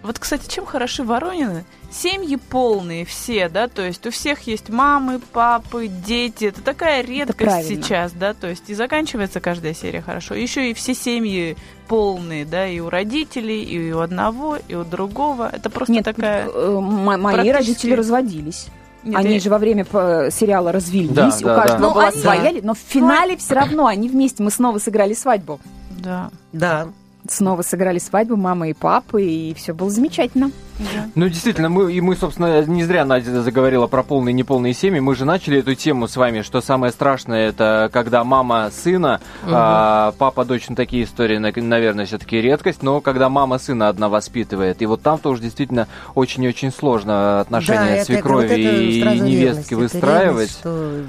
Вот, 0.04 0.20
кстати, 0.20 0.48
чем 0.48 0.66
хороши 0.66 1.04
Воронины? 1.04 1.66
Семьи 1.92 2.36
полные 2.36 3.04
все, 3.04 3.50
да, 3.50 3.68
то 3.68 3.82
есть 3.82 4.06
у 4.06 4.12
всех 4.12 4.42
есть 4.42 4.70
мамы, 4.70 5.20
папы, 5.20 5.88
дети. 5.88 6.46
Это 6.46 6.62
такая 6.62 7.02
редкость 7.02 7.42
Это 7.42 7.64
сейчас, 7.64 8.12
да, 8.12 8.36
то 8.36 8.48
есть 8.48 8.70
и 8.70 8.76
заканчивается 8.76 9.40
каждая 9.40 9.74
серия 9.74 10.02
хорошо. 10.02 10.36
Еще 10.36 10.70
и 10.70 10.74
все 10.76 10.94
семьи 10.94 11.58
полные, 11.88 12.46
да, 12.46 12.68
и 12.68 12.80
у 12.80 12.90
родителей, 12.90 13.64
и 13.64 13.92
у 13.92 14.00
одного, 14.00 14.58
и 14.68 14.76
у 14.76 14.84
другого. 14.84 15.50
Это 15.52 15.72
просто 15.72 15.94
Нет, 15.94 16.06
такая... 16.06 16.48
Э, 16.48 16.80
мои 16.80 17.18
практически... 17.20 17.50
родители 17.50 17.94
разводились. 17.94 18.68
Нет, 19.04 19.16
они 19.16 19.36
я... 19.36 19.40
же 19.40 19.50
во 19.50 19.58
время 19.58 19.86
сериала 19.86 20.72
развелись, 20.72 21.14
да, 21.14 21.28
у 21.42 21.44
да, 21.44 21.56
каждого 21.56 21.88
да. 21.88 21.94
была 21.94 22.12
ну, 22.14 22.22
своя, 22.22 22.54
но 22.62 22.74
в 22.76 22.80
финале 22.80 23.36
все 23.38 23.56
равно 23.56 23.88
они 23.88 24.10
вместе, 24.10 24.44
мы 24.44 24.52
снова 24.52 24.78
сыграли 24.78 25.14
свадьбу. 25.14 25.60
Да. 25.90 26.30
Да 26.54 26.90
снова 27.32 27.62
сыграли 27.62 28.00
свадьбу 28.00 28.36
мамы 28.36 28.72
и 28.72 28.74
папы, 28.74 29.24
и 29.24 29.54
все 29.54 29.74
было 29.74 29.90
замечательно. 29.90 30.52
Да. 30.80 31.10
Ну, 31.16 31.28
действительно, 31.28 31.70
мы, 31.70 31.92
и 31.92 32.00
мы, 32.00 32.16
собственно, 32.16 32.64
не 32.64 32.84
зря 32.84 33.04
Надя 33.04 33.42
заговорила 33.42 33.88
про 33.88 34.02
полные 34.02 34.32
и 34.32 34.36
неполные 34.36 34.74
семьи. 34.74 35.00
Мы 35.00 35.16
же 35.16 35.26
начали 35.26 35.60
эту 35.60 35.76
тему 35.76 36.08
с 36.08 36.16
вами, 36.16 36.42
что 36.42 36.62
самое 36.62 36.94
страшное, 36.94 37.50
это 37.50 37.90
когда 37.92 38.24
мама 38.24 38.72
сына, 38.72 39.20
угу. 39.44 39.52
а, 39.54 40.14
папа, 40.18 40.46
дочь, 40.46 40.66
ну, 40.70 40.76
такие 40.76 41.04
истории, 41.04 41.38
наверное, 41.38 42.06
все-таки 42.06 42.40
редкость, 42.40 42.82
но 42.82 43.02
когда 43.02 43.30
мама 43.30 43.58
сына 43.58 43.90
одна 43.90 44.10
воспитывает. 44.10 44.82
И 44.82 44.86
вот 44.86 45.02
там 45.02 45.20
тоже 45.20 45.42
действительно 45.42 45.88
очень-очень 46.16 46.72
сложно 46.72 47.42
отношения 47.42 47.98
да, 47.98 48.06
свекрови 48.06 48.46
это, 48.46 48.56
вот 48.56 49.14
это 49.14 49.16
и 49.16 49.20
невестки 49.20 49.74
выстраивать. 49.74 50.30
Ревность, 50.30 50.60
что... 50.60 51.04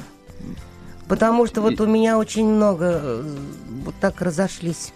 Потому 1.09 1.47
что 1.47 1.61
вот 1.61 1.81
у 1.81 1.87
меня 1.87 2.19
очень 2.19 2.47
много 2.47 3.01
э, 3.03 3.23
вот 3.85 3.95
так 4.01 4.21
разошлись. 4.21 4.93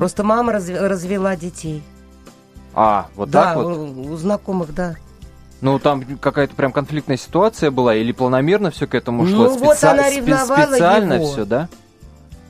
Просто 0.00 0.24
мама 0.24 0.54
разв... 0.54 0.70
развела 0.74 1.36
детей. 1.36 1.82
А, 2.72 3.08
вот 3.16 3.28
да, 3.28 3.52
так 3.52 3.56
вот? 3.56 3.76
у 3.76 4.16
знакомых, 4.16 4.74
да. 4.74 4.94
Ну, 5.60 5.78
там 5.78 6.02
какая-то 6.16 6.54
прям 6.54 6.72
конфликтная 6.72 7.18
ситуация 7.18 7.70
была, 7.70 7.94
или 7.94 8.10
планомерно 8.12 8.70
все 8.70 8.86
к 8.86 8.94
этому 8.94 9.26
шло? 9.26 9.44
Ну, 9.44 9.50
Специ... 9.50 9.64
вот 9.66 9.84
она 9.84 10.08
ревновала 10.08 10.66
Специально 10.68 11.12
его. 11.12 11.26
все, 11.26 11.44
да? 11.44 11.68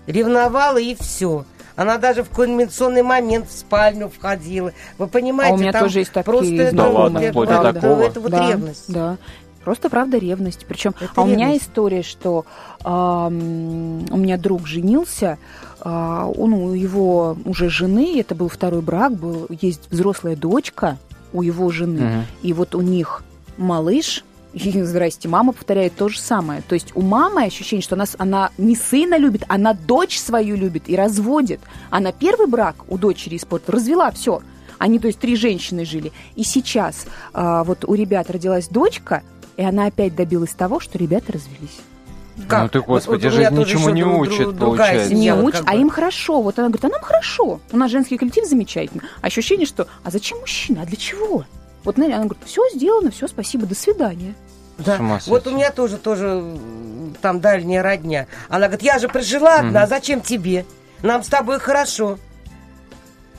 Ревновала 0.06 0.78
и 0.78 0.94
все. 0.94 1.44
Она 1.74 1.98
даже 1.98 2.22
в 2.22 2.28
кульминационный 2.28 3.02
момент 3.02 3.48
в 3.48 3.52
спальню 3.52 4.08
входила. 4.08 4.72
Вы 4.96 5.08
понимаете, 5.08 5.54
а 5.54 5.56
у 5.56 5.58
меня 5.58 5.72
там 5.72 5.82
тоже 5.82 5.98
есть 5.98 6.12
такие 6.12 6.32
просто 6.32 6.56
да 6.56 6.62
это, 6.62 6.88
ладно, 6.88 7.20
вплоть 7.30 7.48
до 7.48 7.72
такого. 7.72 8.02
Это 8.02 8.20
вот 8.20 8.30
да, 8.30 8.48
ревность. 8.48 8.92
Да. 8.92 9.16
Просто 9.64 9.90
правда 9.90 10.18
ревность. 10.18 10.64
Причем, 10.66 10.94
а 11.14 11.22
у 11.22 11.26
меня 11.26 11.56
история, 11.56 12.02
что 12.02 12.46
э, 12.82 12.88
у 12.88 14.16
меня 14.16 14.38
друг 14.38 14.66
женился, 14.66 15.38
э, 15.80 16.32
он 16.36 16.54
у 16.54 16.72
его 16.72 17.36
уже 17.44 17.68
жены, 17.68 18.18
это 18.18 18.34
был 18.34 18.48
второй 18.48 18.80
брак, 18.80 19.12
был 19.14 19.46
есть 19.48 19.88
взрослая 19.90 20.36
дочка 20.36 20.98
у 21.32 21.42
его 21.42 21.70
жены, 21.70 22.00
угу. 22.00 22.24
и 22.42 22.52
вот 22.52 22.74
у 22.74 22.80
них 22.80 23.22
малыш. 23.56 24.24
И, 24.52 24.82
здрасте, 24.82 25.28
мама 25.28 25.52
повторяет 25.52 25.94
то 25.94 26.08
же 26.08 26.18
самое. 26.18 26.60
То 26.62 26.74
есть 26.74 26.88
у 26.96 27.02
мамы 27.02 27.44
ощущение, 27.44 27.84
что 27.84 27.94
она, 27.94 28.06
она 28.18 28.50
не 28.58 28.74
сына 28.74 29.16
любит, 29.16 29.44
она 29.46 29.74
дочь 29.74 30.18
свою 30.18 30.56
любит 30.56 30.88
и 30.88 30.96
разводит. 30.96 31.60
Она 31.88 32.10
первый 32.10 32.48
брак 32.48 32.74
у 32.88 32.98
дочери 32.98 33.36
испортила, 33.36 33.76
развела 33.76 34.10
все. 34.10 34.42
Они, 34.78 34.98
то 34.98 35.06
есть, 35.06 35.20
три 35.20 35.36
женщины 35.36 35.84
жили. 35.84 36.10
И 36.34 36.42
сейчас 36.42 37.06
а, 37.34 37.62
вот 37.64 37.84
у 37.84 37.94
ребят 37.94 38.30
родилась 38.30 38.66
дочка, 38.66 39.22
и 39.60 39.62
она 39.62 39.86
опять 39.86 40.16
добилась 40.16 40.54
того, 40.54 40.80
что 40.80 40.96
ребята 40.96 41.32
развелись. 41.32 41.80
Как? 42.48 42.62
Ну 42.62 42.68
ты, 42.70 42.80
господи, 42.80 43.26
вот, 43.26 43.34
жизнь 43.34 43.54
ничему 43.54 43.90
не 43.90 44.02
учит, 44.02 44.58
получается. 44.58 45.12
Не 45.12 45.34
учит, 45.34 45.62
а 45.66 45.76
им 45.76 45.90
хорошо. 45.90 46.40
Вот 46.40 46.58
она 46.58 46.68
говорит, 46.68 46.84
а 46.86 46.88
нам 46.88 47.02
хорошо. 47.02 47.60
У 47.70 47.76
нас 47.76 47.90
женский 47.90 48.16
коллектив 48.16 48.46
замечательный. 48.46 49.02
Ощущение, 49.20 49.66
что, 49.66 49.86
а 50.02 50.10
зачем 50.10 50.38
мужчина, 50.38 50.82
а 50.82 50.86
для 50.86 50.96
чего? 50.96 51.44
Вот 51.84 51.98
она 51.98 52.06
говорит, 52.08 52.38
все 52.46 52.62
сделано, 52.74 53.10
все, 53.10 53.28
спасибо, 53.28 53.66
до 53.66 53.74
свидания. 53.74 54.34
Да. 54.78 54.98
Вот 55.26 55.46
у 55.46 55.50
меня 55.50 55.70
тоже, 55.72 55.98
тоже 55.98 56.56
там 57.20 57.40
дальняя 57.40 57.82
родня. 57.82 58.28
Она 58.48 58.68
говорит, 58.68 58.82
я 58.82 58.98
же 58.98 59.08
прожила 59.08 59.56
одна, 59.56 59.84
mm 59.84 59.88
зачем 59.88 60.22
тебе? 60.22 60.64
Нам 61.02 61.22
с 61.22 61.26
тобой 61.26 61.58
хорошо. 61.58 62.18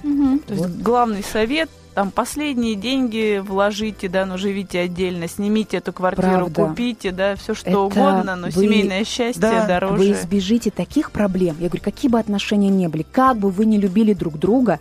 Угу. 0.04 0.40
То 0.46 0.54
есть 0.54 0.68
главный 0.84 1.24
совет 1.24 1.72
там 1.94 2.12
последние 2.12 2.76
деньги 2.76 3.42
вложите, 3.44 4.08
да, 4.08 4.26
но 4.26 4.38
живите 4.38 4.80
отдельно, 4.80 5.28
снимите 5.28 5.78
эту 5.78 5.92
квартиру, 5.92 6.28
Правда. 6.28 6.66
купите, 6.66 7.12
да, 7.12 7.36
все 7.36 7.54
что 7.54 7.70
Это 7.70 7.80
угодно, 7.80 8.36
но 8.36 8.48
вы... 8.48 8.52
семейное 8.52 9.04
счастье 9.04 9.42
да, 9.42 9.66
дороже. 9.68 9.96
Вы 9.96 10.12
избежите 10.12 10.72
таких 10.72 11.12
проблем. 11.12 11.58
Я 11.60 11.68
говорю, 11.68 11.84
какие 11.84 12.10
бы 12.10 12.20
отношения 12.20 12.70
ни 12.70 12.88
были, 12.88 13.06
как 13.10 13.38
бы 13.38 13.50
вы 13.50 13.66
не 13.66 13.78
любили 13.78 14.14
друг 14.14 14.38
друга, 14.40 14.80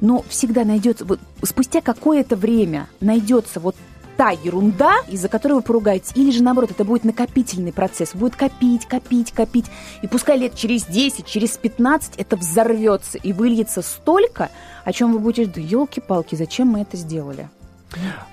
но 0.00 0.24
всегда 0.28 0.64
найдется, 0.64 1.04
вот 1.04 1.20
спустя 1.42 1.80
какое-то 1.80 2.36
время 2.36 2.88
найдется 3.00 3.60
вот 3.60 3.76
та 4.16 4.30
ерунда, 4.30 4.96
из-за 5.08 5.28
которой 5.28 5.54
вы 5.54 5.62
поругаетесь, 5.62 6.12
или 6.14 6.30
же 6.30 6.42
наоборот, 6.42 6.70
это 6.70 6.84
будет 6.84 7.04
накопительный 7.04 7.72
процесс, 7.72 8.14
будет 8.14 8.36
копить, 8.36 8.86
копить, 8.86 9.32
копить, 9.32 9.66
и 10.02 10.06
пускай 10.06 10.38
лет 10.38 10.54
через 10.54 10.86
10, 10.86 11.26
через 11.26 11.56
15 11.56 12.16
это 12.16 12.36
взорвется 12.36 13.18
и 13.18 13.32
выльется 13.32 13.82
столько, 13.82 14.50
о 14.84 14.92
чем 14.92 15.12
вы 15.12 15.18
будете, 15.18 15.50
да 15.50 15.60
елки-палки, 15.60 16.34
зачем 16.34 16.68
мы 16.68 16.80
это 16.80 16.96
сделали? 16.96 17.48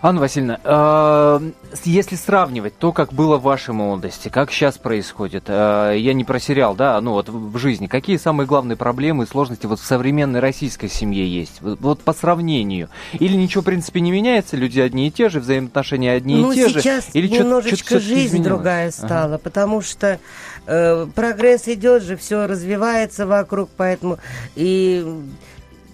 Анна 0.01 0.19
Васильевна, 0.19 0.59
э, 0.63 1.51
если 1.85 2.15
сравнивать 2.15 2.77
то, 2.77 2.91
как 2.91 3.13
было 3.13 3.37
в 3.37 3.43
вашей 3.43 3.73
молодости, 3.73 4.27
как 4.29 4.51
сейчас 4.51 4.77
происходит, 4.77 5.45
э, 5.47 5.95
я 5.97 6.13
не 6.13 6.23
про 6.23 6.39
сериал, 6.39 6.75
да, 6.75 6.99
ну 6.99 7.11
вот 7.11 7.29
в 7.29 7.57
жизни, 7.57 7.87
какие 7.87 8.17
самые 8.17 8.47
главные 8.47 8.75
проблемы 8.75 9.23
и 9.23 9.27
сложности 9.27 9.65
вот 9.65 9.79
в 9.79 9.85
современной 9.85 10.39
российской 10.39 10.89
семье 10.89 11.27
есть? 11.27 11.61
Вот, 11.61 12.01
по 12.01 12.13
сравнению. 12.13 12.89
Или 13.13 13.35
ничего, 13.35 13.61
в 13.61 13.65
принципе, 13.65 14.01
не 14.01 14.11
меняется, 14.11 14.57
люди 14.57 14.79
одни 14.79 15.07
и 15.07 15.11
те 15.11 15.29
же, 15.29 15.39
взаимоотношения 15.39 16.11
одни 16.11 16.35
ну, 16.35 16.51
и 16.51 16.55
те 16.55 16.69
же? 16.69 16.81
сейчас 16.81 17.09
Или 17.13 17.27
немножечко 17.27 17.99
жизнь 17.99 18.27
изменилось? 18.27 18.47
другая 18.47 18.91
стала, 18.91 19.35
ага. 19.35 19.37
потому 19.37 19.81
что 19.81 20.19
э, 20.65 21.07
прогресс 21.15 21.67
идет 21.67 22.03
же, 22.03 22.17
все 22.17 22.47
развивается 22.47 23.25
вокруг, 23.25 23.69
поэтому 23.77 24.17
и 24.55 25.05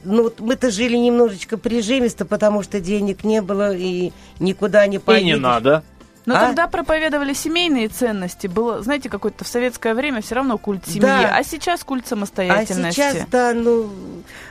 ну, 0.04 0.24
вот 0.24 0.40
мы-то 0.40 0.72
жили 0.72 0.98
немножечко 0.98 1.58
прижимисто, 1.58 2.26
потому 2.26 2.64
что 2.64 2.80
денег 2.80 3.24
не 3.24 3.42
было 3.42 3.76
и 3.76 4.12
никуда 4.40 4.88
не 4.88 5.00
поедешь. 5.00 5.24
И 5.24 5.26
не 5.26 5.36
надо. 5.36 5.84
Но 6.26 6.36
а? 6.36 6.42
тогда 6.42 6.68
проповедовали 6.68 7.34
семейные 7.34 7.88
ценности. 7.88 8.48
Было, 8.48 8.84
знаете, 8.84 9.10
какое-то 9.10 9.44
в 9.44 9.48
советское 9.48 9.96
время 9.96 10.22
все 10.22 10.36
равно 10.36 10.58
культ 10.58 10.86
семьи. 10.86 11.02
Да. 11.02 11.36
А 11.36 11.44
сейчас 11.44 11.84
культ 11.84 12.08
самостоятельности. 12.08 13.02
А 13.02 13.12
сейчас, 13.12 13.28
да, 13.32 13.54
ну, 13.54 13.90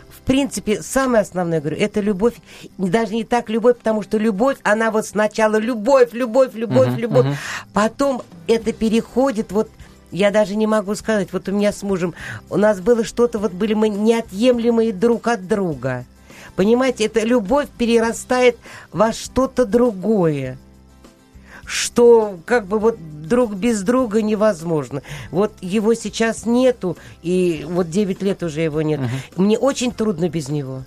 в 0.09 0.21
принципе, 0.25 0.83
самое 0.83 1.23
основное, 1.23 1.61
говорю, 1.61 1.77
это 1.77 2.01
любовь. 2.01 2.35
Даже 2.79 3.15
не 3.15 3.25
так 3.25 3.49
любовь, 3.49 3.79
потому 3.79 4.03
что 4.03 4.19
любовь, 4.19 4.57
она 4.65 4.91
вот 4.91 5.07
сначала 5.07 5.57
любовь, 5.57 6.13
любовь, 6.13 6.55
любовь, 6.55 6.89
uh-huh, 6.89 6.99
любовь. 6.99 7.27
Uh-huh. 7.27 7.37
Потом 7.73 8.23
это 8.47 8.73
переходит 8.73 9.53
вот 9.53 9.71
я 10.11 10.31
даже 10.31 10.57
не 10.57 10.67
могу 10.67 10.95
сказать, 10.95 11.33
вот 11.33 11.49
у 11.49 11.53
меня 11.53 11.73
с 11.73 11.83
мужем, 11.83 12.15
у 12.51 12.57
нас 12.57 12.81
было 12.81 13.05
что-то, 13.05 13.39
вот 13.39 13.53
были 13.53 13.75
мы 13.75 13.89
неотъемлемые 13.89 14.93
друг 14.93 15.29
от 15.29 15.47
друга. 15.47 16.05
Понимаете, 16.57 17.05
эта 17.05 17.21
любовь 17.21 17.69
перерастает 17.77 18.57
во 18.93 19.13
что-то 19.13 19.65
другое 19.65 20.59
что 21.69 22.39
как 22.47 22.65
бы 22.65 22.79
вот 22.79 22.97
друг 23.29 23.53
без 23.53 23.83
друга 23.83 24.23
невозможно. 24.23 25.03
Вот 25.31 25.53
его 25.61 25.93
сейчас 25.93 26.47
нету, 26.47 26.97
и 27.23 27.67
вот 27.69 27.91
9 27.91 28.23
лет 28.23 28.43
уже 28.43 28.63
его 28.63 28.81
нет. 28.81 29.01
Угу. 29.01 29.43
Мне 29.43 29.59
очень 29.59 29.93
трудно 29.93 30.31
без 30.31 30.49
него. 30.49 30.85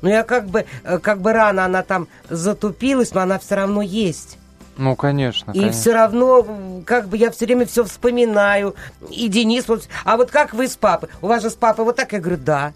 Но 0.00 0.08
я 0.08 0.22
как 0.22 0.46
бы, 0.46 0.64
э, 0.84 0.98
как 0.98 1.20
бы 1.20 1.32
рано 1.32 1.64
она 1.64 1.82
там 1.82 2.06
затупилась, 2.28 3.12
но 3.14 3.20
она 3.22 3.40
все 3.40 3.56
равно 3.56 3.82
есть. 3.82 4.38
Ну, 4.76 4.96
конечно. 4.96 5.50
И 5.52 5.58
конечно. 5.58 5.72
все 5.72 5.92
равно, 5.92 6.82
как 6.86 7.08
бы 7.08 7.16
я 7.16 7.30
все 7.30 7.44
время 7.44 7.66
все 7.66 7.84
вспоминаю. 7.84 8.74
И 9.10 9.28
Денис, 9.28 9.68
вот, 9.68 9.88
а 10.04 10.16
вот 10.16 10.30
как 10.30 10.54
вы 10.54 10.68
с 10.68 10.76
папой? 10.76 11.08
У 11.20 11.26
вас 11.26 11.42
же 11.42 11.50
с 11.50 11.54
папой 11.54 11.84
вот 11.84 11.96
так? 11.96 12.12
Я 12.12 12.20
говорю, 12.20 12.40
да. 12.42 12.72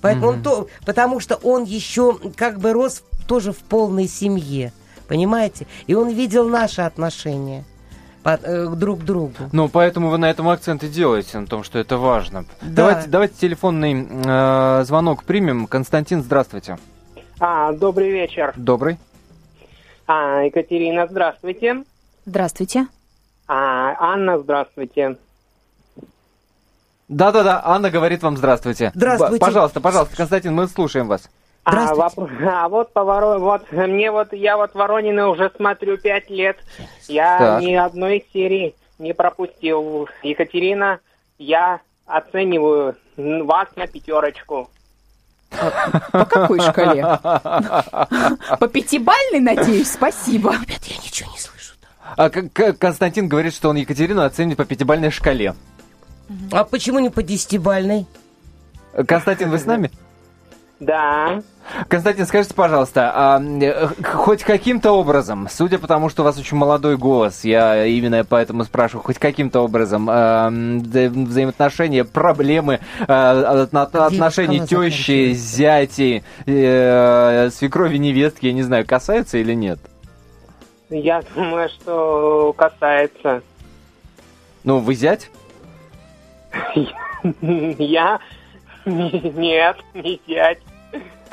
Поэтому 0.00 0.26
mm-hmm. 0.26 0.36
он 0.36 0.42
то, 0.42 0.68
потому 0.84 1.18
что 1.18 1.36
он 1.36 1.64
еще 1.64 2.18
как 2.36 2.58
бы 2.58 2.74
рос 2.74 3.02
тоже 3.26 3.52
в 3.52 3.58
полной 3.58 4.06
семье, 4.06 4.72
понимаете? 5.08 5.66
И 5.86 5.94
он 5.94 6.10
видел 6.10 6.46
наши 6.46 6.82
отношения 6.82 7.64
э, 8.22 8.66
друг 8.76 9.00
к 9.00 9.02
другу. 9.04 9.34
Ну, 9.50 9.70
поэтому 9.70 10.10
вы 10.10 10.18
на 10.18 10.30
этом 10.30 10.48
акцент 10.50 10.84
и 10.84 10.88
делаете, 10.88 11.38
на 11.38 11.46
том, 11.46 11.64
что 11.64 11.78
это 11.78 11.96
важно. 11.96 12.44
Да. 12.60 12.88
Давайте, 12.88 13.08
давайте 13.08 13.34
телефонный 13.40 14.06
э, 14.06 14.84
звонок 14.84 15.24
примем. 15.24 15.66
Константин, 15.66 16.22
здравствуйте. 16.22 16.78
А, 17.40 17.72
добрый 17.72 18.10
вечер. 18.10 18.52
Добрый. 18.56 18.98
А, 20.06 20.42
Екатерина, 20.42 21.06
здравствуйте. 21.06 21.84
Здравствуйте. 22.26 22.86
А, 23.46 23.94
Анна, 23.98 24.38
здравствуйте. 24.38 25.16
Да-да-да, 27.08 27.62
Анна 27.64 27.90
говорит 27.90 28.22
вам 28.22 28.36
здравствуйте. 28.36 28.92
Здравствуйте. 28.94 29.36
Б- 29.36 29.40
пожалуйста, 29.40 29.80
пожалуйста, 29.80 30.16
Константин, 30.16 30.54
мы 30.54 30.66
слушаем 30.68 31.06
вас. 31.08 31.28
А, 31.64 31.94
вопрос, 31.94 32.30
а 32.46 32.68
вот 32.68 32.92
по 32.92 33.04
Воро... 33.04 33.38
вот 33.38 33.72
мне 33.72 34.10
вот 34.10 34.32
я 34.34 34.58
вот 34.58 34.74
Воронина 34.74 35.28
уже 35.28 35.50
смотрю 35.56 35.96
пять 35.96 36.28
лет. 36.28 36.58
Я 37.08 37.38
так. 37.38 37.62
ни 37.62 37.74
одной 37.74 38.26
серии 38.32 38.74
не 38.98 39.14
пропустил. 39.14 40.08
Екатерина, 40.22 41.00
я 41.38 41.80
оцениваю 42.04 42.96
вас 43.16 43.68
на 43.76 43.86
пятерочку. 43.86 44.68
По 46.12 46.24
какой 46.24 46.60
шкале? 46.60 47.02
По 48.60 48.68
пятибальной, 48.68 49.40
надеюсь? 49.40 49.92
Спасибо. 49.92 50.52
Ребят, 50.52 50.84
я 50.84 50.96
ничего 50.96 51.30
не 51.30 51.38
слышу. 51.38 51.74
А 52.16 52.30
Константин 52.30 53.28
говорит, 53.28 53.54
что 53.54 53.70
он 53.70 53.76
Екатерину 53.76 54.22
оценит 54.22 54.56
по 54.56 54.64
пятибальной 54.64 55.10
шкале. 55.10 55.54
А 56.52 56.64
почему 56.64 56.98
не 57.00 57.10
по 57.10 57.22
десятибальной? 57.22 58.06
Константин, 59.06 59.50
вы 59.50 59.58
с 59.58 59.66
нами? 59.66 59.90
Да. 60.80 61.40
Константин, 61.88 62.26
скажите, 62.26 62.54
пожалуйста, 62.54 63.12
а, 63.14 63.42
хоть 64.02 64.42
каким-то 64.42 64.92
образом, 64.92 65.48
судя 65.50 65.78
по 65.78 65.86
тому, 65.86 66.08
что 66.08 66.22
у 66.22 66.24
вас 66.24 66.36
очень 66.38 66.56
молодой 66.56 66.96
голос, 66.96 67.44
я 67.44 67.86
именно 67.86 68.24
поэтому 68.24 68.64
спрашиваю, 68.64 69.02
хоть 69.02 69.18
каким-то 69.18 69.60
образом 69.60 70.08
а, 70.10 70.50
взаимоотношения, 70.50 72.04
проблемы, 72.04 72.80
а, 73.06 73.66
отношений 73.72 74.66
тещи, 74.66 75.32
зяти, 75.32 76.22
э, 76.44 77.50
свекрови, 77.50 77.96
невестки, 77.96 78.46
я 78.46 78.52
не 78.52 78.62
знаю, 78.62 78.84
касаются 78.86 79.38
или 79.38 79.54
нет? 79.54 79.78
Я 80.90 81.22
думаю, 81.34 81.68
что 81.70 82.52
касается. 82.56 83.42
Ну, 84.64 84.78
вы 84.78 84.94
зять? 84.94 85.30
Я 87.78 88.20
Нет, 88.86 89.76
не 89.94 90.20
зять. 90.26 90.58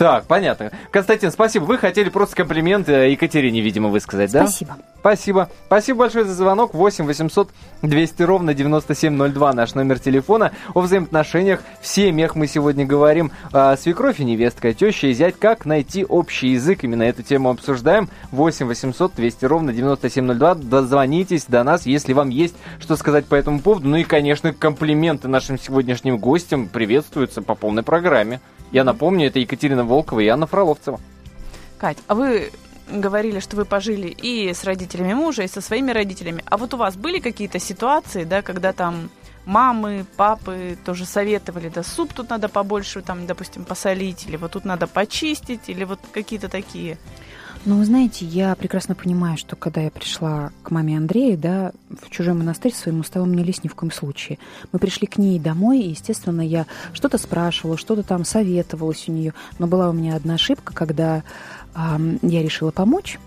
Так, 0.02 0.26
понятно. 0.26 0.72
Константин, 0.90 1.30
спасибо. 1.30 1.66
Вы 1.66 1.78
хотели 1.78 2.10
просто 2.10 2.36
комплимент 2.36 2.90
э, 2.90 3.12
Екатерине, 3.12 3.62
видимо, 3.62 3.90
высказать, 3.90 4.32
да? 4.32 4.48
Спасибо. 4.48 4.78
Спасибо. 5.00 5.50
Спасибо 5.68 6.00
большое 6.00 6.26
за 6.26 6.34
звонок. 6.34 6.74
8 6.74 7.06
800 7.06 7.52
200 7.84 8.24
ровно 8.24 8.56
9702 8.56 9.54
наш 9.54 9.76
номер 9.76 10.00
телефона. 10.00 10.54
О 10.74 10.82
взаимоотношениях 10.82 11.62
в 11.82 11.86
семьях 11.86 12.34
мы 12.34 12.48
сегодня 12.48 12.84
говорим. 12.84 13.32
А, 13.54 13.78
свекровь 13.78 14.20
и 14.20 14.24
невестка, 14.24 14.74
теща 14.74 15.06
и 15.06 15.14
зять. 15.14 15.38
Как 15.38 15.68
найти 15.68 16.04
общий 16.04 16.48
язык? 16.48 16.84
Именно 16.84 17.04
эту 17.04 17.22
тему 17.22 17.52
обсуждаем. 17.52 18.10
8 18.32 18.66
800 18.66 19.14
200 19.14 19.46
ровно 19.46 19.72
9702. 19.72 20.56
Дозвонитесь 20.56 21.46
до 21.46 21.64
нас, 21.64 21.86
если 21.86 22.14
вам 22.14 22.30
есть 22.30 22.56
что 22.80 22.96
сказать 22.96 23.28
по 23.28 23.36
этому 23.36 23.60
поводу. 23.60 23.88
Ну 23.88 23.98
и, 23.98 24.04
конечно, 24.04 24.52
комплименты 24.52 25.28
нашим 25.28 25.60
сегодняшним 25.60 26.18
гостям 26.18 26.70
приветствуются 26.70 27.44
по 27.44 27.54
полной 27.54 27.84
программе. 27.84 28.40
Я 28.72 28.84
напомню, 28.84 29.28
это 29.28 29.40
Екатерина 29.40 29.84
Волкова 29.84 30.20
и 30.22 30.28
Анна 30.28 30.48
Фроловцева. 30.48 31.00
Кать, 31.78 31.98
а 32.08 32.16
вы 32.16 32.52
говорили, 32.88 33.40
что 33.40 33.56
вы 33.56 33.66
пожили 33.66 34.08
и 34.08 34.54
с 34.54 34.64
родителями 34.64 35.14
мужа, 35.14 35.44
и 35.44 35.48
со 35.48 35.62
своими 35.62 35.92
родителями. 35.92 36.44
А 36.46 36.58
вот 36.58 36.74
у 36.74 36.78
вас 36.78 36.96
были 36.96 37.20
какие-то 37.20 37.60
ситуации, 37.60 38.24
да, 38.24 38.42
когда 38.42 38.74
там 38.74 39.10
мамы, 39.46 40.06
папы 40.18 40.78
тоже 40.86 41.06
советовали, 41.06 41.70
да, 41.70 41.84
суп 41.84 42.14
тут 42.14 42.30
надо 42.30 42.50
побольше, 42.50 43.02
там, 43.02 43.26
допустим, 43.26 43.66
посолить, 43.66 44.26
или 44.28 44.38
вот 44.38 44.52
тут 44.52 44.66
надо 44.66 44.88
почистить, 44.88 45.68
или 45.68 45.84
вот 45.84 46.00
какие-то 46.12 46.48
такие? 46.48 46.98
Ну, 47.64 47.78
вы 47.78 47.86
знаете, 47.86 48.26
я 48.26 48.56
прекрасно 48.56 48.96
понимаю, 48.96 49.38
что 49.38 49.56
когда 49.56 49.82
я 49.82 49.92
пришла 49.92 50.52
к 50.64 50.72
маме 50.72 50.98
Андрея, 50.98 51.38
да, 51.38 51.72
в 51.90 52.10
чужой 52.10 52.34
монастырь 52.34 52.74
своим 52.74 53.02
уставом 53.02 53.36
не 53.36 53.44
лезть 53.44 53.64
ни 53.64 53.68
в 53.68 53.76
коем 53.76 53.92
случае. 53.92 54.40
Мы 54.72 54.80
пришли 54.80 55.06
к 55.06 55.20
ней 55.20 55.38
домой, 55.38 55.82
и, 55.82 55.90
естественно, 55.90 56.42
я 56.42 56.66
что-то 56.92 57.20
спрашивала, 57.20 57.78
что-то 57.78 58.02
там 58.02 58.26
советовалась 58.26 59.08
у 59.08 59.12
нее. 59.12 59.36
Но 59.60 59.68
была 59.68 59.92
у 59.92 59.94
меня 59.94 60.16
одна 60.16 60.36
ошибка, 60.36 60.74
когда 60.74 61.22
э, 61.76 62.18
я 62.24 62.42
решила 62.42 62.72
помочь, 62.72 63.20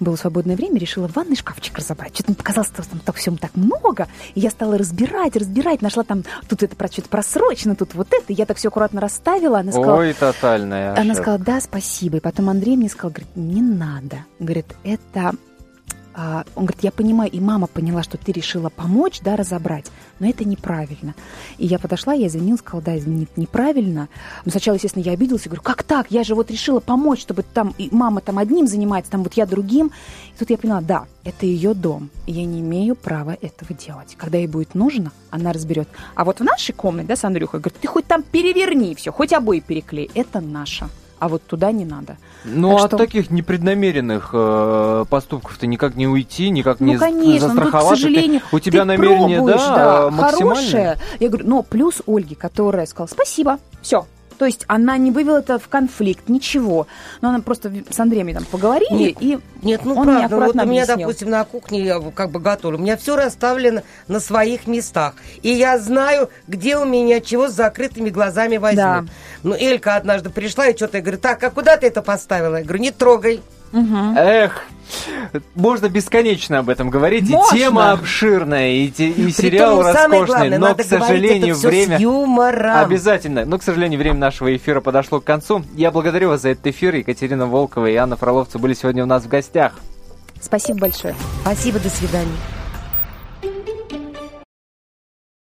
было 0.00 0.16
свободное 0.16 0.56
время, 0.56 0.78
решила 0.78 1.08
ванный 1.08 1.36
шкафчик 1.36 1.76
разобрать. 1.78 2.14
Что-то 2.14 2.30
мне 2.30 2.36
показалось, 2.36 2.68
что 2.68 2.88
там 2.88 3.00
так 3.00 3.16
всем 3.16 3.36
так 3.36 3.54
много. 3.54 4.08
И 4.34 4.40
я 4.40 4.50
стала 4.50 4.78
разбирать, 4.78 5.36
разбирать, 5.36 5.82
нашла 5.82 6.02
там, 6.04 6.24
тут 6.48 6.62
это 6.62 6.76
про 6.76 6.88
что-то 6.88 7.08
просрочено, 7.08 7.74
тут 7.74 7.94
вот 7.94 8.08
это. 8.12 8.32
И 8.32 8.34
я 8.34 8.46
так 8.46 8.56
все 8.56 8.68
аккуратно 8.68 9.00
расставила. 9.00 9.60
Она 9.60 9.72
сказала, 9.72 9.98
Ой, 9.98 10.12
тотальная 10.12 10.98
Она 10.98 11.14
сказала, 11.14 11.38
да, 11.38 11.60
спасибо. 11.60 12.18
И 12.18 12.20
потом 12.20 12.50
Андрей 12.50 12.76
мне 12.76 12.88
сказал, 12.88 13.10
говорит, 13.10 13.36
не 13.36 13.62
надо. 13.62 14.24
Говорит, 14.38 14.66
это 14.84 15.32
а, 16.20 16.44
он 16.56 16.64
говорит, 16.64 16.82
я 16.82 16.90
понимаю, 16.90 17.30
и 17.30 17.38
мама 17.38 17.68
поняла, 17.68 18.02
что 18.02 18.18
ты 18.18 18.32
решила 18.32 18.70
помочь, 18.70 19.20
да, 19.20 19.36
разобрать, 19.36 19.86
но 20.18 20.28
это 20.28 20.44
неправильно. 20.44 21.14
И 21.58 21.66
я 21.66 21.78
подошла, 21.78 22.12
я 22.12 22.26
извинилась, 22.26 22.60
сказала, 22.60 22.82
да, 22.82 22.98
извини, 22.98 23.28
неправильно. 23.36 24.08
Но 24.44 24.50
сначала, 24.50 24.76
естественно, 24.76 25.02
я 25.02 25.12
обиделась 25.12 25.44
говорю, 25.44 25.62
как 25.62 25.82
так? 25.82 26.10
Я 26.10 26.24
же 26.24 26.34
вот 26.34 26.50
решила 26.50 26.80
помочь, 26.80 27.20
чтобы 27.20 27.42
там 27.42 27.74
и 27.78 27.88
мама 27.92 28.20
там 28.20 28.38
одним 28.38 28.66
занимается, 28.66 29.10
там 29.10 29.22
вот 29.22 29.34
я 29.34 29.46
другим. 29.46 29.92
И 30.34 30.38
тут 30.38 30.50
я 30.50 30.58
поняла, 30.58 30.80
да, 30.80 31.06
это 31.24 31.46
ее 31.46 31.74
дом, 31.74 32.10
и 32.26 32.32
я 32.32 32.44
не 32.44 32.60
имею 32.60 32.94
права 32.94 33.36
этого 33.40 33.74
делать. 33.74 34.14
Когда 34.16 34.38
ей 34.38 34.46
будет 34.46 34.74
нужно, 34.74 35.12
она 35.30 35.52
разберет. 35.52 35.88
А 36.14 36.24
вот 36.24 36.40
в 36.40 36.44
нашей 36.44 36.72
комнате, 36.72 37.08
да, 37.08 37.16
с 37.16 37.24
Андрюхой, 37.24 37.60
говорит, 37.60 37.80
ты 37.80 37.88
хоть 37.88 38.06
там 38.06 38.22
переверни 38.22 38.94
все, 38.94 39.12
хоть 39.12 39.32
обои 39.32 39.60
переклей, 39.60 40.10
это 40.14 40.40
наша 40.40 40.88
а 41.18 41.28
вот 41.28 41.42
туда 41.42 41.72
не 41.72 41.84
надо. 41.84 42.16
Ну, 42.44 42.76
так 42.76 42.84
от 42.84 42.90
что... 42.90 42.96
таких 42.96 43.30
непреднамеренных 43.30 44.30
э, 44.32 45.04
поступков-то 45.08 45.66
никак 45.66 45.96
не 45.96 46.06
уйти, 46.06 46.50
никак 46.50 46.80
ну, 46.80 46.86
не 46.86 46.98
конечно, 46.98 47.48
застраховаться. 47.48 47.90
Ну, 47.90 47.96
к 47.96 47.98
сожалению, 47.98 48.40
ты, 48.40 48.56
у 48.56 48.60
тебя 48.60 48.84
намерение, 48.84 49.44
да, 49.44 49.56
да 49.56 50.10
максимальное. 50.10 50.54
Хорошее. 50.54 50.98
Я 51.20 51.28
говорю, 51.28 51.46
но 51.48 51.62
плюс 51.62 52.02
Ольги, 52.06 52.34
которая 52.34 52.86
сказала, 52.86 53.08
спасибо, 53.08 53.58
все, 53.82 54.06
то 54.38 54.46
есть 54.46 54.64
она 54.68 54.96
не 54.96 55.10
вывела 55.10 55.38
это 55.38 55.58
в 55.58 55.68
конфликт, 55.68 56.28
ничего. 56.28 56.86
Но 57.20 57.30
она 57.30 57.40
просто 57.40 57.72
с 57.90 57.98
Андреем 57.98 58.32
там 58.32 58.44
поговорили, 58.44 58.92
нет, 58.92 59.16
и 59.20 59.38
нет, 59.62 59.84
ну 59.84 59.94
он 59.94 60.06
правда, 60.06 60.36
вот 60.36 60.54
у 60.54 60.58
меня, 60.58 60.82
объяснил. 60.82 60.98
допустим, 60.98 61.30
на 61.30 61.44
кухне 61.44 61.84
я 61.84 62.00
как 62.14 62.30
бы 62.30 62.38
готовлю, 62.40 62.78
у 62.78 62.80
меня 62.80 62.96
все 62.96 63.16
расставлено 63.16 63.82
на 64.06 64.20
своих 64.20 64.66
местах. 64.66 65.14
И 65.42 65.50
я 65.50 65.78
знаю, 65.78 66.30
где 66.46 66.76
у 66.76 66.84
меня 66.84 67.20
чего 67.20 67.48
с 67.48 67.52
закрытыми 67.52 68.10
глазами 68.10 68.56
возьму. 68.56 68.76
Да. 68.78 69.04
Ну, 69.42 69.54
Элька 69.54 69.96
однажды 69.96 70.30
пришла 70.30 70.68
и 70.68 70.76
что-то 70.76 71.00
говорит, 71.00 71.20
так, 71.20 71.42
а 71.42 71.50
куда 71.50 71.76
ты 71.76 71.86
это 71.86 72.02
поставила? 72.02 72.56
Я 72.56 72.62
говорю, 72.62 72.80
не 72.80 72.90
трогай. 72.90 73.40
Угу. 73.72 74.16
Эх, 74.16 74.64
можно 75.54 75.88
бесконечно 75.88 76.60
об 76.60 76.70
этом 76.70 76.90
говорить. 76.90 77.28
Можно. 77.28 77.54
И 77.54 77.58
тема 77.58 77.92
обширная, 77.92 78.72
и, 78.72 78.88
те, 78.88 79.08
и 79.08 79.30
сериал 79.30 79.82
роскошный. 79.82 80.26
Главное, 80.26 80.58
но, 80.58 80.74
к 80.74 80.82
сожалению, 80.82 81.56
время... 81.56 81.98
Обязательно. 82.80 83.44
Но, 83.44 83.58
к 83.58 83.62
сожалению, 83.62 83.98
время 83.98 84.18
нашего 84.18 84.54
эфира 84.56 84.80
подошло 84.80 85.20
к 85.20 85.24
концу. 85.24 85.62
Я 85.74 85.90
благодарю 85.90 86.28
вас 86.28 86.42
за 86.42 86.50
этот 86.50 86.66
эфир. 86.68 86.94
Екатерина 86.94 87.46
Волкова 87.46 87.86
и 87.86 87.94
Анна 87.94 88.16
Фроловца 88.16 88.58
были 88.58 88.74
сегодня 88.74 89.02
у 89.02 89.06
нас 89.06 89.24
в 89.24 89.28
гостях. 89.28 89.74
Спасибо 90.40 90.80
большое. 90.80 91.14
Спасибо, 91.42 91.78
до 91.80 91.90
свидания. 91.90 92.36